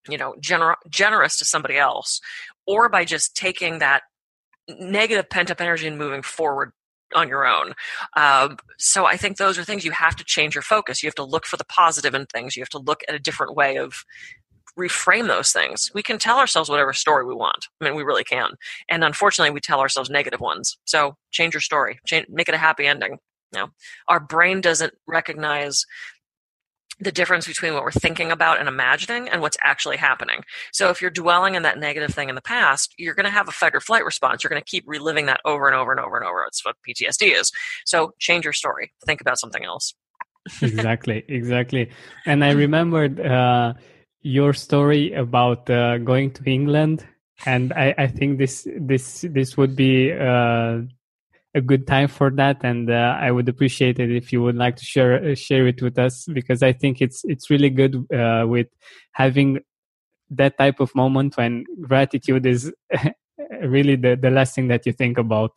you 0.08 0.18
know, 0.18 0.34
gener- 0.40 0.76
generous 0.88 1.38
to 1.38 1.44
somebody 1.44 1.76
else 1.76 2.20
or 2.66 2.88
by 2.88 3.04
just 3.04 3.36
taking 3.36 3.78
that 3.78 4.02
negative 4.68 5.28
pent 5.28 5.50
up 5.50 5.60
energy 5.60 5.86
and 5.86 5.98
moving 5.98 6.22
forward 6.22 6.72
on 7.14 7.28
your 7.28 7.46
own. 7.46 7.74
Um, 8.16 8.56
so 8.78 9.04
I 9.04 9.16
think 9.16 9.36
those 9.36 9.58
are 9.58 9.64
things 9.64 9.84
you 9.84 9.90
have 9.90 10.16
to 10.16 10.24
change 10.24 10.54
your 10.54 10.62
focus. 10.62 11.02
You 11.02 11.08
have 11.08 11.14
to 11.16 11.24
look 11.24 11.46
for 11.46 11.56
the 11.56 11.64
positive 11.64 12.14
in 12.14 12.26
things. 12.26 12.56
You 12.56 12.62
have 12.62 12.70
to 12.70 12.78
look 12.78 13.02
at 13.08 13.14
a 13.14 13.18
different 13.18 13.54
way 13.54 13.76
of 13.76 14.04
reframe 14.78 15.26
those 15.26 15.52
things. 15.52 15.90
We 15.94 16.02
can 16.02 16.18
tell 16.18 16.38
ourselves 16.38 16.70
whatever 16.70 16.92
story 16.92 17.26
we 17.26 17.34
want. 17.34 17.68
I 17.80 17.84
mean, 17.84 17.94
we 17.94 18.02
really 18.02 18.24
can. 18.24 18.52
And 18.88 19.04
unfortunately, 19.04 19.52
we 19.52 19.60
tell 19.60 19.80
ourselves 19.80 20.08
negative 20.08 20.40
ones. 20.40 20.78
So 20.84 21.16
change 21.30 21.54
your 21.54 21.60
story. 21.60 22.00
Change, 22.06 22.26
make 22.28 22.48
it 22.48 22.54
a 22.54 22.58
happy 22.58 22.86
ending. 22.86 23.18
You 23.52 23.60
know, 23.60 23.68
our 24.08 24.18
brain 24.18 24.62
doesn't 24.62 24.94
recognize 25.06 25.84
the 27.02 27.12
difference 27.12 27.46
between 27.46 27.74
what 27.74 27.82
we're 27.82 27.90
thinking 27.90 28.30
about 28.30 28.58
and 28.58 28.68
imagining 28.68 29.28
and 29.28 29.40
what's 29.40 29.56
actually 29.62 29.96
happening. 29.96 30.44
So 30.72 30.90
if 30.90 31.00
you're 31.00 31.10
dwelling 31.10 31.54
in 31.54 31.62
that 31.62 31.78
negative 31.78 32.14
thing 32.14 32.28
in 32.28 32.34
the 32.34 32.42
past, 32.42 32.94
you're 32.96 33.14
going 33.14 33.24
to 33.24 33.30
have 33.30 33.48
a 33.48 33.52
fight 33.52 33.74
or 33.74 33.80
flight 33.80 34.04
response. 34.04 34.42
You're 34.42 34.50
going 34.50 34.62
to 34.62 34.70
keep 34.70 34.84
reliving 34.86 35.26
that 35.26 35.40
over 35.44 35.66
and 35.66 35.76
over 35.76 35.90
and 35.90 36.00
over 36.00 36.16
and 36.16 36.26
over. 36.26 36.42
That's 36.44 36.64
what 36.64 36.76
PTSD 36.88 37.38
is. 37.38 37.50
So 37.84 38.14
change 38.18 38.44
your 38.44 38.52
story. 38.52 38.92
Think 39.04 39.20
about 39.20 39.38
something 39.38 39.64
else. 39.64 39.94
exactly 40.60 41.24
exactly 41.28 41.88
and 42.26 42.44
i 42.44 42.50
remembered 42.66 43.20
uh, 43.20 43.72
your 44.22 44.52
story 44.52 45.12
about 45.12 45.70
uh, 45.70 45.98
going 45.98 46.32
to 46.32 46.42
england 46.50 47.06
and 47.46 47.72
I, 47.72 47.94
I 47.98 48.06
think 48.06 48.38
this 48.38 48.66
this 48.78 49.24
this 49.28 49.56
would 49.56 49.74
be 49.74 50.12
uh, 50.12 50.82
a 51.54 51.60
good 51.60 51.86
time 51.86 52.08
for 52.08 52.30
that 52.30 52.58
and 52.64 52.90
uh, 52.90 53.16
i 53.20 53.30
would 53.30 53.48
appreciate 53.48 53.98
it 53.98 54.10
if 54.10 54.32
you 54.32 54.42
would 54.42 54.56
like 54.56 54.76
to 54.76 54.84
share 54.84 55.34
share 55.36 55.66
it 55.66 55.82
with 55.82 55.98
us 55.98 56.26
because 56.32 56.62
i 56.62 56.72
think 56.72 57.02
it's 57.02 57.24
it's 57.24 57.50
really 57.50 57.70
good 57.70 58.06
uh, 58.12 58.44
with 58.46 58.68
having 59.12 59.60
that 60.30 60.56
type 60.56 60.80
of 60.80 60.94
moment 60.94 61.36
when 61.36 61.64
gratitude 61.82 62.46
is 62.46 62.72
really 63.62 63.96
the 63.96 64.16
the 64.16 64.30
last 64.30 64.54
thing 64.54 64.68
that 64.68 64.86
you 64.86 64.92
think 64.92 65.18
about 65.18 65.52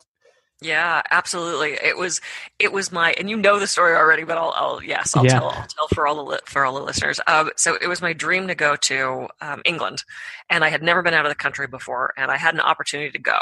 Yeah, 0.62 1.02
absolutely. 1.10 1.72
It 1.74 1.98
was, 1.98 2.22
it 2.58 2.72
was 2.72 2.90
my, 2.90 3.12
and 3.18 3.28
you 3.28 3.36
know 3.36 3.58
the 3.58 3.66
story 3.66 3.94
already, 3.94 4.24
but 4.24 4.38
I'll, 4.38 4.54
I'll 4.56 4.82
yes, 4.82 5.14
I'll 5.14 5.26
Yeah. 5.26 5.32
tell, 5.34 5.50
I'll 5.50 5.66
tell 5.68 5.86
for 5.88 6.06
all 6.06 6.24
the 6.24 6.40
for 6.46 6.64
all 6.64 6.72
the 6.74 6.80
listeners. 6.80 7.20
Um, 7.26 7.50
so 7.58 7.76
it 7.78 7.88
was 7.88 8.00
my 8.00 8.14
dream 8.14 8.48
to 8.48 8.54
go 8.54 8.74
to 8.74 9.28
um, 9.42 9.60
England, 9.66 10.02
and 10.48 10.64
I 10.64 10.70
had 10.70 10.82
never 10.82 11.02
been 11.02 11.12
out 11.12 11.26
of 11.26 11.30
the 11.30 11.34
country 11.36 11.66
before, 11.66 12.14
and 12.16 12.30
I 12.30 12.38
had 12.38 12.54
an 12.54 12.62
opportunity 12.62 13.10
to 13.10 13.18
go, 13.18 13.38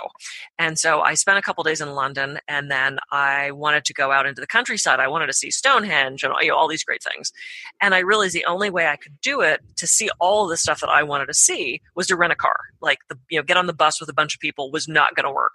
and 0.59 0.77
so 0.77 1.03
I 1.03 1.15
spent 1.15 1.39
a 1.39 1.43
couple 1.43 1.63
days 1.63 1.81
in 1.81 1.95
London, 1.95 2.41
and 2.49 2.69
then 2.69 2.99
I 3.13 3.53
wanted 3.53 3.85
to 3.85 3.95
go 3.95 4.11
out 4.11 4.27
into 4.27 4.41
the 4.41 4.49
countryside. 4.49 4.99
I 4.99 5.07
wanted 5.07 5.27
to 5.29 5.35
see 5.35 5.53
Stonehenge 5.53 6.25
and 6.25 6.35
you 6.41 6.49
know, 6.49 6.57
all 6.57 6.67
these 6.67 6.83
great 6.83 7.03
things, 7.05 7.31
and 7.81 7.95
I 7.95 8.01
realized 8.01 8.35
the 8.35 8.45
only 8.47 8.71
way 8.71 8.89
I 8.89 8.97
could 8.97 9.21
do 9.21 9.41
it 9.41 9.61
to 9.77 9.87
see 9.87 10.11
all 10.19 10.49
the 10.49 10.57
stuff 10.57 10.81
that 10.81 10.91
I 10.91 11.05
wanted 11.05 11.27
to 11.27 11.35
see 11.35 11.81
was 11.95 12.09
to 12.09 12.17
rent 12.17 12.33
a 12.33 12.37
car. 12.37 12.57
Like 12.81 12.99
the 13.09 13.17
you 13.31 13.39
know, 13.39 13.45
get 13.45 13.57
on 13.57 13.69
the 13.69 13.73
bus 13.73 14.01
with 14.01 14.09
a 14.09 14.15
bunch 14.15 14.35
of 14.35 14.41
people 14.41 14.73
was 14.73 14.89
not 14.89 15.15
going 15.15 15.27
to 15.27 15.33
work. 15.33 15.53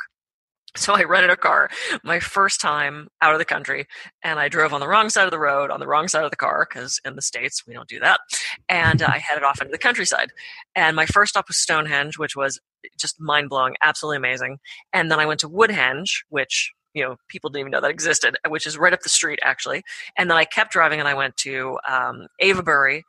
So 0.76 0.94
I 0.94 1.04
rented 1.04 1.32
a 1.32 1.38
car 1.38 1.70
my 2.04 2.20
first 2.20 2.62
time 2.62 3.10
out 3.22 3.34
of 3.34 3.40
the 3.40 3.46
country 3.46 3.88
and 4.24 4.40
I 4.40 4.50
drove 4.50 4.74
on 4.74 4.80
the 4.80 4.88
wrong 4.88 5.10
side 5.10 5.26
of 5.26 5.32
the 5.32 5.40
road, 5.40 5.72
on 5.72 5.80
the 5.80 5.88
wrong 5.88 6.08
side 6.08 6.24
of 6.24 6.30
the 6.30 6.38
car, 6.38 6.68
because 6.70 7.02
in 7.04 7.16
the 7.16 7.22
States 7.22 7.66
we 7.66 7.74
don't 7.74 7.90
do 7.90 8.00
that. 8.00 8.20
And 8.68 9.02
I 9.02 9.18
headed 9.18 9.44
off 9.44 9.62
into 9.62 9.72
the 9.72 9.78
countryside. 9.80 10.30
And 10.76 10.96
my 10.96 11.06
first 11.08 11.32
stop 11.32 11.48
was 11.48 11.58
Stonehenge, 11.58 12.18
which 12.18 12.36
was 12.36 12.60
just 13.00 13.20
mind 13.20 13.50
blowing, 13.50 13.76
absolutely 13.82 14.18
amazing. 14.18 14.60
And 14.94 15.12
then 15.12 15.20
I 15.20 15.26
went 15.26 15.40
to 15.42 15.50
Woodhenge, 15.50 16.24
which 16.30 16.72
you 16.94 17.04
know 17.04 17.18
people 17.28 17.50
didn't 17.50 17.62
even 17.62 17.72
know 17.72 17.82
that 17.82 17.92
existed, 17.92 18.38
which 18.48 18.68
is 18.68 18.78
right 18.78 18.94
up 18.94 19.02
the 19.02 19.10
street 19.10 19.40
actually. 19.44 19.84
And 20.18 20.30
then 20.30 20.38
I 20.38 20.46
kept 20.46 20.72
driving 20.72 21.00
and 21.00 21.08
I 21.08 21.14
went 21.16 21.36
to 21.38 21.78
um, 21.90 22.28
Avebury, 22.40 23.04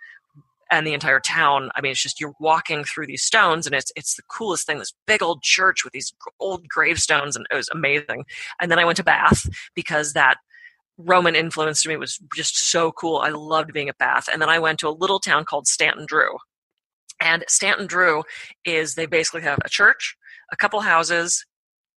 and 0.70 0.86
the 0.86 0.94
entire 0.94 1.20
town. 1.20 1.70
I 1.74 1.80
mean, 1.80 1.92
it's 1.92 2.02
just 2.02 2.20
you're 2.20 2.34
walking 2.38 2.84
through 2.84 3.06
these 3.06 3.22
stones, 3.22 3.66
and 3.66 3.74
it's 3.74 3.92
it's 3.96 4.14
the 4.14 4.22
coolest 4.28 4.66
thing. 4.66 4.78
This 4.78 4.94
big 5.06 5.22
old 5.22 5.42
church 5.42 5.84
with 5.84 5.92
these 5.92 6.12
old 6.38 6.68
gravestones, 6.68 7.36
and 7.36 7.46
it 7.50 7.56
was 7.56 7.68
amazing. 7.70 8.24
And 8.60 8.70
then 8.70 8.78
I 8.78 8.84
went 8.84 8.96
to 8.98 9.04
Bath 9.04 9.48
because 9.74 10.12
that 10.12 10.36
Roman 11.04 11.34
influence 11.34 11.82
to 11.82 11.88
me 11.88 11.96
was 11.96 12.18
just 12.34 12.58
so 12.70 12.92
cool. 12.92 13.18
I 13.18 13.30
loved 13.30 13.72
being 13.72 13.88
at 13.88 13.98
Bath. 13.98 14.28
And 14.30 14.40
then 14.40 14.48
I 14.48 14.58
went 14.58 14.78
to 14.80 14.88
a 14.88 14.90
little 14.90 15.18
town 15.18 15.44
called 15.44 15.66
Stanton 15.66 16.06
Drew. 16.06 16.36
And 17.20 17.44
Stanton 17.48 17.86
Drew 17.86 18.22
is 18.64 18.94
they 18.94 19.06
basically 19.06 19.42
have 19.42 19.58
a 19.64 19.68
church, 19.68 20.16
a 20.52 20.56
couple 20.56 20.80
houses, 20.80 21.44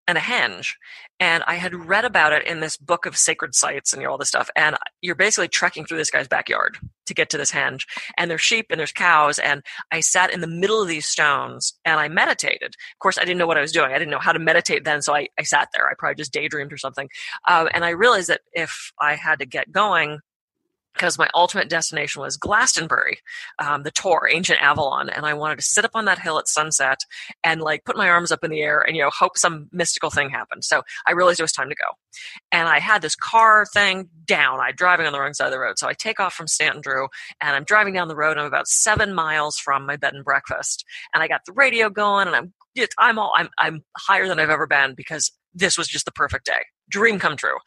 and 0.07 0.17
a 0.17 0.21
henge. 0.21 0.73
And 1.19 1.43
I 1.47 1.55
had 1.55 1.73
read 1.73 2.05
about 2.05 2.33
it 2.33 2.45
in 2.45 2.59
this 2.59 2.75
book 2.75 3.05
of 3.05 3.15
sacred 3.15 3.55
sites 3.55 3.93
and 3.93 4.01
you 4.01 4.07
know, 4.07 4.11
all 4.11 4.17
this 4.17 4.27
stuff. 4.27 4.49
And 4.55 4.75
you're 5.01 5.15
basically 5.15 5.47
trekking 5.47 5.85
through 5.85 5.97
this 5.97 6.11
guy's 6.11 6.27
backyard 6.27 6.77
to 7.05 7.13
get 7.13 7.29
to 7.29 7.37
this 7.37 7.51
henge. 7.51 7.83
And 8.17 8.29
there's 8.29 8.41
sheep 8.41 8.67
and 8.69 8.79
there's 8.79 8.91
cows. 8.91 9.39
And 9.39 9.63
I 9.91 10.01
sat 10.01 10.33
in 10.33 10.41
the 10.41 10.47
middle 10.47 10.81
of 10.81 10.87
these 10.87 11.07
stones 11.07 11.73
and 11.85 11.99
I 11.99 12.09
meditated. 12.09 12.75
Of 12.75 12.99
course, 12.99 13.17
I 13.17 13.21
didn't 13.21 13.37
know 13.37 13.47
what 13.47 13.57
I 13.57 13.61
was 13.61 13.71
doing. 13.71 13.91
I 13.91 13.99
didn't 13.99 14.11
know 14.11 14.19
how 14.19 14.33
to 14.33 14.39
meditate 14.39 14.83
then. 14.83 15.01
So 15.01 15.15
I, 15.15 15.27
I 15.39 15.43
sat 15.43 15.69
there. 15.73 15.87
I 15.87 15.93
probably 15.97 16.15
just 16.15 16.33
daydreamed 16.33 16.73
or 16.73 16.77
something. 16.77 17.07
Uh, 17.47 17.67
and 17.73 17.85
I 17.85 17.89
realized 17.89 18.29
that 18.29 18.41
if 18.51 18.91
I 18.99 19.15
had 19.15 19.39
to 19.39 19.45
get 19.45 19.71
going, 19.71 20.19
because 20.93 21.17
my 21.17 21.29
ultimate 21.33 21.69
destination 21.69 22.21
was 22.21 22.37
Glastonbury, 22.37 23.19
um, 23.59 23.83
the 23.83 23.91
Tor, 23.91 24.29
ancient 24.29 24.61
Avalon, 24.61 25.09
and 25.09 25.25
I 25.25 25.33
wanted 25.33 25.57
to 25.57 25.63
sit 25.63 25.85
up 25.85 25.91
on 25.95 26.05
that 26.05 26.19
hill 26.19 26.39
at 26.39 26.47
sunset 26.47 26.99
and 27.43 27.61
like 27.61 27.85
put 27.85 27.97
my 27.97 28.09
arms 28.09 28.31
up 28.31 28.43
in 28.43 28.51
the 28.51 28.61
air 28.61 28.81
and 28.81 28.95
you 28.95 29.03
know 29.03 29.09
hope 29.09 29.37
some 29.37 29.67
mystical 29.71 30.09
thing 30.09 30.29
happened. 30.29 30.63
So 30.63 30.83
I 31.07 31.11
realized 31.11 31.39
it 31.39 31.43
was 31.43 31.51
time 31.51 31.69
to 31.69 31.75
go, 31.75 31.85
and 32.51 32.67
I 32.67 32.79
had 32.79 33.01
this 33.01 33.15
car 33.15 33.65
thing 33.73 34.09
down. 34.25 34.59
I'm 34.59 34.75
driving 34.75 35.05
on 35.05 35.13
the 35.13 35.19
wrong 35.19 35.33
side 35.33 35.47
of 35.47 35.51
the 35.51 35.59
road, 35.59 35.77
so 35.77 35.87
I 35.87 35.93
take 35.93 36.19
off 36.19 36.33
from 36.33 36.47
Stanton 36.47 36.81
Drew 36.81 37.07
and 37.41 37.55
I'm 37.55 37.63
driving 37.63 37.93
down 37.93 38.07
the 38.07 38.15
road. 38.15 38.37
I'm 38.37 38.45
about 38.45 38.67
seven 38.67 39.13
miles 39.13 39.57
from 39.57 39.85
my 39.85 39.97
bed 39.97 40.13
and 40.13 40.23
breakfast, 40.23 40.85
and 41.13 41.23
I 41.23 41.27
got 41.27 41.41
the 41.45 41.53
radio 41.53 41.89
going, 41.89 42.27
and 42.27 42.35
I'm 42.35 42.53
I'm 42.97 43.19
all 43.19 43.33
I'm 43.35 43.49
I'm 43.57 43.83
higher 43.97 44.27
than 44.27 44.39
I've 44.39 44.49
ever 44.49 44.67
been 44.67 44.93
because 44.95 45.31
this 45.53 45.77
was 45.77 45.87
just 45.87 46.05
the 46.05 46.11
perfect 46.11 46.45
day, 46.45 46.61
dream 46.89 47.19
come 47.19 47.37
true. 47.37 47.57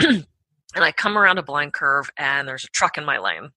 and 0.74 0.84
I 0.84 0.92
come 0.92 1.16
around 1.16 1.38
a 1.38 1.42
blind 1.42 1.72
curve 1.72 2.10
and 2.16 2.46
there's 2.46 2.64
a 2.64 2.68
truck 2.68 2.98
in 2.98 3.04
my 3.04 3.18
lane. 3.18 3.50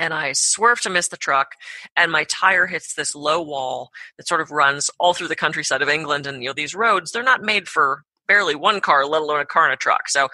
And 0.00 0.14
I 0.14 0.32
swerve 0.32 0.80
to 0.82 0.90
miss 0.90 1.08
the 1.08 1.16
truck, 1.16 1.54
and 1.96 2.12
my 2.12 2.22
tire 2.22 2.68
hits 2.68 2.94
this 2.94 3.16
low 3.16 3.42
wall 3.42 3.90
that 4.16 4.28
sort 4.28 4.40
of 4.40 4.52
runs 4.52 4.90
all 5.00 5.12
through 5.12 5.26
the 5.26 5.34
countryside 5.34 5.82
of 5.82 5.88
England. 5.88 6.24
And 6.24 6.40
you 6.40 6.50
know, 6.50 6.54
these 6.54 6.72
roads, 6.72 7.10
they're 7.10 7.24
not 7.24 7.42
made 7.42 7.66
for 7.66 8.04
barely 8.28 8.54
one 8.54 8.80
car, 8.80 9.04
let 9.06 9.22
alone 9.22 9.40
a 9.40 9.44
car 9.44 9.64
and 9.64 9.72
a 9.72 9.76
truck. 9.76 10.08
So 10.08 10.28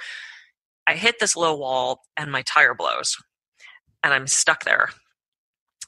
I 0.87 0.97
hit 0.97 1.14
this 1.18 1.35
low 1.35 1.57
wall 1.57 2.01
and 2.14 2.31
my 2.31 2.42
tire 2.42 2.75
blows. 2.75 3.16
And 4.03 4.12
I'm 4.12 4.27
stuck 4.27 4.64
there. 4.64 4.90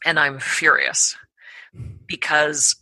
And 0.07 0.19
I'm 0.19 0.39
furious 0.39 1.15
because 2.07 2.77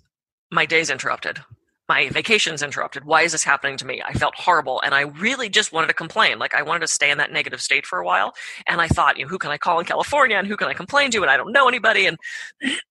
my 0.52 0.64
day's 0.64 0.90
interrupted 0.90 1.40
my 1.88 2.08
vacation's 2.08 2.62
interrupted. 2.62 3.04
Why 3.04 3.22
is 3.22 3.32
this 3.32 3.44
happening 3.44 3.76
to 3.78 3.86
me? 3.86 4.02
I 4.04 4.14
felt 4.14 4.34
horrible 4.36 4.80
and 4.82 4.94
I 4.94 5.02
really 5.02 5.48
just 5.48 5.72
wanted 5.72 5.88
to 5.88 5.94
complain. 5.94 6.38
Like 6.38 6.54
I 6.54 6.62
wanted 6.62 6.80
to 6.80 6.88
stay 6.88 7.10
in 7.10 7.18
that 7.18 7.32
negative 7.32 7.60
state 7.60 7.86
for 7.86 7.98
a 7.98 8.04
while. 8.04 8.34
And 8.66 8.80
I 8.80 8.88
thought, 8.88 9.18
you 9.18 9.24
know, 9.24 9.28
who 9.28 9.38
can 9.38 9.50
I 9.50 9.58
call 9.58 9.78
in 9.80 9.86
California 9.86 10.36
and 10.36 10.46
who 10.46 10.56
can 10.56 10.68
I 10.68 10.74
complain 10.74 11.10
to? 11.10 11.22
And 11.22 11.30
I 11.30 11.36
don't 11.36 11.52
know 11.52 11.68
anybody. 11.68 12.06
And 12.06 12.18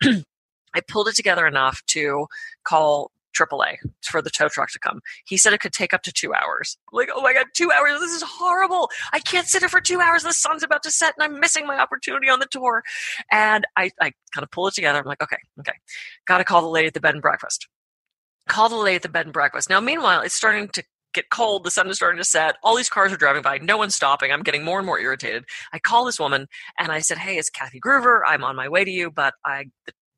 I 0.76 0.82
pulled 0.88 1.08
it 1.08 1.16
together 1.16 1.48
enough 1.48 1.82
to 1.88 2.28
call 2.64 3.12
AAA 3.36 3.78
for 4.04 4.22
the 4.22 4.30
tow 4.30 4.48
truck 4.48 4.70
to 4.70 4.80
come. 4.80 5.02
He 5.26 5.38
said 5.38 5.54
it 5.54 5.60
could 5.60 5.74
take 5.74 5.92
up 5.92 6.04
to 6.04 6.12
two 6.12 6.36
hours. 6.36 6.78
Like, 6.92 7.10
oh 7.16 7.22
my 7.22 7.34
God, 7.34 7.48
two 7.56 7.72
hours. 7.72 8.00
This 8.00 8.12
is 8.12 8.22
horrible. 8.22 8.92
I 9.12 9.20
can't 9.20 9.48
sit 9.48 9.64
here 9.64 9.70
for 9.70 9.82
two 9.82 10.02
hours. 10.02 10.22
The 10.22 10.34
sun's 10.34 10.62
about 10.62 10.84
to 10.84 10.92
set 10.92 11.16
and 11.18 11.24
I'm 11.24 11.40
missing 11.40 11.66
my 11.66 11.80
opportunity 11.80 12.30
on 12.30 12.40
the 12.40 12.46
Tor. 12.46 12.84
And 13.32 13.66
I, 13.76 13.90
I 14.00 14.14
kind 14.36 14.44
of 14.44 14.52
pull 14.52 14.68
it 14.68 14.76
together. 14.76 15.00
I'm 15.00 15.06
like, 15.06 15.24
okay, 15.24 15.38
okay. 15.62 15.74
Got 16.28 16.38
to 16.38 16.44
call 16.44 16.62
the 16.62 16.68
lady 16.68 16.88
at 16.88 16.94
the 16.94 17.02
bed 17.02 17.16
and 17.16 17.24
breakfast 17.24 17.68
called 18.48 18.72
the 18.72 18.78
lady 18.78 18.98
at 18.98 19.02
the 19.02 19.10
bed 19.10 19.26
and 19.26 19.34
breakfast. 19.34 19.70
Now, 19.70 19.80
meanwhile, 19.80 20.22
it's 20.22 20.36
starting 20.36 20.70
to 20.70 20.84
get 21.14 21.30
cold. 21.30 21.64
The 21.64 21.72
sun 21.72 21.90
is 21.90 21.96
starting 21.96 22.18
to 22.18 22.24
set. 22.24 22.58
All 22.64 22.76
these 22.76 22.90
cars 22.90 23.12
are 23.12 23.18
driving 23.18 23.42
by. 23.42 23.60
No 23.60 23.78
one's 23.78 23.96
stopping. 23.96 24.32
I'm 24.32 24.44
getting 24.44 24.64
more 24.64 24.80
and 24.80 24.86
more 24.86 25.00
irritated. 25.00 25.46
I 25.72 25.80
call 25.80 26.06
this 26.06 26.20
woman 26.20 26.48
and 26.80 26.92
I 26.92 27.00
said, 27.00 27.18
Hey, 27.18 27.38
it's 27.38 27.50
Kathy 27.50 27.80
Gruver. 27.80 28.22
I'm 28.26 28.44
on 28.44 28.56
my 28.56 28.68
way 28.68 28.84
to 28.84 28.92
you, 28.92 29.12
but 29.12 29.34
I, 29.46 29.66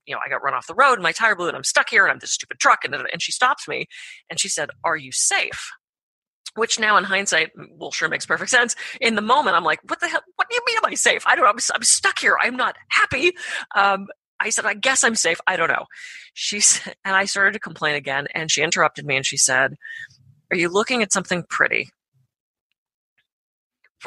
you 0.06 0.16
know, 0.16 0.20
I 0.26 0.30
got 0.30 0.44
run 0.44 0.54
off 0.54 0.68
the 0.68 0.76
road. 0.76 0.94
And 0.94 1.04
my 1.04 1.12
tire 1.12 1.36
blew 1.36 1.48
and 1.48 1.58
I'm 1.58 1.64
stuck 1.64 1.90
here 1.90 2.06
and 2.06 2.12
I'm 2.12 2.20
this 2.20 2.32
stupid 2.32 2.60
truck. 2.60 2.86
And, 2.86 2.96
and 2.96 3.22
she 3.22 3.32
stops 3.32 3.68
me 3.68 3.88
and 4.30 4.40
she 4.40 4.50
said, 4.50 4.70
Are 4.84 4.98
you 4.98 5.12
safe? 5.12 5.72
Which 6.56 6.80
now 6.80 6.96
in 6.96 7.04
hindsight, 7.04 7.52
well, 7.72 7.92
sure 7.92 8.08
makes 8.08 8.26
perfect 8.26 8.50
sense. 8.50 8.78
In 9.02 9.16
the 9.16 9.22
moment, 9.22 9.58
I'm 9.58 9.66
like, 9.66 9.80
what 9.90 10.00
the 10.00 10.08
hell? 10.08 10.22
What 10.38 10.50
do 10.50 10.56
you 10.56 10.62
mean 10.66 10.78
am 10.78 10.90
I 10.90 10.94
safe? 10.94 11.28
I 11.28 11.36
don't 11.36 11.44
know. 11.44 11.50
I'm, 11.50 11.58
I'm 11.74 11.84
stuck 11.84 12.20
here. 12.20 12.38
I'm 12.42 12.56
not 12.56 12.78
happy. 12.88 13.34
Um, 13.76 14.08
I 14.40 14.50
said, 14.50 14.66
I 14.66 14.74
guess 14.74 15.04
I'm 15.04 15.16
safe. 15.16 15.40
I 15.48 15.56
don't 15.56 15.70
know. 15.70 15.86
She 16.34 16.60
said, 16.60 16.96
and 17.06 17.16
I 17.16 17.26
started 17.26 17.54
to 17.54 17.60
complain 17.60 17.96
again, 17.96 18.28
and 18.34 18.52
she 18.52 18.62
interrupted 18.62 19.06
me 19.06 19.16
and 19.16 19.26
she 19.26 19.38
said, 19.38 19.76
Are 20.52 20.58
you 20.58 20.70
looking 20.70 21.02
at 21.02 21.14
something 21.14 21.44
pretty? 21.50 21.90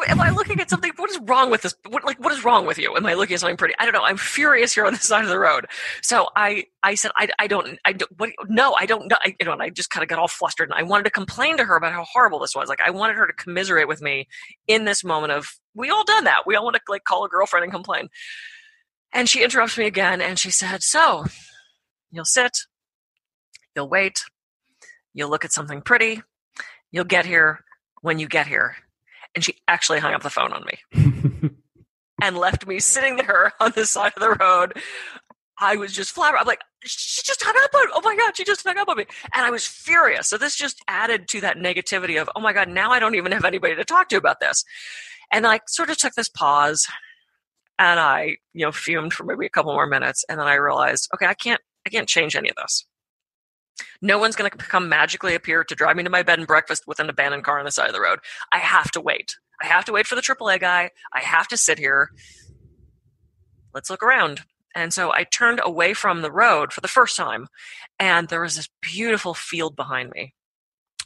Am 0.06 0.20
I 0.20 0.30
looking 0.30 0.60
at 0.60 0.70
something? 0.70 0.92
What 0.96 1.10
is 1.10 1.18
wrong 1.24 1.50
with 1.50 1.62
this? 1.62 1.74
What, 1.88 2.04
like, 2.04 2.22
what 2.22 2.32
is 2.32 2.44
wrong 2.44 2.66
with 2.66 2.78
you? 2.78 2.94
Am 2.96 3.04
I 3.06 3.14
looking 3.14 3.34
at 3.34 3.40
something 3.40 3.56
pretty? 3.56 3.74
I 3.78 3.84
don't 3.84 3.94
know. 3.94 4.04
I'm 4.04 4.16
furious 4.16 4.72
here 4.72 4.86
on 4.86 4.92
the 4.92 4.98
side 5.00 5.24
of 5.24 5.30
the 5.30 5.38
road. 5.38 5.66
So 6.02 6.28
I, 6.36 6.64
I 6.82 6.94
said, 6.94 7.10
I, 7.16 7.28
I 7.38 7.46
don't, 7.46 7.78
I 7.84 7.92
don't, 7.94 8.10
what, 8.18 8.30
no, 8.48 8.74
I 8.78 8.86
don't 8.86 9.08
know. 9.08 9.16
I, 9.24 9.34
you 9.40 9.46
know, 9.46 9.52
and 9.52 9.62
I 9.62 9.70
just 9.70 9.90
kind 9.90 10.02
of 10.02 10.08
got 10.08 10.18
all 10.18 10.28
flustered 10.28 10.70
and 10.70 10.78
I 10.78 10.82
wanted 10.82 11.04
to 11.04 11.10
complain 11.10 11.56
to 11.56 11.64
her 11.64 11.76
about 11.76 11.92
how 11.92 12.04
horrible 12.04 12.38
this 12.38 12.54
was. 12.54 12.68
Like, 12.68 12.80
I 12.84 12.90
wanted 12.90 13.16
her 13.16 13.26
to 13.26 13.32
commiserate 13.32 13.88
with 13.88 14.00
me 14.00 14.28
in 14.66 14.84
this 14.84 15.02
moment 15.02 15.32
of, 15.32 15.50
we 15.74 15.90
all 15.90 16.04
done 16.04 16.24
that. 16.24 16.42
We 16.46 16.54
all 16.54 16.64
want 16.64 16.76
to 16.76 16.82
like 16.88 17.04
call 17.04 17.24
a 17.24 17.28
girlfriend 17.28 17.64
and 17.64 17.72
complain. 17.72 18.08
And 19.12 19.28
she 19.28 19.42
interrupts 19.42 19.78
me 19.78 19.86
again 19.86 20.20
and 20.20 20.38
she 20.38 20.50
said, 20.50 20.82
So, 20.82 21.24
you'll 22.10 22.24
sit, 22.24 22.58
you'll 23.74 23.88
wait, 23.88 24.22
you'll 25.14 25.30
look 25.30 25.44
at 25.44 25.52
something 25.52 25.82
pretty, 25.82 26.22
you'll 26.90 27.04
get 27.04 27.26
here 27.26 27.64
when 28.02 28.18
you 28.18 28.28
get 28.28 28.46
here. 28.46 28.76
And 29.34 29.44
she 29.44 29.56
actually 29.66 30.00
hung 30.00 30.14
up 30.14 30.22
the 30.22 30.30
phone 30.30 30.52
on 30.52 30.64
me 30.64 31.50
and 32.22 32.36
left 32.36 32.66
me 32.66 32.80
sitting 32.80 33.16
there 33.16 33.52
on 33.60 33.72
the 33.74 33.86
side 33.86 34.12
of 34.16 34.22
the 34.22 34.32
road. 34.32 34.80
I 35.60 35.76
was 35.76 35.92
just 35.92 36.12
flabbergasted. 36.12 36.40
I'm 36.40 36.46
like, 36.46 36.60
she 36.84 37.22
just 37.24 37.42
hung 37.42 37.54
up 37.56 37.74
on. 37.74 37.88
Oh 37.94 38.00
my 38.02 38.16
god, 38.16 38.36
she 38.36 38.44
just 38.44 38.64
hung 38.64 38.78
up 38.78 38.88
on 38.88 38.96
me, 38.96 39.06
and 39.34 39.44
I 39.44 39.50
was 39.50 39.66
furious. 39.66 40.28
So 40.28 40.38
this 40.38 40.56
just 40.56 40.82
added 40.86 41.28
to 41.28 41.40
that 41.40 41.56
negativity 41.56 42.20
of, 42.20 42.30
oh 42.36 42.40
my 42.40 42.52
god, 42.52 42.68
now 42.68 42.92
I 42.92 43.00
don't 43.00 43.16
even 43.16 43.32
have 43.32 43.44
anybody 43.44 43.74
to 43.74 43.84
talk 43.84 44.08
to 44.10 44.16
about 44.16 44.40
this. 44.40 44.64
And 45.32 45.46
I 45.46 45.60
sort 45.66 45.90
of 45.90 45.98
took 45.98 46.14
this 46.14 46.28
pause, 46.28 46.86
and 47.78 48.00
I, 48.00 48.36
you 48.52 48.64
know, 48.64 48.72
fumed 48.72 49.12
for 49.12 49.24
maybe 49.24 49.46
a 49.46 49.50
couple 49.50 49.72
more 49.72 49.86
minutes, 49.86 50.24
and 50.28 50.38
then 50.38 50.46
I 50.46 50.54
realized, 50.54 51.08
okay, 51.14 51.26
I 51.26 51.34
can't, 51.34 51.60
I 51.86 51.90
can't 51.90 52.08
change 52.08 52.36
any 52.36 52.50
of 52.50 52.56
this. 52.56 52.86
No 54.02 54.18
one's 54.18 54.36
going 54.36 54.50
to 54.50 54.56
come 54.56 54.88
magically 54.88 55.34
appear 55.34 55.64
to 55.64 55.74
drive 55.74 55.96
me 55.96 56.02
to 56.02 56.10
my 56.10 56.22
bed 56.22 56.38
and 56.38 56.48
breakfast 56.48 56.84
with 56.86 57.00
an 57.00 57.08
abandoned 57.08 57.44
car 57.44 57.58
on 57.58 57.64
the 57.64 57.70
side 57.70 57.88
of 57.88 57.94
the 57.94 58.00
road. 58.00 58.18
I 58.52 58.58
have 58.58 58.90
to 58.92 59.00
wait. 59.00 59.36
I 59.62 59.66
have 59.66 59.84
to 59.86 59.92
wait 59.92 60.06
for 60.06 60.14
the 60.14 60.22
AAA 60.22 60.60
guy. 60.60 60.90
I 61.12 61.20
have 61.20 61.48
to 61.48 61.56
sit 61.56 61.78
here. 61.78 62.10
Let's 63.74 63.90
look 63.90 64.02
around. 64.02 64.42
And 64.74 64.92
so 64.92 65.12
I 65.12 65.24
turned 65.24 65.60
away 65.62 65.94
from 65.94 66.22
the 66.22 66.30
road 66.30 66.72
for 66.72 66.80
the 66.80 66.88
first 66.88 67.16
time, 67.16 67.48
and 67.98 68.28
there 68.28 68.42
was 68.42 68.56
this 68.56 68.68
beautiful 68.80 69.34
field 69.34 69.74
behind 69.74 70.10
me. 70.10 70.34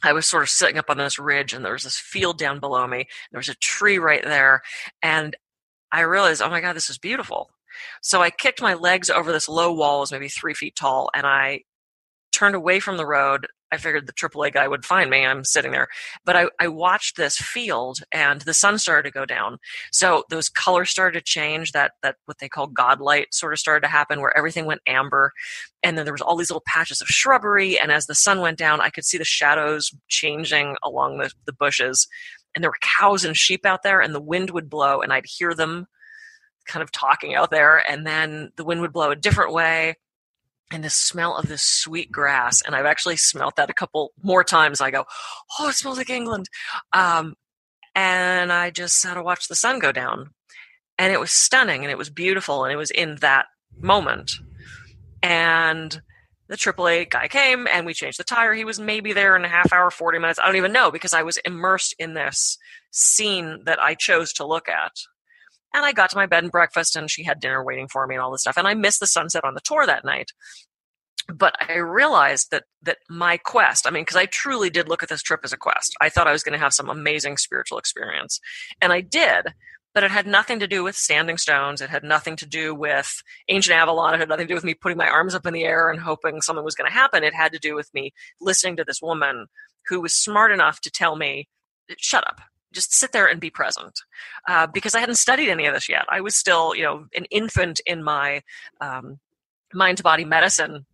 I 0.03 0.13
was 0.13 0.27
sort 0.27 0.43
of 0.43 0.49
sitting 0.49 0.77
up 0.77 0.89
on 0.89 0.97
this 0.97 1.17
ridge, 1.17 1.53
and 1.53 1.63
there 1.63 1.73
was 1.73 1.83
this 1.83 1.97
field 1.97 2.37
down 2.37 2.59
below 2.59 2.85
me. 2.85 3.07
There 3.31 3.39
was 3.39 3.49
a 3.49 3.55
tree 3.55 3.97
right 3.97 4.23
there, 4.23 4.61
and 5.01 5.35
I 5.93 6.01
realized, 6.01 6.41
oh 6.41 6.49
my 6.49 6.59
God, 6.59 6.75
this 6.75 6.89
is 6.89 6.97
beautiful. 6.97 7.51
So 8.01 8.21
I 8.21 8.31
kicked 8.31 8.61
my 8.61 8.73
legs 8.73 9.09
over 9.09 9.31
this 9.31 9.47
low 9.47 9.71
wall, 9.71 9.97
it 9.97 10.01
was 10.01 10.11
maybe 10.11 10.27
three 10.27 10.53
feet 10.53 10.75
tall, 10.75 11.09
and 11.15 11.25
I 11.25 11.61
turned 12.33 12.55
away 12.55 12.79
from 12.79 12.97
the 12.97 13.05
road. 13.05 13.47
I 13.71 13.77
figured 13.77 14.05
the 14.05 14.13
AAA 14.13 14.53
guy 14.53 14.67
would 14.67 14.85
find 14.85 15.09
me. 15.09 15.25
I'm 15.25 15.43
sitting 15.43 15.71
there. 15.71 15.87
But 16.25 16.35
I, 16.35 16.45
I 16.59 16.67
watched 16.67 17.15
this 17.17 17.37
field 17.37 17.99
and 18.11 18.41
the 18.41 18.53
sun 18.53 18.77
started 18.77 19.09
to 19.09 19.13
go 19.13 19.25
down. 19.25 19.57
So 19.91 20.25
those 20.29 20.47
colors 20.47 20.91
started 20.91 21.17
to 21.17 21.23
change. 21.23 21.71
That 21.71 21.93
that 22.03 22.17
what 22.25 22.37
they 22.37 22.49
call 22.49 22.67
god 22.67 23.01
light 23.01 23.33
sort 23.33 23.51
of 23.51 23.57
started 23.57 23.81
to 23.81 23.91
happen 23.91 24.21
where 24.21 24.35
everything 24.37 24.65
went 24.65 24.81
amber. 24.85 25.31
And 25.81 25.97
then 25.97 26.05
there 26.05 26.13
was 26.13 26.21
all 26.21 26.37
these 26.37 26.51
little 26.51 26.63
patches 26.67 27.01
of 27.01 27.07
shrubbery. 27.07 27.79
And 27.79 27.91
as 27.91 28.05
the 28.05 28.13
sun 28.13 28.41
went 28.41 28.59
down, 28.59 28.79
I 28.79 28.91
could 28.91 29.05
see 29.05 29.17
the 29.17 29.25
shadows 29.25 29.91
changing 30.07 30.75
along 30.83 31.17
the, 31.17 31.31
the 31.45 31.53
bushes 31.53 32.07
and 32.55 32.63
there 32.63 32.69
were 32.69 32.77
cows 32.99 33.23
and 33.23 33.35
sheep 33.35 33.65
out 33.65 33.83
there 33.83 34.01
and 34.01 34.13
the 34.13 34.21
wind 34.21 34.51
would 34.51 34.69
blow 34.69 35.01
and 35.01 35.11
I'd 35.11 35.25
hear 35.25 35.53
them 35.53 35.87
kind 36.65 36.83
of 36.83 36.91
talking 36.91 37.35
out 37.35 37.51
there 37.51 37.83
and 37.89 38.05
then 38.07 38.51
the 38.55 38.63
wind 38.63 38.81
would 38.81 38.93
blow 38.93 39.11
a 39.11 39.15
different 39.15 39.53
way 39.53 39.95
and 40.71 40.83
the 40.83 40.89
smell 40.89 41.35
of 41.35 41.47
this 41.47 41.63
sweet 41.63 42.11
grass 42.11 42.61
and 42.61 42.75
I've 42.75 42.85
actually 42.85 43.17
smelt 43.17 43.57
that 43.57 43.69
a 43.69 43.73
couple 43.73 44.13
more 44.21 44.43
times. 44.43 44.81
I 44.81 44.91
go 44.91 45.05
oh 45.59 45.69
it 45.69 45.73
smells 45.73 45.97
like 45.97 46.09
England. 46.09 46.47
Um, 46.93 47.35
and 47.95 48.51
I 48.51 48.71
just 48.71 48.99
sat 48.99 49.15
to 49.15 49.23
watch 49.23 49.47
the 49.47 49.55
sun 49.55 49.79
go 49.79 49.91
down 49.91 50.31
and 50.97 51.11
it 51.13 51.19
was 51.19 51.31
stunning 51.31 51.83
and 51.83 51.91
it 51.91 51.97
was 51.97 52.09
beautiful 52.09 52.63
and 52.63 52.73
it 52.73 52.77
was 52.77 52.91
in 52.91 53.17
that 53.17 53.47
moment. 53.77 54.31
And 55.21 56.01
the 56.47 56.57
AAA 56.57 57.09
guy 57.09 57.27
came 57.27 57.67
and 57.67 57.85
we 57.85 57.93
changed 57.93 58.19
the 58.19 58.23
tire. 58.23 58.53
He 58.53 58.65
was 58.65 58.79
maybe 58.79 59.13
there 59.13 59.35
in 59.35 59.45
a 59.45 59.49
half 59.49 59.71
hour, 59.71 59.89
40 59.89 60.19
minutes. 60.19 60.39
I 60.39 60.45
don't 60.45 60.57
even 60.57 60.73
know 60.73 60.91
because 60.91 61.13
I 61.13 61.23
was 61.23 61.37
immersed 61.45 61.95
in 61.97 62.13
this 62.13 62.57
scene 62.91 63.63
that 63.65 63.81
I 63.81 63.95
chose 63.95 64.33
to 64.33 64.45
look 64.45 64.67
at. 64.67 64.91
And 65.73 65.85
I 65.85 65.91
got 65.93 66.09
to 66.11 66.17
my 66.17 66.25
bed 66.27 66.43
and 66.43 66.51
breakfast 66.51 66.95
and 66.95 67.09
she 67.09 67.23
had 67.23 67.39
dinner 67.39 67.63
waiting 67.63 67.87
for 67.87 68.05
me 68.05 68.15
and 68.15 68.21
all 68.21 68.31
this 68.31 68.41
stuff. 68.41 68.57
And 68.57 68.67
I 68.67 68.73
missed 68.73 68.99
the 68.99 69.07
sunset 69.07 69.43
on 69.43 69.55
the 69.55 69.61
Tor 69.61 69.87
that 69.87 70.05
night. 70.05 70.31
but 71.33 71.55
I 71.69 71.75
realized 71.77 72.51
that 72.51 72.63
that 72.81 72.97
my 73.09 73.37
quest, 73.37 73.87
I 73.87 73.91
mean, 73.91 74.03
because 74.03 74.17
I 74.17 74.25
truly 74.25 74.69
did 74.69 74.89
look 74.89 75.03
at 75.03 75.09
this 75.09 75.21
trip 75.21 75.41
as 75.43 75.53
a 75.53 75.57
quest. 75.57 75.95
I 76.01 76.09
thought 76.09 76.27
I 76.27 76.31
was 76.33 76.43
going 76.43 76.53
to 76.53 76.59
have 76.59 76.73
some 76.73 76.89
amazing 76.89 77.37
spiritual 77.37 77.77
experience. 77.77 78.39
And 78.81 78.91
I 78.91 79.01
did, 79.01 79.53
but 79.93 80.03
it 80.03 80.11
had 80.11 80.27
nothing 80.27 80.59
to 80.59 80.67
do 80.67 80.83
with 80.83 80.95
standing 80.95 81.37
stones. 81.37 81.81
It 81.81 81.89
had 81.89 82.03
nothing 82.03 82.35
to 82.37 82.45
do 82.45 82.73
with 82.73 83.21
ancient 83.49 83.75
Avalon. 83.75 84.15
It 84.15 84.19
had 84.19 84.29
nothing 84.29 84.47
to 84.47 84.51
do 84.51 84.55
with 84.55 84.63
me 84.63 84.73
putting 84.73 84.97
my 84.97 85.07
arms 85.07 85.35
up 85.35 85.45
in 85.45 85.53
the 85.53 85.65
air 85.65 85.89
and 85.89 85.99
hoping 85.99 86.41
something 86.41 86.65
was 86.65 86.75
going 86.75 86.89
to 86.89 86.93
happen. 86.95 87.23
It 87.23 87.33
had 87.33 87.51
to 87.53 87.59
do 87.59 87.75
with 87.75 87.93
me 87.93 88.13
listening 88.41 88.75
to 88.77 88.83
this 88.83 89.01
woman 89.01 89.47
who 89.87 90.01
was 90.01 90.13
smart 90.13 90.51
enough 90.51 90.81
to 90.81 90.91
tell 90.91 91.15
me, 91.15 91.47
shut 91.97 92.25
up. 92.27 92.41
Just 92.71 92.93
sit 92.93 93.11
there 93.11 93.27
and 93.27 93.39
be 93.39 93.51
present, 93.51 93.99
uh, 94.47 94.65
because 94.65 94.95
I 94.95 94.99
hadn't 94.99 95.15
studied 95.15 95.51
any 95.51 95.67
of 95.67 95.75
this 95.75 95.87
yet. 95.87 96.05
I 96.09 96.21
was 96.21 96.35
still, 96.35 96.73
you 96.73 96.81
know, 96.81 97.05
an 97.15 97.25
infant 97.25 97.79
in 97.85 98.03
my 98.03 98.41
um, 98.81 99.19
mind 99.75 99.97
to 99.97 100.03
body 100.03 100.25
medicine 100.25 100.87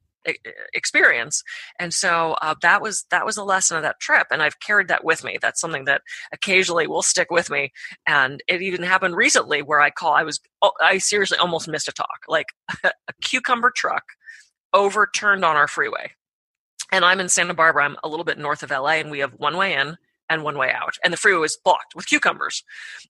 experience. 0.73 1.43
And 1.79 1.93
so 1.93 2.35
uh, 2.41 2.55
that 2.61 2.81
was 2.81 3.05
that 3.11 3.25
was 3.25 3.37
a 3.37 3.43
lesson 3.43 3.77
of 3.77 3.83
that 3.83 3.99
trip 3.99 4.27
and 4.31 4.41
i've 4.41 4.59
carried 4.59 4.87
that 4.89 5.03
with 5.03 5.23
me. 5.23 5.37
That's 5.41 5.61
something 5.61 5.85
that 5.85 6.01
occasionally 6.33 6.87
will 6.87 7.01
stick 7.01 7.31
with 7.31 7.49
me 7.49 7.71
and 8.05 8.41
it 8.47 8.61
even 8.61 8.83
happened 8.83 9.15
recently 9.15 9.61
where 9.61 9.81
i 9.81 9.89
call 9.89 10.13
i 10.13 10.23
was 10.23 10.39
oh, 10.61 10.71
i 10.81 10.97
seriously 10.97 11.37
almost 11.37 11.67
missed 11.67 11.87
a 11.87 11.91
talk 11.91 12.19
like 12.27 12.47
a 12.83 12.91
cucumber 13.23 13.71
truck 13.75 14.03
overturned 14.73 15.43
on 15.43 15.55
our 15.55 15.67
freeway. 15.67 16.11
And 16.91 17.05
i'm 17.05 17.19
in 17.19 17.29
santa 17.29 17.53
barbara 17.53 17.85
i'm 17.85 17.97
a 18.03 18.09
little 18.09 18.25
bit 18.25 18.37
north 18.37 18.63
of 18.63 18.71
la 18.71 18.87
and 18.89 19.11
we 19.11 19.19
have 19.19 19.33
one 19.33 19.57
way 19.57 19.73
in 19.73 19.97
and 20.29 20.43
one 20.43 20.57
way 20.57 20.71
out. 20.71 20.93
And 21.03 21.11
the 21.11 21.17
freeway 21.17 21.39
was 21.39 21.57
blocked 21.63 21.95
with 21.95 22.07
cucumbers. 22.07 22.63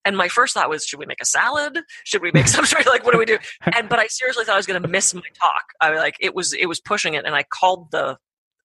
And 0.06 0.18
my 0.18 0.28
first 0.28 0.54
thought 0.54 0.70
was, 0.70 0.86
should 0.86 1.00
we 1.00 1.06
make 1.06 1.22
a 1.22 1.26
salad? 1.26 1.80
Should 2.06 2.22
we 2.22 2.32
make 2.32 2.48
some 2.48 2.66
sort 2.66 2.86
of 2.86 2.92
like, 2.92 3.06
what 3.06 3.12
do 3.12 3.20
we 3.20 3.26
do? 3.26 3.38
And 3.76 3.88
but 3.88 4.00
I 4.00 4.08
seriously 4.08 4.46
thought 4.46 4.54
I 4.54 4.58
was 4.58 4.66
going 4.66 4.82
to 4.82 4.88
miss 4.88 5.14
my 5.14 5.22
talk. 5.40 5.64
I 5.80 5.96
like 5.96 6.16
it 6.20 6.34
was 6.34 6.54
it 6.54 6.66
was 6.66 6.80
pushing 6.80 7.14
it, 7.14 7.26
and 7.26 7.36
I 7.36 7.44
called 7.44 7.92
the. 7.92 8.18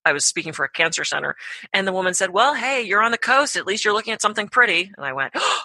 I 0.07 0.13
was 0.13 0.25
speaking 0.25 0.53
for 0.53 0.65
a 0.65 0.71
cancer 0.71 1.05
center, 1.05 1.37
and 1.73 1.87
the 1.87 1.93
woman 1.93 2.15
said, 2.15 2.31
"Well, 2.31 2.55
hey, 2.55 2.83
you're 2.83 3.03
on 3.03 3.11
the 3.11 3.19
coast. 3.19 3.57
At 3.57 3.67
least 3.67 3.85
you're 3.85 3.95
looking 3.95 4.13
at 4.13 4.23
something 4.23 4.49
pretty." 4.49 4.91
And 4.97 5.05
I 5.05 5.13
went, 5.13 5.33
"Oh, 5.37 5.61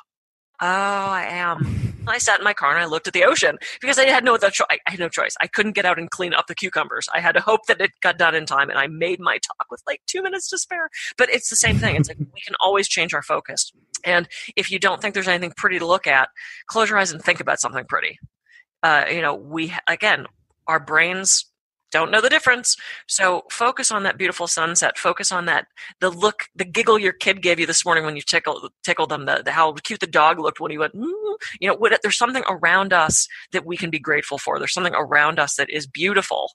I 0.59 1.25
am." 1.29 1.95
I 2.07 2.17
sat 2.17 2.39
in 2.39 2.43
my 2.43 2.53
car 2.53 2.71
and 2.71 2.79
I 2.79 2.85
looked 2.85 3.07
at 3.07 3.13
the 3.13 3.23
ocean 3.23 3.57
because 3.81 3.99
I 3.99 4.05
had 4.05 4.23
no 4.23 4.35
other 4.35 4.49
choice. 4.49 4.65
I 4.69 4.91
had 4.91 4.99
no 4.99 5.09
choice. 5.09 5.35
I 5.41 5.47
couldn't 5.47 5.73
get 5.73 5.85
out 5.85 5.99
and 5.99 6.09
clean 6.09 6.33
up 6.33 6.47
the 6.47 6.55
cucumbers. 6.55 7.07
I 7.13 7.19
had 7.19 7.33
to 7.33 7.41
hope 7.41 7.67
that 7.67 7.79
it 7.79 7.91
got 8.01 8.17
done 8.17 8.35
in 8.35 8.45
time, 8.45 8.69
and 8.69 8.79
I 8.79 8.87
made 8.87 9.19
my 9.19 9.37
talk 9.37 9.67
with 9.69 9.81
like 9.87 10.01
two 10.07 10.23
minutes 10.23 10.49
to 10.49 10.57
spare. 10.57 10.89
But 11.17 11.29
it's 11.29 11.49
the 11.49 11.55
same 11.55 11.77
thing. 11.77 11.95
It's 11.95 12.09
like 12.09 12.17
we 12.17 12.41
can 12.45 12.55
always 12.59 12.87
change 12.87 13.13
our 13.13 13.21
focus. 13.21 13.71
And 14.03 14.27
if 14.55 14.71
you 14.71 14.79
don't 14.79 15.01
think 15.01 15.13
there's 15.13 15.27
anything 15.27 15.53
pretty 15.55 15.79
to 15.79 15.85
look 15.85 16.07
at, 16.07 16.29
close 16.67 16.89
your 16.89 16.97
eyes 16.97 17.11
and 17.11 17.21
think 17.21 17.39
about 17.39 17.59
something 17.59 17.85
pretty. 17.85 18.17
Uh, 18.81 19.05
you 19.11 19.21
know, 19.21 19.35
we 19.35 19.73
again, 19.87 20.25
our 20.67 20.79
brains 20.79 21.45
don't 21.91 22.11
know 22.11 22.21
the 22.21 22.29
difference. 22.29 22.77
So 23.07 23.43
focus 23.49 23.91
on 23.91 24.03
that 24.03 24.17
beautiful 24.17 24.47
sunset. 24.47 24.97
Focus 24.97 25.31
on 25.31 25.45
that 25.45 25.67
the 25.99 26.09
look, 26.09 26.45
the 26.55 26.65
giggle 26.65 26.99
your 26.99 27.13
kid 27.13 27.41
gave 27.41 27.59
you 27.59 27.65
this 27.65 27.85
morning 27.85 28.05
when 28.05 28.15
you 28.15 28.21
tickled 28.21 28.71
tickled 28.83 29.09
them. 29.09 29.25
The, 29.25 29.41
the 29.43 29.51
how 29.51 29.73
cute 29.73 29.99
the 29.99 30.07
dog 30.07 30.39
looked 30.39 30.59
when 30.59 30.71
he 30.71 30.77
went. 30.77 30.95
Mm, 30.95 31.35
you 31.59 31.67
know, 31.67 31.75
what, 31.75 31.99
there's 32.01 32.17
something 32.17 32.43
around 32.47 32.93
us 32.93 33.27
that 33.51 33.65
we 33.65 33.77
can 33.77 33.89
be 33.89 33.99
grateful 33.99 34.37
for. 34.37 34.59
There's 34.59 34.73
something 34.73 34.95
around 34.95 35.39
us 35.39 35.55
that 35.55 35.69
is 35.69 35.87
beautiful. 35.87 36.51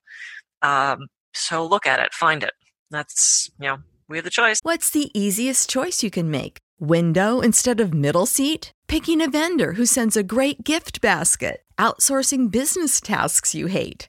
Um, 0.63 1.09
so 1.35 1.67
look 1.67 1.87
at 1.87 2.01
it, 2.01 2.15
find 2.15 2.43
it. 2.43 2.53
That's 2.91 3.51
you 3.59 3.69
know 3.69 3.79
we 4.09 4.19
have 4.19 4.25
the 4.25 4.31
choice. 4.31 4.59
What's 4.63 4.91
the 4.91 5.11
easiest 5.19 5.69
choice 5.69 6.03
you 6.03 6.11
can 6.11 6.31
make? 6.31 6.59
Window 6.79 7.41
instead 7.41 7.81
of 7.81 7.95
middle 7.95 8.27
seat? 8.27 8.73
Picking 8.87 9.23
a 9.23 9.31
vendor 9.31 9.73
who 9.73 9.87
sends 9.87 10.17
a 10.17 10.23
great 10.23 10.63
gift 10.65 11.01
basket? 11.01 11.63
Outsourcing 11.79 12.51
business 12.51 13.01
tasks 13.01 13.55
you 13.55 13.67
hate? 13.67 14.09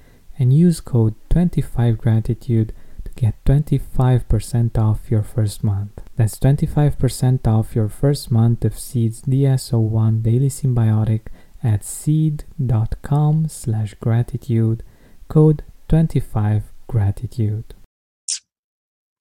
and 0.41 0.51
use 0.51 0.81
code 0.81 1.13
25gratitude 1.29 2.71
to 3.05 3.11
get 3.15 3.35
25% 3.45 4.75
off 4.75 5.11
your 5.11 5.21
first 5.21 5.63
month. 5.63 6.01
That's 6.15 6.39
25% 6.39 7.47
off 7.47 7.75
your 7.75 7.87
first 7.87 8.31
month 8.31 8.65
of 8.65 8.77
Seed's 8.77 9.21
DS-01 9.21 10.23
Daily 10.23 10.49
Synbiotic 10.49 11.27
at 11.63 11.83
seed.com 11.83 13.49
slash 13.49 13.93
gratitude, 14.01 14.81
code 15.27 15.61
25gratitude. 15.89 17.65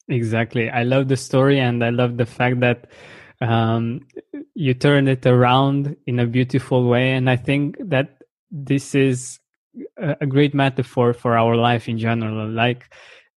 Exactly. 0.09 0.71
I 0.71 0.85
love 0.85 1.09
the 1.09 1.19
story 1.19 1.61
and 1.61 1.85
I 1.85 1.91
love 1.91 2.17
the 2.17 2.25
fact 2.25 2.61
that 2.61 2.87
um, 3.43 4.07
you 4.55 4.73
turn 4.73 5.07
it 5.07 5.27
around 5.27 5.97
in 6.07 6.19
a 6.19 6.27
beautiful 6.27 6.89
way. 6.89 7.13
And 7.13 7.29
I 7.29 7.37
think 7.37 7.77
that 7.79 8.23
this 8.51 8.95
is 8.95 9.40
a 9.97 10.27
great 10.27 10.55
metaphor 10.55 11.13
for 11.13 11.37
our 11.37 11.57
life 11.57 11.89
in 11.89 11.99
general. 11.99 12.49
Like, 12.49 12.93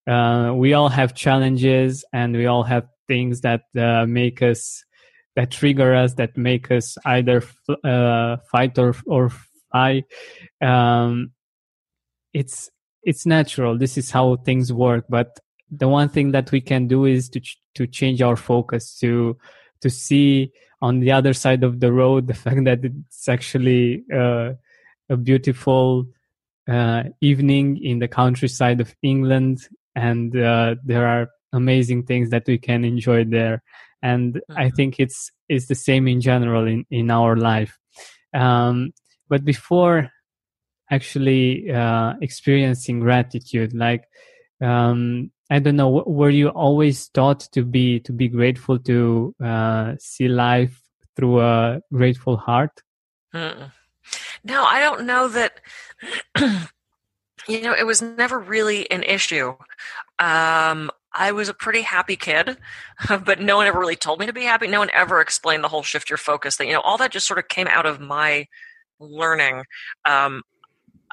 uh, 0.08 0.54
we 0.56 0.74
all 0.74 0.90
have 0.90 1.14
challenges 1.16 2.04
and 2.12 2.36
we 2.36 2.46
all 2.46 2.64
have 2.64 2.88
things 3.08 3.42
that 3.42 3.64
uh, 3.78 4.06
make 4.06 4.42
us, 4.42 4.84
that 5.36 5.52
trigger 5.52 5.96
us, 5.96 6.16
that 6.16 6.38
make 6.38 6.72
us 6.72 6.98
either 7.06 7.44
uh, 7.84 8.38
fight 8.52 8.78
or, 8.78 8.96
or 9.06 9.32
fly. 9.72 10.04
Um, 10.62 11.32
it's, 12.34 12.70
it's 13.04 13.26
natural. 13.26 13.78
This 13.78 13.98
is 13.98 14.12
how 14.12 14.38
things 14.38 14.74
work. 14.74 15.06
But 15.10 15.40
the 15.72 15.88
one 15.88 16.10
thing 16.10 16.32
that 16.32 16.52
we 16.52 16.62
can 16.62 16.88
do 16.88 17.06
is 17.06 17.30
to, 17.30 17.40
ch- 17.40 17.60
to 17.76 17.88
change 17.88 18.22
our 18.22 18.36
focus 18.36 18.98
to, 19.00 19.38
to 19.82 19.90
see 19.90 20.52
on 20.82 21.00
the 21.00 21.12
other 21.12 21.34
side 21.34 21.64
of 21.64 21.80
the 21.80 21.92
road 21.92 22.28
the 22.28 22.34
fact 22.34 22.64
that 22.66 22.80
it's 22.84 23.30
actually 23.30 24.04
uh, 24.14 24.54
a 25.10 25.18
beautiful 25.18 26.06
uh, 26.68 27.04
evening 27.22 27.84
in 27.84 28.00
the 28.00 28.08
countryside 28.08 28.82
of 28.82 28.96
England, 29.02 29.68
and 29.96 30.36
uh, 30.36 30.76
there 30.84 31.06
are 31.06 31.30
amazing 31.52 32.04
things 32.04 32.30
that 32.32 32.48
we 32.48 32.58
can 32.58 32.84
enjoy 32.84 33.24
there. 33.24 33.62
And 34.02 34.36
mm-hmm. 34.36 34.58
I 34.58 34.70
think 34.70 35.00
it's 35.00 35.32
it's 35.50 35.68
the 35.68 35.76
same 35.76 36.08
in 36.08 36.22
general 36.22 36.68
in 36.68 36.86
in 36.90 37.12
our 37.12 37.36
life. 37.36 37.78
Um, 38.34 38.94
but 39.30 39.46
before 39.46 40.12
actually 40.92 41.72
uh, 41.72 42.14
experiencing 42.22 43.00
gratitude, 43.00 43.74
like 43.74 44.06
um, 44.62 45.32
I 45.50 45.60
don't 45.60 45.76
know. 45.76 46.04
Were 46.06 46.30
you 46.30 46.50
always 46.50 47.10
taught 47.10 47.42
to 47.52 47.64
be 47.64 48.00
to 48.02 48.12
be 48.12 48.28
grateful 48.28 48.80
to 48.80 49.36
uh, 49.44 49.96
see 50.00 50.28
life 50.28 50.82
through 51.16 51.42
a 51.42 51.82
grateful 51.92 52.38
heart? 52.38 52.82
Mm-mm. 53.34 53.72
No, 54.44 54.64
I 54.64 54.80
don't 54.80 55.06
know 55.06 55.28
that. 55.30 55.60
you 57.48 57.62
know, 57.62 57.74
it 57.74 57.86
was 57.86 58.02
never 58.02 58.40
really 58.40 58.90
an 58.92 59.04
issue. 59.04 59.56
Um, 60.20 60.92
I 61.14 61.32
was 61.32 61.50
a 61.50 61.54
pretty 61.54 61.82
happy 61.82 62.16
kid, 62.16 62.58
but 63.26 63.40
no 63.40 63.58
one 63.58 63.68
ever 63.68 63.80
really 63.80 63.96
told 63.96 64.20
me 64.20 64.26
to 64.26 64.34
be 64.34 64.44
happy. 64.44 64.68
No 64.68 64.80
one 64.80 64.90
ever 64.94 65.22
explained 65.22 65.64
the 65.64 65.68
whole 65.70 65.84
shift 65.84 66.10
your 66.10 66.18
focus 66.18 66.56
thing. 66.56 66.68
You 66.68 66.74
know, 66.76 66.82
all 66.82 66.98
that 66.98 67.12
just 67.12 67.28
sort 67.28 67.40
of 67.40 67.48
came 67.48 67.68
out 67.68 67.86
of 67.86 68.00
my 68.00 68.48
learning. 69.00 69.64
Um, 70.06 70.42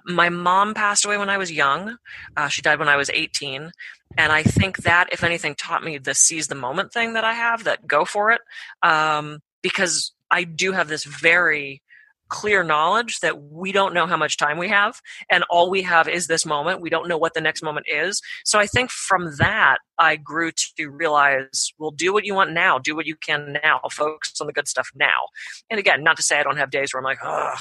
my 0.06 0.28
mom 0.28 0.74
passed 0.74 1.04
away 1.04 1.18
when 1.18 1.28
I 1.30 1.38
was 1.38 1.52
young. 1.52 1.96
Uh, 2.36 2.48
she 2.48 2.62
died 2.62 2.78
when 2.78 2.88
I 2.88 2.96
was 2.96 3.10
18. 3.10 3.70
And 4.16 4.32
I 4.32 4.42
think 4.42 4.78
that, 4.78 5.12
if 5.12 5.22
anything, 5.22 5.54
taught 5.54 5.84
me 5.84 5.98
the 5.98 6.14
seize 6.14 6.48
the 6.48 6.54
moment 6.54 6.92
thing 6.92 7.12
that 7.12 7.24
I 7.24 7.34
have, 7.34 7.64
that 7.64 7.86
go 7.86 8.04
for 8.04 8.32
it. 8.32 8.40
Um, 8.82 9.40
because 9.62 10.12
I 10.30 10.44
do 10.44 10.72
have 10.72 10.88
this 10.88 11.04
very 11.04 11.82
clear 12.30 12.62
knowledge 12.62 13.20
that 13.20 13.42
we 13.42 13.72
don't 13.72 13.92
know 13.92 14.06
how 14.06 14.16
much 14.16 14.38
time 14.38 14.56
we 14.56 14.68
have 14.68 15.00
and 15.28 15.44
all 15.50 15.68
we 15.68 15.82
have 15.82 16.08
is 16.08 16.26
this 16.26 16.46
moment. 16.46 16.80
We 16.80 16.88
don't 16.88 17.08
know 17.08 17.18
what 17.18 17.34
the 17.34 17.40
next 17.40 17.62
moment 17.62 17.86
is. 17.92 18.22
So 18.44 18.58
i 18.58 18.66
think 18.66 18.90
from 18.90 19.36
that 19.38 19.78
i 19.98 20.16
grew 20.16 20.50
to 20.52 20.88
realize 20.88 21.72
well 21.78 21.90
do 21.90 22.12
what 22.12 22.24
you 22.24 22.34
want 22.34 22.52
now. 22.52 22.78
Do 22.78 22.96
what 22.96 23.06
you 23.06 23.16
can 23.16 23.58
now. 23.62 23.80
Focus 23.90 24.40
on 24.40 24.46
the 24.46 24.52
good 24.52 24.68
stuff 24.68 24.88
now. 24.94 25.26
And 25.68 25.78
again 25.78 26.02
not 26.02 26.16
to 26.16 26.22
say 26.22 26.38
i 26.38 26.42
don't 26.42 26.56
have 26.56 26.70
days 26.70 26.94
where 26.94 27.00
i'm 27.00 27.04
like 27.04 27.18
oh 27.22 27.56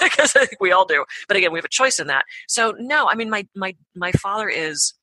because 0.00 0.36
i 0.36 0.46
think 0.46 0.60
we 0.60 0.72
all 0.72 0.84
do. 0.84 1.04
But 1.26 1.36
again 1.36 1.52
we 1.52 1.58
have 1.58 1.64
a 1.64 1.68
choice 1.68 1.98
in 1.98 2.06
that. 2.06 2.24
So 2.48 2.74
no 2.78 3.08
i 3.08 3.14
mean 3.14 3.30
my 3.30 3.46
my 3.56 3.74
my 3.96 4.12
father 4.12 4.48
is 4.48 4.94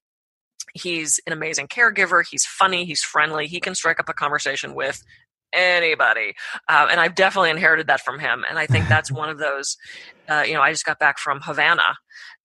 he's 0.73 1.19
an 1.25 1.33
amazing 1.33 1.67
caregiver. 1.67 2.23
He's 2.29 2.45
funny. 2.45 2.85
He's 2.85 3.01
friendly. 3.01 3.47
He 3.47 3.59
can 3.59 3.73
strike 3.75 3.99
up 3.99 4.09
a 4.09 4.13
conversation 4.13 4.75
with 4.75 5.03
anybody. 5.53 6.35
Uh, 6.67 6.87
and 6.89 6.99
I've 6.99 7.15
definitely 7.15 7.49
inherited 7.49 7.87
that 7.87 8.01
from 8.01 8.19
him. 8.19 8.45
And 8.47 8.59
I 8.59 8.65
think 8.65 8.87
that's 8.89 9.11
one 9.11 9.29
of 9.29 9.37
those, 9.37 9.77
uh, 10.27 10.43
you 10.45 10.53
know, 10.53 10.61
I 10.61 10.71
just 10.71 10.85
got 10.85 10.99
back 10.99 11.17
from 11.17 11.41
Havana 11.41 11.95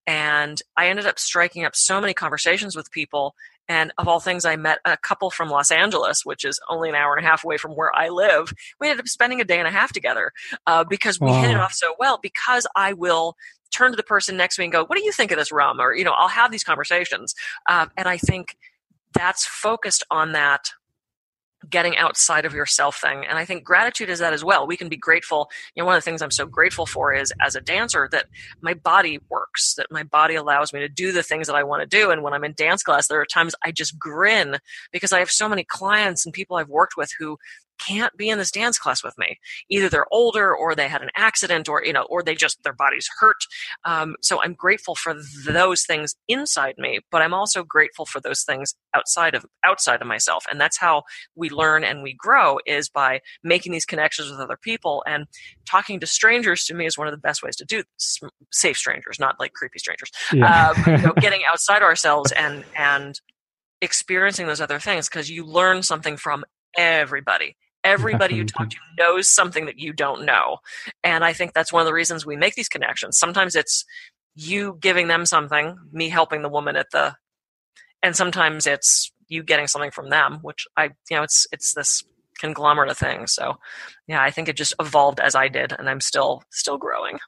and 0.07 0.61
I 0.77 0.89
ended 0.89 1.07
up 1.07 1.19
striking 1.19 1.65
up 1.65 1.75
so 1.75 2.01
many 2.01 2.15
conversations 2.15 2.77
with 2.77 2.91
people. 2.91 3.35
And 3.69 3.93
of 3.97 4.07
all 4.07 4.21
things, 4.21 4.45
I 4.45 4.57
met 4.57 4.79
a 4.85 4.99
couple 4.99 5.31
from 5.31 5.49
Los 5.49 5.71
Angeles, 5.71 6.25
which 6.25 6.45
is 6.45 6.61
only 6.69 6.91
an 6.91 6.95
hour 6.95 7.17
and 7.17 7.25
a 7.25 7.29
half 7.29 7.45
away 7.45 7.57
from 7.57 7.73
where 7.73 7.95
I 7.95 8.11
live. 8.11 8.53
We 8.79 8.89
ended 8.89 9.01
up 9.01 9.09
spending 9.09 9.41
a 9.41 9.45
day 9.45 9.59
and 9.59 9.67
a 9.67 9.71
half 9.71 9.93
together 9.93 10.33
uh, 10.67 10.85
because 10.85 11.19
we 11.19 11.29
wow. 11.29 11.41
hit 11.41 11.51
it 11.53 11.57
off 11.57 11.73
so 11.73 11.95
well. 11.99 12.19
Because 12.23 12.67
I 12.77 12.93
will 12.93 13.37
turn 13.73 13.91
to 13.93 13.97
the 13.97 14.03
person 14.03 14.37
next 14.37 14.57
to 14.57 14.61
me 14.61 14.67
and 14.67 14.73
go, 14.73 14.85
"What 14.85 14.99
do 14.99 15.05
you 15.05 15.13
think 15.13 15.31
of 15.31 15.39
this 15.39 15.51
rum?" 15.51 15.81
Or 15.81 15.95
you 15.95 16.05
know, 16.05 16.13
I'll 16.13 16.29
have 16.29 16.53
these 16.53 16.63
conversations, 16.63 17.35
uh, 17.67 17.87
and 17.97 18.07
I 18.07 18.19
think 18.19 18.59
that's 19.15 19.47
focused 19.47 20.05
on 20.11 20.33
that 20.33 20.69
getting 21.71 21.97
outside 21.97 22.45
of 22.45 22.55
yourself 22.55 22.97
thing. 22.97 23.25
And 23.29 23.39
I 23.39 23.45
think 23.45 23.65
gratitude 23.65 24.11
is 24.11 24.19
that 24.19 24.33
as 24.33 24.45
well. 24.45 24.67
We 24.67 24.77
can 24.77 24.89
be 24.89 24.97
grateful. 24.97 25.51
You 25.75 25.83
know, 25.83 25.87
one 25.87 25.97
of 25.97 26.03
the 26.03 26.11
things 26.11 26.23
I'm 26.23 26.31
so 26.31 26.47
grateful 26.47 26.87
for 26.87 27.15
is 27.15 27.33
as 27.41 27.55
a 27.55 27.61
dancer 27.61 28.09
that 28.12 28.27
my 28.61 28.75
body 28.75 29.19
works, 29.29 29.75
that 29.75 29.91
my 29.91 30.03
body 30.03 30.35
allows 30.35 30.73
me 30.73 30.81
to 30.81 30.89
do 30.89 31.12
the 31.12 31.23
things 31.23 31.47
that 31.47 31.57
I 31.57 31.62
want 31.62 31.83
to 31.83 31.87
do. 31.87 32.11
And 32.11 32.23
when 32.23 32.33
I'm 32.33 32.45
in 32.45 32.55
dance 32.57 32.83
class, 32.83 33.09
there 33.09 33.21
are 33.21 33.27
times 33.27 33.55
I 33.65 33.71
just 33.71 33.99
grin 33.99 34.59
because 34.93 35.12
I 35.12 35.19
have 35.19 35.31
so 35.31 35.49
many 35.49 35.65
clients 35.65 36.25
and 36.25 36.33
people 36.33 36.57
I've 36.57 36.69
worked 36.69 36.97
with 36.97 37.11
who 37.19 37.39
can't 37.79 38.16
be 38.16 38.29
in 38.29 38.39
this 38.39 38.51
dance 38.51 38.79
class 38.79 39.03
with 39.03 39.16
me. 39.18 39.39
Either 39.68 39.89
they're 39.89 40.12
older 40.12 40.55
or 40.55 40.75
they 40.75 40.89
had 40.89 41.03
an 41.03 41.11
accident 41.16 41.68
or, 41.68 41.85
you 41.85 41.93
know, 41.93 42.07
or 42.09 42.22
they 42.22 42.35
just, 42.35 42.62
their 42.62 42.72
body's 42.72 43.09
hurt. 43.18 43.37
Um, 43.85 44.16
so 44.22 44.43
I'm 44.43 44.55
grateful 44.55 44.95
for 44.95 45.14
those 45.47 45.85
things 45.85 46.14
inside 46.29 46.75
me, 46.79 47.01
but 47.11 47.22
I'm 47.22 47.35
also 47.35 47.62
grateful 47.62 48.07
for 48.07 48.20
those 48.20 48.43
things 48.43 48.75
outside 48.95 49.35
of, 49.35 49.45
outside 49.64 50.01
of 50.01 50.07
myself. 50.07 50.45
And 50.51 50.61
that's 50.61 50.79
how 50.79 51.03
we 51.35 51.51
learn 51.51 51.85
and 51.85 52.03
we 52.03 52.14
grow 52.14 52.59
is 52.66 52.89
by 52.89 53.20
making 53.43 53.72
these 53.72 53.87
connections 53.87 54.31
with 54.31 54.41
other 54.41 54.59
people 54.61 55.03
and 55.07 55.27
talking 55.68 56.01
to 56.01 56.07
strangers 56.07 56.64
to 56.64 56.75
me 56.75 56.87
is 56.87 56.99
one 56.99 57.07
of 57.07 57.12
the 57.12 57.18
best 57.18 57.43
ways 57.43 57.57
to 57.57 57.64
do 57.64 57.83
this. 57.83 58.20
safe 58.53 58.77
strangers, 58.77 59.18
not 59.18 59.39
like 59.41 59.53
creepy 59.53 59.79
strangers. 59.79 60.11
Yeah. 60.33 60.70
um, 60.70 60.97
you 60.97 61.07
know, 61.07 61.12
getting 61.14 61.43
outside 61.51 61.83
ourselves 61.83 62.33
and, 62.33 62.64
and, 62.77 63.20
experiencing 63.81 64.47
those 64.47 64.62
other 64.62 64.79
things 64.79 65.09
because 65.09 65.31
you 65.31 65.45
learn 65.45 65.83
something 65.83 66.16
from 66.16 66.43
everybody 66.77 67.57
Everybody 67.85 68.37
you 68.37 68.45
talk 68.45 68.70
to 68.70 68.76
knows 68.99 69.32
something 69.32 69.66
that 69.66 69.78
you 69.78 69.93
don't 69.93 70.24
know. 70.24 70.59
And 71.03 71.22
I 71.24 71.32
think 71.32 71.53
that's 71.53 71.72
one 71.72 71.82
of 71.82 71.87
the 71.87 71.93
reasons 71.93 72.24
we 72.24 72.37
make 72.37 72.55
these 72.55 72.68
connections. 72.68 73.18
Sometimes 73.18 73.55
it's 73.55 73.85
you 74.35 74.78
giving 74.80 75.09
them 75.09 75.26
something, 75.26 75.76
me 75.93 76.09
helping 76.09 76.43
the 76.43 76.49
woman 76.49 76.76
at 76.76 76.91
the 76.91 77.14
and 78.03 78.14
sometimes 78.16 78.66
it's 78.66 79.12
you 79.28 79.43
getting 79.43 79.66
something 79.66 79.91
from 79.91 80.11
them, 80.11 80.39
which 80.43 80.66
I 80.76 80.85
you 81.11 81.16
know, 81.16 81.22
it's 81.22 81.47
it's 81.53 81.74
this 81.74 82.05
conglomerate 82.39 82.91
of 82.91 82.99
things. 82.99 83.32
So 83.32 83.57
yeah, 84.07 84.22
I 84.22 84.30
think 84.30 84.49
it 84.49 84.57
just 84.57 84.74
evolved 84.80 85.20
as 85.20 85.35
I 85.35 85.49
did 85.49 85.72
and 85.72 85.89
I'm 85.89 86.01
still 86.01 86.43
still 86.51 86.78
growing. 86.78 87.18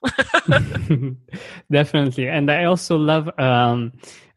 Definitely. 1.71 2.27
And 2.27 2.51
I 2.51 2.65
also 2.65 2.97
love 2.97 3.29
um 3.39 3.93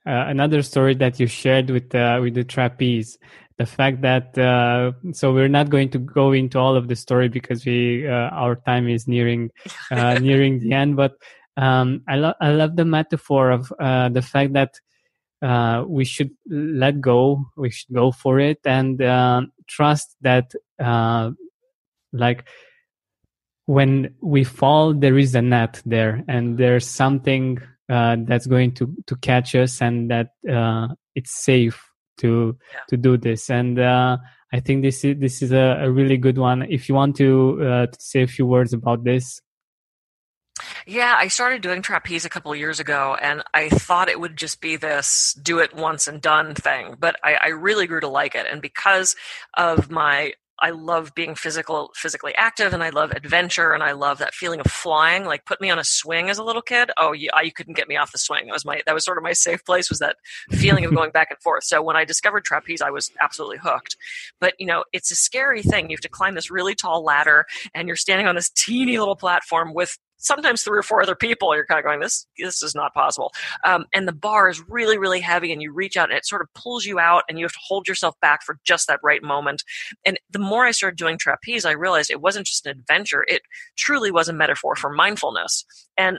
uh, 0.06 0.24
another 0.28 0.62
story 0.62 0.94
that 0.94 1.20
you 1.20 1.26
shared 1.26 1.68
with 1.70 1.94
uh, 1.94 2.18
with 2.22 2.34
the 2.34 2.44
trapeze 2.44 3.18
the 3.60 3.66
fact 3.66 4.00
that 4.00 4.38
uh, 4.38 4.90
so 5.12 5.34
we're 5.34 5.46
not 5.46 5.68
going 5.68 5.90
to 5.90 5.98
go 5.98 6.32
into 6.32 6.58
all 6.58 6.76
of 6.76 6.88
the 6.88 6.96
story 6.96 7.28
because 7.28 7.66
we 7.66 8.08
uh, 8.08 8.30
our 8.32 8.56
time 8.56 8.88
is 8.88 9.06
nearing 9.06 9.50
uh, 9.90 10.14
nearing 10.28 10.58
the 10.60 10.72
end 10.72 10.96
but 10.96 11.12
um, 11.58 12.02
I, 12.08 12.16
lo- 12.16 12.40
I 12.40 12.52
love 12.52 12.76
the 12.76 12.86
metaphor 12.86 13.50
of 13.50 13.70
uh, 13.78 14.08
the 14.08 14.22
fact 14.22 14.54
that 14.54 14.80
uh, 15.42 15.84
we 15.86 16.06
should 16.06 16.30
let 16.48 17.02
go 17.02 17.44
we 17.54 17.68
should 17.68 17.94
go 17.94 18.12
for 18.12 18.40
it 18.40 18.60
and 18.64 19.02
uh, 19.02 19.42
trust 19.68 20.16
that 20.22 20.54
like 22.14 22.48
when 23.66 24.14
we 24.22 24.42
fall 24.42 24.94
there 24.94 25.18
is 25.18 25.34
a 25.34 25.42
net 25.42 25.82
there 25.84 26.24
and 26.28 26.56
there's 26.56 26.86
something 26.86 27.60
that's 27.88 28.46
going 28.46 28.72
to 28.72 28.96
to 29.06 29.16
catch 29.16 29.54
us 29.54 29.82
and 29.82 30.10
that 30.10 30.30
it's 31.14 31.34
safe 31.44 31.89
to 32.20 32.56
yeah. 32.72 32.80
to 32.88 32.96
do 32.96 33.16
this 33.16 33.50
and 33.50 33.78
uh, 33.78 34.16
i 34.52 34.60
think 34.60 34.82
this 34.82 35.04
is 35.04 35.18
this 35.18 35.42
is 35.42 35.52
a, 35.52 35.78
a, 35.82 35.90
really 35.90 36.16
good 36.16 36.38
one 36.38 36.62
if 36.62 36.88
you 36.88 36.94
want 36.94 37.16
to, 37.16 37.58
uh, 37.62 37.86
to 37.86 37.98
say 37.98 38.22
a 38.22 38.26
few 38.26 38.46
words 38.46 38.72
about 38.72 39.04
this 39.04 39.40
yeah, 40.86 41.14
I 41.16 41.28
started 41.28 41.62
doing 41.62 41.82
trapeze 41.82 42.24
a 42.24 42.28
couple 42.28 42.54
years 42.54 42.80
ago, 42.80 43.16
and 43.20 43.42
I 43.54 43.68
thought 43.68 44.08
it 44.08 44.20
would 44.20 44.36
just 44.36 44.60
be 44.60 44.76
this 44.76 45.38
do 45.42 45.58
it 45.58 45.74
once 45.74 46.06
and 46.06 46.20
done 46.20 46.54
thing. 46.54 46.96
But 46.98 47.16
I, 47.22 47.34
I, 47.34 47.48
really 47.48 47.86
grew 47.86 48.00
to 48.00 48.08
like 48.08 48.34
it, 48.34 48.46
and 48.50 48.60
because 48.60 49.16
of 49.56 49.90
my 49.90 50.34
I 50.60 50.70
love 50.70 51.14
being 51.14 51.34
physical, 51.34 51.90
physically 51.94 52.34
active, 52.36 52.72
and 52.72 52.82
I 52.82 52.90
love 52.90 53.12
adventure, 53.12 53.72
and 53.72 53.82
I 53.82 53.92
love 53.92 54.18
that 54.18 54.34
feeling 54.34 54.60
of 54.60 54.66
flying. 54.66 55.24
Like 55.24 55.44
put 55.46 55.60
me 55.60 55.70
on 55.70 55.78
a 55.78 55.84
swing 55.84 56.30
as 56.30 56.38
a 56.38 56.44
little 56.44 56.62
kid. 56.62 56.90
Oh, 56.98 57.12
you, 57.12 57.30
you 57.42 57.52
couldn't 57.52 57.76
get 57.76 57.88
me 57.88 57.96
off 57.96 58.12
the 58.12 58.18
swing. 58.18 58.46
That 58.46 58.52
was 58.52 58.64
my 58.64 58.82
that 58.86 58.94
was 58.94 59.04
sort 59.04 59.18
of 59.18 59.24
my 59.24 59.32
safe 59.32 59.64
place. 59.64 59.88
Was 59.88 59.98
that 60.00 60.16
feeling 60.50 60.84
of 60.84 60.94
going 60.94 61.10
back 61.10 61.28
and 61.30 61.38
forth. 61.40 61.64
So 61.64 61.82
when 61.82 61.96
I 61.96 62.04
discovered 62.04 62.44
trapeze, 62.44 62.82
I 62.82 62.90
was 62.90 63.10
absolutely 63.20 63.58
hooked. 63.58 63.96
But 64.40 64.54
you 64.58 64.66
know, 64.66 64.84
it's 64.92 65.10
a 65.10 65.16
scary 65.16 65.62
thing. 65.62 65.90
You 65.90 65.96
have 65.96 66.02
to 66.02 66.08
climb 66.08 66.34
this 66.34 66.50
really 66.50 66.74
tall 66.74 67.04
ladder, 67.04 67.46
and 67.74 67.88
you're 67.88 67.96
standing 67.96 68.26
on 68.26 68.34
this 68.34 68.50
teeny 68.50 68.98
little 68.98 69.16
platform 69.16 69.74
with 69.74 69.98
sometimes 70.20 70.62
three 70.62 70.78
or 70.78 70.82
four 70.82 71.02
other 71.02 71.16
people 71.16 71.54
you're 71.54 71.66
kind 71.66 71.78
of 71.78 71.84
going 71.84 72.00
this 72.00 72.26
this 72.38 72.62
is 72.62 72.74
not 72.74 72.94
possible. 72.94 73.32
Um, 73.64 73.86
and 73.92 74.06
the 74.06 74.12
bar 74.12 74.48
is 74.48 74.62
really 74.68 74.98
really 74.98 75.20
heavy 75.20 75.52
and 75.52 75.62
you 75.62 75.72
reach 75.72 75.96
out 75.96 76.10
and 76.10 76.16
it 76.16 76.26
sort 76.26 76.42
of 76.42 76.48
pulls 76.54 76.84
you 76.84 76.98
out 76.98 77.24
and 77.28 77.38
you 77.38 77.44
have 77.44 77.52
to 77.52 77.58
hold 77.66 77.88
yourself 77.88 78.14
back 78.20 78.42
for 78.42 78.58
just 78.64 78.86
that 78.86 79.00
right 79.02 79.22
moment. 79.22 79.64
And 80.04 80.18
the 80.30 80.38
more 80.38 80.64
i 80.64 80.70
started 80.70 80.96
doing 80.96 81.18
trapeze 81.18 81.64
i 81.64 81.72
realized 81.72 82.10
it 82.10 82.20
wasn't 82.20 82.46
just 82.46 82.66
an 82.66 82.78
adventure 82.78 83.24
it 83.28 83.42
truly 83.76 84.10
was 84.10 84.28
a 84.28 84.32
metaphor 84.32 84.76
for 84.76 84.90
mindfulness. 84.90 85.64
And 85.96 86.18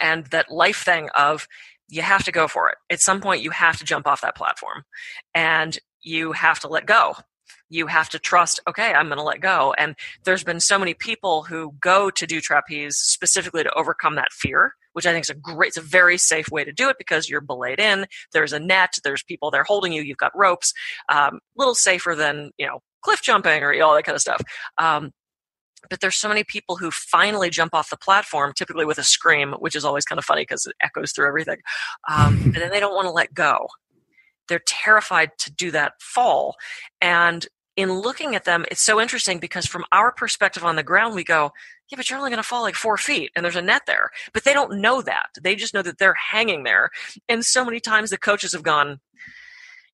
and 0.00 0.26
that 0.26 0.50
life 0.50 0.82
thing 0.84 1.10
of 1.14 1.46
you 1.88 2.00
have 2.00 2.24
to 2.24 2.32
go 2.32 2.48
for 2.48 2.70
it. 2.70 2.78
At 2.90 3.00
some 3.00 3.20
point 3.20 3.42
you 3.42 3.50
have 3.50 3.78
to 3.78 3.84
jump 3.84 4.06
off 4.06 4.22
that 4.22 4.36
platform 4.36 4.84
and 5.34 5.78
you 6.00 6.32
have 6.32 6.58
to 6.60 6.68
let 6.68 6.86
go 6.86 7.14
you 7.72 7.86
have 7.86 8.08
to 8.08 8.18
trust 8.18 8.60
okay 8.68 8.92
i'm 8.92 9.06
going 9.06 9.18
to 9.18 9.24
let 9.24 9.40
go 9.40 9.74
and 9.78 9.96
there's 10.24 10.44
been 10.44 10.60
so 10.60 10.78
many 10.78 10.94
people 10.94 11.42
who 11.42 11.74
go 11.80 12.10
to 12.10 12.26
do 12.26 12.40
trapeze 12.40 12.96
specifically 12.96 13.62
to 13.62 13.72
overcome 13.74 14.14
that 14.14 14.32
fear 14.32 14.74
which 14.92 15.06
i 15.06 15.12
think 15.12 15.24
is 15.24 15.30
a 15.30 15.34
great 15.34 15.68
it's 15.68 15.76
a 15.76 15.82
very 15.82 16.18
safe 16.18 16.50
way 16.50 16.64
to 16.64 16.72
do 16.72 16.88
it 16.88 16.96
because 16.98 17.28
you're 17.28 17.40
belayed 17.40 17.80
in 17.80 18.06
there's 18.32 18.52
a 18.52 18.60
net 18.60 18.92
there's 19.04 19.22
people 19.22 19.50
there 19.50 19.64
holding 19.64 19.92
you 19.92 20.02
you've 20.02 20.16
got 20.16 20.36
ropes 20.36 20.72
a 21.10 21.16
um, 21.16 21.40
little 21.56 21.74
safer 21.74 22.14
than 22.14 22.50
you 22.58 22.66
know 22.66 22.80
cliff 23.02 23.22
jumping 23.22 23.62
or 23.62 23.80
all 23.82 23.94
that 23.94 24.04
kind 24.04 24.14
of 24.14 24.20
stuff 24.20 24.42
um, 24.78 25.10
but 25.90 26.00
there's 26.00 26.16
so 26.16 26.28
many 26.28 26.44
people 26.44 26.76
who 26.76 26.90
finally 26.90 27.50
jump 27.50 27.74
off 27.74 27.90
the 27.90 27.96
platform, 27.96 28.52
typically 28.54 28.84
with 28.84 28.98
a 28.98 29.02
scream, 29.02 29.52
which 29.58 29.76
is 29.76 29.84
always 29.84 30.04
kind 30.04 30.18
of 30.18 30.24
funny 30.24 30.42
because 30.42 30.66
it 30.66 30.74
echoes 30.80 31.12
through 31.12 31.28
everything. 31.28 31.58
Um, 32.08 32.40
and 32.44 32.54
then 32.54 32.70
they 32.70 32.80
don't 32.80 32.94
want 32.94 33.06
to 33.06 33.12
let 33.12 33.34
go. 33.34 33.68
They're 34.48 34.62
terrified 34.66 35.30
to 35.38 35.52
do 35.52 35.70
that 35.70 35.94
fall. 36.00 36.56
And 37.00 37.46
in 37.76 37.92
looking 37.92 38.34
at 38.34 38.44
them, 38.44 38.64
it's 38.70 38.82
so 38.82 39.00
interesting 39.00 39.38
because 39.38 39.66
from 39.66 39.84
our 39.92 40.12
perspective 40.12 40.64
on 40.64 40.76
the 40.76 40.82
ground, 40.82 41.14
we 41.14 41.24
go, 41.24 41.52
yeah, 41.90 41.96
but 41.96 42.08
you're 42.08 42.18
only 42.18 42.30
going 42.30 42.42
to 42.42 42.48
fall 42.48 42.62
like 42.62 42.74
four 42.74 42.96
feet 42.96 43.30
and 43.34 43.44
there's 43.44 43.56
a 43.56 43.62
net 43.62 43.82
there. 43.86 44.10
But 44.32 44.44
they 44.44 44.52
don't 44.52 44.80
know 44.80 45.02
that. 45.02 45.28
They 45.42 45.54
just 45.54 45.74
know 45.74 45.82
that 45.82 45.98
they're 45.98 46.14
hanging 46.14 46.64
there. 46.64 46.90
And 47.28 47.44
so 47.44 47.64
many 47.64 47.80
times 47.80 48.10
the 48.10 48.18
coaches 48.18 48.52
have 48.52 48.62
gone, 48.62 49.00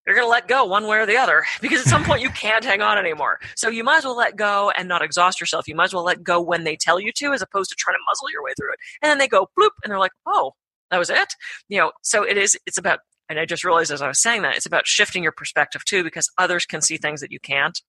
you're 0.06 0.16
going 0.16 0.26
to 0.26 0.30
let 0.30 0.48
go 0.48 0.64
one 0.64 0.86
way 0.86 0.98
or 0.98 1.06
the 1.06 1.18
other 1.18 1.44
because 1.60 1.80
at 1.80 1.86
some 1.86 2.04
point 2.04 2.22
you 2.22 2.30
can't 2.30 2.64
hang 2.64 2.80
on 2.80 2.98
anymore. 2.98 3.38
So 3.56 3.68
you 3.68 3.84
might 3.84 3.98
as 3.98 4.04
well 4.04 4.16
let 4.16 4.36
go 4.36 4.72
and 4.76 4.88
not 4.88 5.02
exhaust 5.02 5.40
yourself. 5.40 5.68
You 5.68 5.74
might 5.74 5.84
as 5.84 5.94
well 5.94 6.04
let 6.04 6.22
go 6.22 6.40
when 6.40 6.64
they 6.64 6.76
tell 6.76 6.98
you 6.98 7.12
to 7.12 7.32
as 7.32 7.42
opposed 7.42 7.70
to 7.70 7.76
trying 7.76 7.94
to 7.94 8.04
muzzle 8.08 8.30
your 8.30 8.42
way 8.42 8.52
through 8.58 8.72
it. 8.72 8.78
And 9.02 9.10
then 9.10 9.18
they 9.18 9.28
go 9.28 9.48
bloop 9.58 9.70
and 9.84 9.90
they're 9.90 9.98
like, 9.98 10.12
oh, 10.26 10.54
that 10.90 10.98
was 10.98 11.10
it. 11.10 11.34
You 11.68 11.78
know, 11.78 11.92
so 12.02 12.22
it 12.22 12.38
is, 12.38 12.56
it's 12.66 12.78
about 12.78 13.00
and 13.28 13.38
I 13.38 13.44
just 13.44 13.64
realized 13.64 13.90
as 13.90 14.02
I 14.02 14.08
was 14.08 14.20
saying 14.20 14.42
that 14.42 14.56
it's 14.56 14.66
about 14.66 14.86
shifting 14.86 15.22
your 15.22 15.32
perspective 15.32 15.84
too, 15.84 16.02
because 16.02 16.30
others 16.38 16.66
can 16.66 16.80
see 16.80 16.96
things 16.96 17.20
that 17.20 17.32
you 17.32 17.40
can't. 17.40 17.80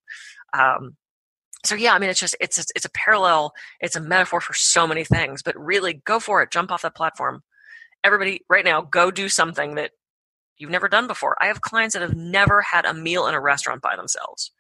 Um, 0.58 0.98
so 1.66 1.76
yeah, 1.76 1.94
I 1.94 2.00
mean, 2.00 2.10
it's 2.10 2.20
just 2.20 2.36
it's 2.40 2.58
it's 2.76 2.86
a 2.86 2.92
parallel, 2.92 3.54
it's 3.82 3.96
a 3.96 4.02
metaphor 4.02 4.42
for 4.42 4.54
so 4.54 4.88
many 4.88 5.04
things. 5.04 5.42
But 5.42 5.60
really, 5.60 6.02
go 6.06 6.20
for 6.20 6.42
it, 6.42 6.52
jump 6.52 6.72
off 6.72 6.84
that 6.84 6.96
platform. 6.96 7.44
Everybody, 8.04 8.42
right 8.50 8.64
now, 8.64 8.82
go 8.82 9.12
do 9.12 9.28
something 9.28 9.76
that 9.76 9.92
you've 10.58 10.72
never 10.72 10.88
done 10.88 11.08
before. 11.08 11.36
I 11.42 11.48
have 11.48 11.62
clients 11.62 11.94
that 11.94 12.02
have 12.02 12.16
never 12.16 12.62
had 12.62 12.86
a 12.86 12.94
meal 12.94 13.28
in 13.28 13.36
a 13.36 13.42
restaurant 13.42 13.82
by 13.82 13.96
themselves. 13.96 14.52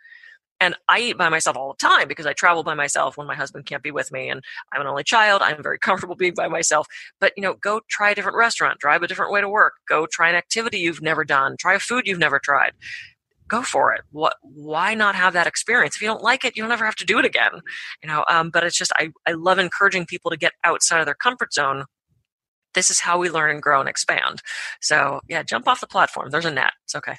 And 0.59 0.75
I 0.87 0.99
eat 0.99 1.17
by 1.17 1.29
myself 1.29 1.55
all 1.55 1.73
the 1.73 1.87
time 1.87 2.07
because 2.07 2.25
I 2.25 2.33
travel 2.33 2.63
by 2.63 2.73
myself 2.73 3.17
when 3.17 3.27
my 3.27 3.35
husband 3.35 3.65
can't 3.65 3.83
be 3.83 3.91
with 3.91 4.11
me 4.11 4.29
and 4.29 4.41
I'm 4.73 4.81
an 4.81 4.87
only 4.87 5.03
child. 5.03 5.41
I'm 5.41 5.63
very 5.63 5.79
comfortable 5.81 6.15
being 6.15 6.33
by 6.35 6.47
myself. 6.47 6.87
But, 7.19 7.33
you 7.37 7.43
know, 7.43 7.53
go 7.53 7.81
try 7.89 8.11
a 8.11 8.15
different 8.15 8.37
restaurant, 8.37 8.79
drive 8.79 9.01
a 9.03 9.07
different 9.07 9.31
way 9.31 9.41
to 9.41 9.49
work, 9.49 9.73
go 9.87 10.05
try 10.11 10.29
an 10.29 10.35
activity 10.35 10.79
you've 10.79 11.01
never 11.01 11.23
done, 11.23 11.55
try 11.59 11.75
a 11.75 11.79
food 11.79 12.07
you've 12.07 12.19
never 12.19 12.39
tried. 12.39 12.73
Go 13.47 13.63
for 13.63 13.93
it. 13.93 14.01
What? 14.11 14.35
Why 14.43 14.93
not 14.93 15.15
have 15.15 15.33
that 15.33 15.47
experience? 15.47 15.95
If 15.95 16.03
you 16.03 16.07
don't 16.07 16.21
like 16.21 16.45
it, 16.45 16.55
you'll 16.55 16.67
never 16.67 16.85
have 16.85 16.95
to 16.97 17.05
do 17.05 17.17
it 17.17 17.25
again. 17.25 17.61
You 18.03 18.07
know. 18.07 18.23
Um, 18.29 18.51
but 18.51 18.63
it's 18.63 18.77
just 18.77 18.91
I, 18.97 19.09
I 19.25 19.31
love 19.31 19.57
encouraging 19.57 20.05
people 20.05 20.29
to 20.29 20.37
get 20.37 20.51
outside 20.63 20.99
of 20.99 21.07
their 21.07 21.15
comfort 21.15 21.53
zone 21.53 21.85
this 22.75 22.91
is 22.91 22.99
how 22.99 23.17
we 23.17 23.31
learn 23.31 23.49
and 23.49 23.63
grow 23.63 23.79
and 23.79 23.89
expand. 23.89 24.43
So 24.79 25.21
yeah, 25.27 25.41
jump 25.41 25.67
off 25.67 25.81
the 25.81 25.87
platform. 25.87 26.29
There's 26.29 26.45
a 26.45 26.51
net. 26.51 26.73
It's 26.85 26.93
okay 26.93 27.15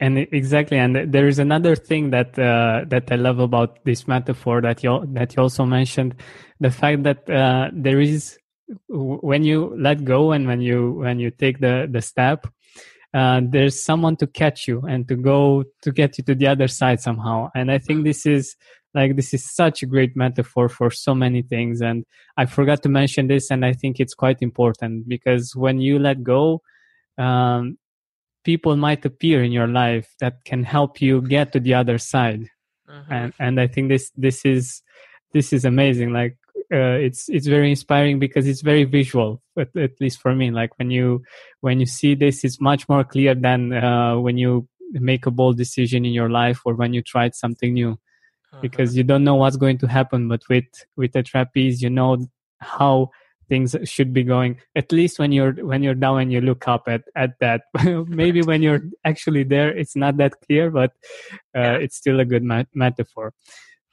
and 0.00 0.18
exactly 0.18 0.78
and 0.78 1.12
there 1.12 1.28
is 1.28 1.38
another 1.38 1.76
thing 1.76 2.10
that 2.10 2.38
uh, 2.38 2.84
that 2.88 3.10
i 3.12 3.16
love 3.16 3.38
about 3.38 3.84
this 3.84 4.08
metaphor 4.08 4.60
that 4.60 4.82
you 4.82 5.02
that 5.12 5.36
you 5.36 5.42
also 5.42 5.64
mentioned 5.66 6.14
the 6.60 6.70
fact 6.70 7.02
that 7.02 7.28
uh, 7.28 7.68
there 7.72 8.00
is 8.00 8.38
when 8.88 9.44
you 9.44 9.74
let 9.78 10.04
go 10.04 10.32
and 10.32 10.46
when 10.46 10.60
you 10.60 10.92
when 10.92 11.18
you 11.18 11.30
take 11.30 11.58
the 11.60 11.88
the 11.90 12.00
step 12.00 12.46
uh, 13.12 13.40
there's 13.44 13.82
someone 13.82 14.16
to 14.16 14.26
catch 14.26 14.68
you 14.68 14.80
and 14.82 15.08
to 15.08 15.16
go 15.16 15.64
to 15.82 15.90
get 15.90 16.16
you 16.16 16.24
to 16.24 16.34
the 16.34 16.46
other 16.46 16.68
side 16.68 17.00
somehow. 17.00 17.50
And 17.54 17.70
i 17.70 17.78
think 17.78 18.04
this 18.04 18.24
is 18.24 18.56
like 18.94 19.16
this 19.16 19.34
is 19.34 19.44
such 19.44 19.82
a 19.82 19.86
great 19.86 20.16
metaphor 20.16 20.68
for 20.68 20.90
so 20.90 21.14
many 21.14 21.42
things. 21.42 21.80
And 21.80 22.04
i 22.36 22.46
forgot 22.46 22.82
to 22.84 22.88
mention 22.88 23.26
this 23.26 23.50
and 23.50 23.64
i 23.64 23.72
think 23.72 23.98
it's 23.98 24.14
quite 24.14 24.40
important 24.40 25.08
because 25.08 25.56
when 25.56 25.80
you 25.80 25.98
let 25.98 26.22
go 26.22 26.62
um, 27.18 27.78
people 28.44 28.76
might 28.76 29.04
appear 29.04 29.42
in 29.42 29.52
your 29.52 29.66
life 29.66 30.14
that 30.20 30.44
can 30.44 30.64
help 30.64 31.00
you 31.00 31.20
get 31.22 31.52
to 31.52 31.60
the 31.60 31.74
other 31.74 31.98
side 31.98 32.48
mm-hmm. 32.88 33.12
and 33.12 33.32
and 33.38 33.60
i 33.60 33.66
think 33.66 33.88
this 33.88 34.10
this 34.16 34.44
is 34.44 34.82
this 35.32 35.52
is 35.52 35.64
amazing 35.64 36.12
like 36.12 36.36
uh, 36.72 36.98
it's 37.02 37.28
it's 37.28 37.48
very 37.48 37.70
inspiring 37.70 38.18
because 38.18 38.46
it's 38.46 38.62
very 38.62 38.84
visual 38.84 39.42
at, 39.58 39.74
at, 39.76 40.00
least 40.00 40.20
for 40.20 40.34
me 40.34 40.52
like 40.52 40.78
when 40.78 40.90
you 40.90 41.22
when 41.62 41.80
you 41.80 41.86
see 41.86 42.14
this 42.14 42.44
it's 42.44 42.60
much 42.60 42.88
more 42.88 43.02
clear 43.02 43.34
than 43.34 43.72
uh, 43.72 44.16
when 44.16 44.38
you 44.38 44.68
make 44.92 45.26
a 45.26 45.30
bold 45.30 45.56
decision 45.56 46.04
in 46.04 46.12
your 46.12 46.30
life 46.30 46.60
or 46.64 46.74
when 46.74 46.92
you 46.92 47.02
tried 47.02 47.34
something 47.34 47.74
new 47.74 47.92
uh-huh. 47.92 48.60
because 48.60 48.96
you 48.96 49.02
don't 49.02 49.24
know 49.24 49.34
what's 49.34 49.56
going 49.56 49.78
to 49.78 49.88
happen 49.88 50.28
but 50.28 50.42
with 50.48 50.64
with 50.96 51.14
a 51.16 51.22
trapeze 51.22 51.82
you 51.82 51.90
know 51.90 52.18
how 52.58 53.10
things 53.50 53.76
should 53.84 54.14
be 54.14 54.22
going 54.22 54.58
at 54.76 54.90
least 54.92 55.18
when 55.18 55.32
you're 55.32 55.52
when 55.70 55.82
you're 55.82 56.00
down 56.06 56.20
and 56.20 56.32
you 56.32 56.40
look 56.40 56.66
up 56.66 56.84
at 56.86 57.02
at 57.16 57.32
that. 57.40 57.62
Maybe 58.22 58.42
when 58.42 58.62
you're 58.62 58.82
actually 59.04 59.42
there 59.42 59.76
it's 59.76 59.96
not 59.96 60.16
that 60.16 60.40
clear 60.46 60.70
but 60.70 60.92
uh, 61.54 61.76
it's 61.84 61.96
still 61.96 62.20
a 62.20 62.24
good 62.24 62.44
mat- 62.44 62.74
metaphor. 62.74 63.34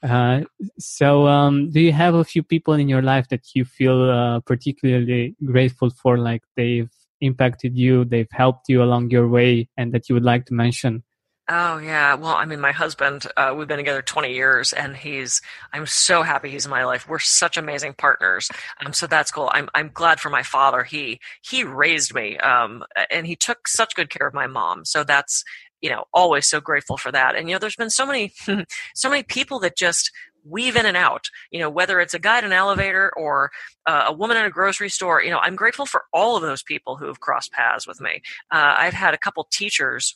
Uh, 0.03 0.41
so 0.78 1.28
um, 1.28 1.72
do 1.72 1.82
you 1.82 1.91
have 1.91 2.14
a 2.14 2.24
few 2.24 2.43
people 2.43 2.76
in 2.76 2.88
your 2.88 3.01
life 3.01 3.28
that 3.30 3.55
you 3.55 3.66
feel 3.66 4.10
uh, 4.10 4.39
particularly 4.41 5.36
grateful 5.43 5.89
for 5.89 6.20
like 6.20 6.43
they've 6.55 6.91
impacted 7.22 7.76
you 7.76 8.05
they've 8.05 8.30
helped 8.32 8.70
you 8.70 8.84
along 8.84 9.10
your 9.10 9.28
way 9.28 9.68
and 9.76 9.91
that 9.91 10.08
you 10.08 10.14
would 10.14 10.30
like 10.32 10.45
to 10.45 10.53
mention 10.53 11.03
Oh 11.49 11.77
yeah. 11.77 12.13
Well, 12.15 12.33
I 12.35 12.43
mean, 12.43 12.59
my 12.59 12.73
husband, 12.73 13.25
uh, 13.37 13.53
we've 13.57 13.69
been 13.69 13.77
together 13.77 14.01
20 14.01 14.33
years 14.33 14.73
and 14.73 14.97
he's, 14.97 15.41
I'm 15.71 15.85
so 15.85 16.21
happy 16.21 16.49
he's 16.49 16.65
in 16.65 16.71
my 16.71 16.83
life. 16.83 17.07
We're 17.07 17.19
such 17.19 17.55
amazing 17.55 17.93
partners. 17.93 18.49
Um, 18.85 18.91
so 18.91 19.07
that's 19.07 19.31
cool. 19.31 19.49
I'm, 19.53 19.69
I'm 19.73 19.89
glad 19.93 20.19
for 20.19 20.29
my 20.29 20.43
father. 20.43 20.83
He, 20.83 21.21
he 21.41 21.63
raised 21.63 22.13
me, 22.13 22.37
um, 22.39 22.83
and 23.09 23.25
he 23.25 23.37
took 23.37 23.67
such 23.69 23.95
good 23.95 24.09
care 24.09 24.27
of 24.27 24.33
my 24.33 24.47
mom. 24.47 24.83
So 24.83 25.05
that's, 25.05 25.45
you 25.79 25.89
know, 25.89 26.03
always 26.13 26.45
so 26.47 26.59
grateful 26.59 26.97
for 26.97 27.13
that. 27.13 27.35
And, 27.35 27.47
you 27.47 27.55
know, 27.55 27.59
there's 27.59 27.77
been 27.77 27.89
so 27.91 28.05
many, 28.05 28.33
so 28.95 29.09
many 29.09 29.23
people 29.23 29.59
that 29.59 29.77
just, 29.77 30.11
weave 30.49 30.77
in 30.77 30.85
and 30.85 30.95
out 30.95 31.27
you 31.51 31.59
know 31.59 31.69
whether 31.69 31.99
it's 31.99 32.13
a 32.13 32.19
guy 32.19 32.39
in 32.39 32.45
an 32.45 32.53
elevator 32.53 33.11
or 33.17 33.51
uh, 33.85 34.05
a 34.07 34.13
woman 34.13 34.37
in 34.37 34.45
a 34.45 34.49
grocery 34.49 34.87
store 34.89 35.21
you 35.21 35.29
know 35.29 35.39
i'm 35.39 35.57
grateful 35.57 35.85
for 35.85 36.03
all 36.13 36.37
of 36.37 36.41
those 36.41 36.63
people 36.63 36.95
who 36.95 37.05
have 37.05 37.19
crossed 37.19 37.51
paths 37.51 37.85
with 37.85 37.99
me 37.99 38.21
uh, 38.51 38.75
i've 38.77 38.93
had 38.93 39.13
a 39.13 39.17
couple 39.17 39.45
teachers 39.51 40.15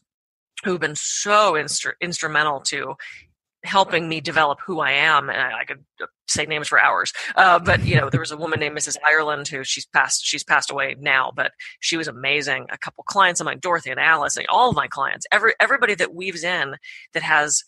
who've 0.64 0.80
been 0.80 0.96
so 0.96 1.54
instru- 1.54 1.94
instrumental 2.02 2.62
to 2.62 2.96
helping 3.64 4.10
me 4.10 4.22
develop 4.22 4.60
who 4.66 4.80
I 4.80 4.92
am. 4.92 5.30
And 5.30 5.40
I, 5.40 5.60
I 5.60 5.64
could 5.66 5.84
uh, 6.02 6.08
say 6.28 6.46
names 6.46 6.68
for 6.68 6.80
hours. 6.80 7.14
Uh, 7.36 7.60
but 7.60 7.84
you 7.84 7.96
know, 7.96 8.10
there 8.10 8.20
was 8.20 8.32
a 8.32 8.38
woman 8.38 8.60
named 8.60 8.78
Mrs. 8.78 8.98
Ireland 9.06 9.48
who 9.48 9.64
she's 9.64 9.86
passed, 9.86 10.26
she's 10.26 10.44
passed 10.44 10.72
away 10.72 10.96
now, 11.00 11.32
but 11.36 11.52
she 11.80 11.98
was 11.98 12.08
amazing. 12.08 12.68
A 12.72 12.78
couple 12.78 13.04
clients 13.04 13.40
of 13.40 13.46
mine, 13.46 13.60
Dorothy 13.60 13.92
and 13.92 14.00
Alice, 14.00 14.38
and 14.38 14.48
all 14.48 14.70
of 14.70 14.76
my 14.76 14.88
clients, 14.88 15.26
every, 15.32 15.54
everybody 15.60 15.96
that 15.96 16.14
weaves 16.14 16.44
in 16.44 16.76
that 17.14 17.24
has 17.24 17.64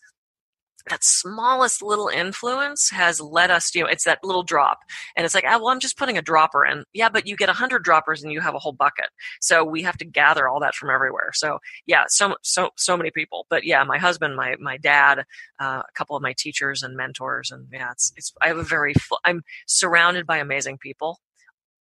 that 0.88 1.02
smallest 1.02 1.82
little 1.82 2.08
influence 2.08 2.90
has 2.90 3.20
led 3.20 3.50
us, 3.50 3.74
you 3.74 3.82
know, 3.82 3.88
it's 3.88 4.04
that 4.04 4.18
little 4.22 4.42
drop. 4.42 4.80
And 5.16 5.24
it's 5.24 5.34
like, 5.34 5.44
oh, 5.48 5.58
well, 5.58 5.68
I'm 5.68 5.80
just 5.80 5.96
putting 5.96 6.18
a 6.18 6.22
dropper 6.22 6.64
in. 6.66 6.84
Yeah, 6.92 7.08
but 7.08 7.26
you 7.26 7.36
get 7.36 7.48
a 7.48 7.54
hundred 7.54 7.84
droppers 7.84 8.22
and 8.22 8.32
you 8.32 8.40
have 8.40 8.54
a 8.54 8.58
whole 8.58 8.72
bucket. 8.72 9.08
So 9.40 9.64
we 9.64 9.82
have 9.82 9.96
to 9.98 10.04
gather 10.04 10.46
all 10.46 10.60
that 10.60 10.74
from 10.74 10.90
everywhere. 10.90 11.30
So 11.32 11.58
yeah, 11.86 12.04
so, 12.08 12.36
so, 12.42 12.70
so 12.76 12.96
many 12.96 13.10
people. 13.10 13.46
But 13.48 13.64
yeah, 13.64 13.82
my 13.84 13.98
husband, 13.98 14.36
my, 14.36 14.56
my 14.60 14.76
dad, 14.76 15.24
uh, 15.60 15.82
a 15.88 15.92
couple 15.94 16.16
of 16.16 16.22
my 16.22 16.34
teachers 16.36 16.82
and 16.82 16.96
mentors. 16.96 17.50
And 17.50 17.66
yeah, 17.72 17.92
it's, 17.92 18.12
it's, 18.16 18.32
I 18.42 18.48
have 18.48 18.58
a 18.58 18.62
very, 18.62 18.94
I'm 19.24 19.42
surrounded 19.66 20.26
by 20.26 20.38
amazing 20.38 20.78
people. 20.78 21.20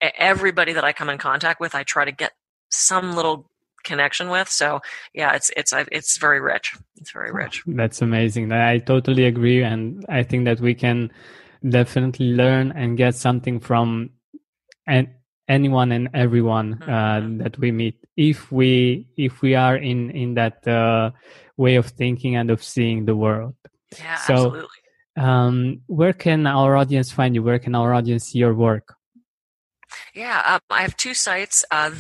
Everybody 0.01 0.73
that 0.73 0.83
I 0.83 0.93
come 0.93 1.09
in 1.09 1.17
contact 1.17 1.59
with, 1.59 1.75
I 1.75 1.83
try 1.83 2.05
to 2.05 2.11
get 2.11 2.31
some 2.69 3.15
little 3.15 3.49
connection 3.87 4.29
with. 4.29 4.49
So 4.49 4.81
yeah, 5.13 5.33
it's 5.33 5.49
it's 5.57 5.73
it's 5.91 6.17
very 6.17 6.41
rich. 6.41 6.75
It's 6.97 7.11
very 7.11 7.31
rich. 7.31 7.63
That's 7.65 8.01
amazing. 8.01 8.51
I 8.51 8.79
totally 8.79 9.25
agree, 9.25 9.63
and 9.63 10.05
I 10.09 10.23
think 10.23 10.45
that 10.45 10.59
we 10.59 10.75
can 10.75 11.11
definitely 11.67 12.33
learn 12.33 12.71
and 12.75 12.97
get 12.97 13.15
something 13.15 13.59
from 13.59 14.11
and 14.85 15.07
anyone 15.47 15.91
and 15.91 16.09
everyone 16.13 16.81
uh, 16.83 16.87
mm-hmm. 16.87 17.37
that 17.37 17.57
we 17.59 17.71
meet 17.71 17.95
if 18.15 18.51
we 18.51 19.07
if 19.17 19.41
we 19.41 19.55
are 19.55 19.77
in 19.77 20.11
in 20.11 20.33
that 20.35 20.67
uh, 20.67 21.11
way 21.55 21.75
of 21.75 21.87
thinking 21.87 22.35
and 22.35 22.51
of 22.51 22.63
seeing 22.63 23.05
the 23.05 23.15
world 23.15 23.55
yeah 23.97 24.15
so, 24.15 24.33
absolutely 24.33 24.81
um, 25.17 25.81
where 25.87 26.13
can 26.13 26.45
our 26.45 26.75
audience 26.75 27.11
find 27.11 27.33
you 27.33 27.41
where 27.41 27.59
can 27.59 27.75
our 27.75 27.93
audience 27.93 28.25
see 28.25 28.39
your 28.39 28.53
work 28.53 28.96
yeah, 30.13 30.41
um, 30.45 30.59
I 30.69 30.81
have 30.81 30.97
two 30.97 31.13
sites. 31.13 31.63
Uh, 31.71 31.91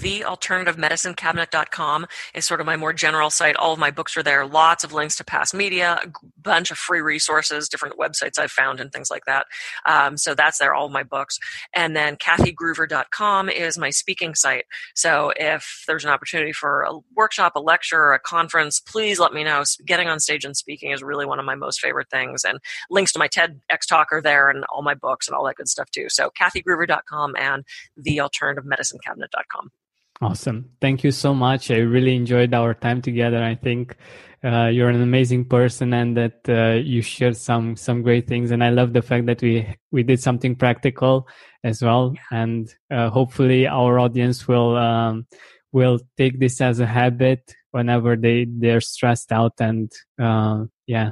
is 2.33 2.45
sort 2.45 2.59
of 2.59 2.65
my 2.65 2.75
more 2.75 2.93
general 2.93 3.29
site. 3.29 3.55
All 3.55 3.73
of 3.73 3.79
my 3.79 3.91
books 3.91 4.17
are 4.17 4.23
there. 4.23 4.45
Lots 4.45 4.83
of 4.83 4.93
links 4.93 5.15
to 5.17 5.23
past 5.23 5.53
media, 5.53 5.99
a 6.03 6.07
bunch 6.41 6.71
of 6.71 6.77
free 6.77 7.01
resources, 7.01 7.69
different 7.69 7.97
websites 7.97 8.39
I've 8.39 8.51
found, 8.51 8.79
and 8.79 8.91
things 8.91 9.09
like 9.09 9.25
that. 9.25 9.45
Um, 9.85 10.17
so 10.17 10.35
that's 10.35 10.57
there, 10.57 10.73
all 10.73 10.89
my 10.89 11.03
books. 11.03 11.39
And 11.73 11.95
then 11.95 12.15
kathygruver.com 12.17 13.49
is 13.49 13.77
my 13.77 13.89
speaking 13.89 14.35
site. 14.35 14.65
So 14.95 15.31
if 15.35 15.83
there's 15.87 16.03
an 16.03 16.11
opportunity 16.11 16.51
for 16.51 16.83
a 16.83 16.99
workshop, 17.15 17.53
a 17.55 17.59
lecture, 17.59 17.99
or 17.99 18.13
a 18.13 18.19
conference, 18.19 18.79
please 18.79 19.19
let 19.19 19.33
me 19.33 19.43
know. 19.43 19.63
Getting 19.85 20.07
on 20.07 20.19
stage 20.19 20.45
and 20.45 20.55
speaking 20.55 20.91
is 20.91 21.03
really 21.03 21.25
one 21.25 21.39
of 21.39 21.45
my 21.45 21.55
most 21.55 21.79
favorite 21.79 22.09
things. 22.09 22.43
And 22.43 22.59
links 22.89 23.13
to 23.13 23.19
my 23.19 23.27
TEDx 23.27 23.87
talk 23.87 24.07
are 24.11 24.21
there 24.21 24.49
and 24.49 24.65
all 24.73 24.81
my 24.81 24.93
books 24.93 25.27
and 25.27 25.35
all 25.35 25.45
that 25.45 25.55
good 25.55 25.69
stuff 25.69 25.89
too. 25.91 26.09
So 26.09 26.29
kathygruver.com 26.39 27.35
and 27.37 27.63
thealternativemedicinecabinet.com. 28.05 29.71
Awesome. 30.19 30.71
Thank 30.81 31.03
you 31.03 31.11
so 31.11 31.33
much. 31.33 31.69
I 31.69 31.77
really 31.77 32.15
enjoyed 32.15 32.53
our 32.53 32.73
time 32.73 33.01
together. 33.03 33.43
I 33.43 33.53
think 33.53 33.95
uh, 34.43 34.65
you're 34.65 34.89
an 34.89 35.01
amazing 35.01 35.45
person 35.45 35.93
and 35.93 36.17
that 36.17 36.49
uh, 36.49 36.79
you 36.79 37.03
shared 37.03 37.37
some 37.37 37.75
some 37.75 38.01
great 38.01 38.27
things. 38.27 38.49
And 38.49 38.63
I 38.63 38.69
love 38.69 38.93
the 38.93 39.03
fact 39.03 39.27
that 39.27 39.43
we 39.43 39.75
we 39.91 40.01
did 40.01 40.19
something 40.19 40.55
practical 40.55 41.27
as 41.63 41.83
well. 41.83 42.15
And 42.31 42.73
uh, 42.89 43.09
hopefully 43.09 43.67
our 43.67 43.99
audience 43.99 44.47
will 44.47 44.75
um, 44.75 45.27
will 45.71 45.99
take 46.17 46.39
this 46.39 46.61
as 46.61 46.79
a 46.79 46.87
habit 46.87 47.53
whenever 47.71 48.15
they 48.15 48.47
they're 48.49 48.81
stressed 48.81 49.31
out. 49.31 49.53
And 49.59 49.91
uh, 50.19 50.65
yeah, 50.87 51.11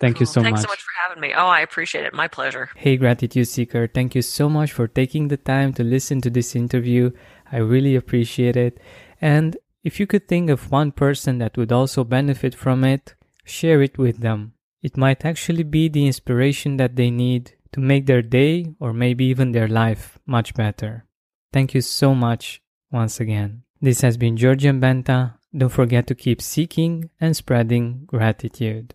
Thank 0.00 0.16
cool. 0.16 0.22
you 0.22 0.26
so 0.26 0.42
Thanks 0.42 0.60
much. 0.60 0.60
Thanks 0.60 0.62
so 0.62 0.72
much 0.72 0.82
for 0.82 1.08
having 1.08 1.20
me. 1.20 1.32
Oh, 1.34 1.46
I 1.46 1.60
appreciate 1.60 2.04
it. 2.04 2.12
My 2.12 2.28
pleasure. 2.28 2.68
Hey, 2.76 2.96
Gratitude 2.96 3.48
Seeker. 3.48 3.86
Thank 3.86 4.14
you 4.14 4.22
so 4.22 4.48
much 4.48 4.72
for 4.72 4.86
taking 4.86 5.28
the 5.28 5.36
time 5.36 5.72
to 5.74 5.84
listen 5.84 6.20
to 6.22 6.30
this 6.30 6.54
interview. 6.54 7.12
I 7.50 7.58
really 7.58 7.96
appreciate 7.96 8.56
it. 8.56 8.78
And 9.20 9.56
if 9.82 9.98
you 9.98 10.06
could 10.06 10.28
think 10.28 10.50
of 10.50 10.70
one 10.70 10.92
person 10.92 11.38
that 11.38 11.56
would 11.56 11.72
also 11.72 12.04
benefit 12.04 12.54
from 12.54 12.84
it, 12.84 13.14
share 13.44 13.80
it 13.80 13.96
with 13.96 14.18
them. 14.18 14.52
It 14.82 14.96
might 14.96 15.24
actually 15.24 15.62
be 15.62 15.88
the 15.88 16.06
inspiration 16.06 16.76
that 16.76 16.96
they 16.96 17.10
need 17.10 17.52
to 17.72 17.80
make 17.80 18.06
their 18.06 18.22
day 18.22 18.74
or 18.80 18.92
maybe 18.92 19.24
even 19.26 19.52
their 19.52 19.68
life 19.68 20.18
much 20.26 20.54
better. 20.54 21.06
Thank 21.52 21.72
you 21.72 21.80
so 21.80 22.14
much 22.14 22.60
once 22.90 23.20
again. 23.20 23.62
This 23.80 24.00
has 24.00 24.16
been 24.16 24.36
Georgian 24.36 24.80
Benta. 24.80 25.34
Don't 25.56 25.70
forget 25.70 26.06
to 26.08 26.14
keep 26.14 26.42
seeking 26.42 27.10
and 27.20 27.36
spreading 27.36 28.02
gratitude. 28.06 28.94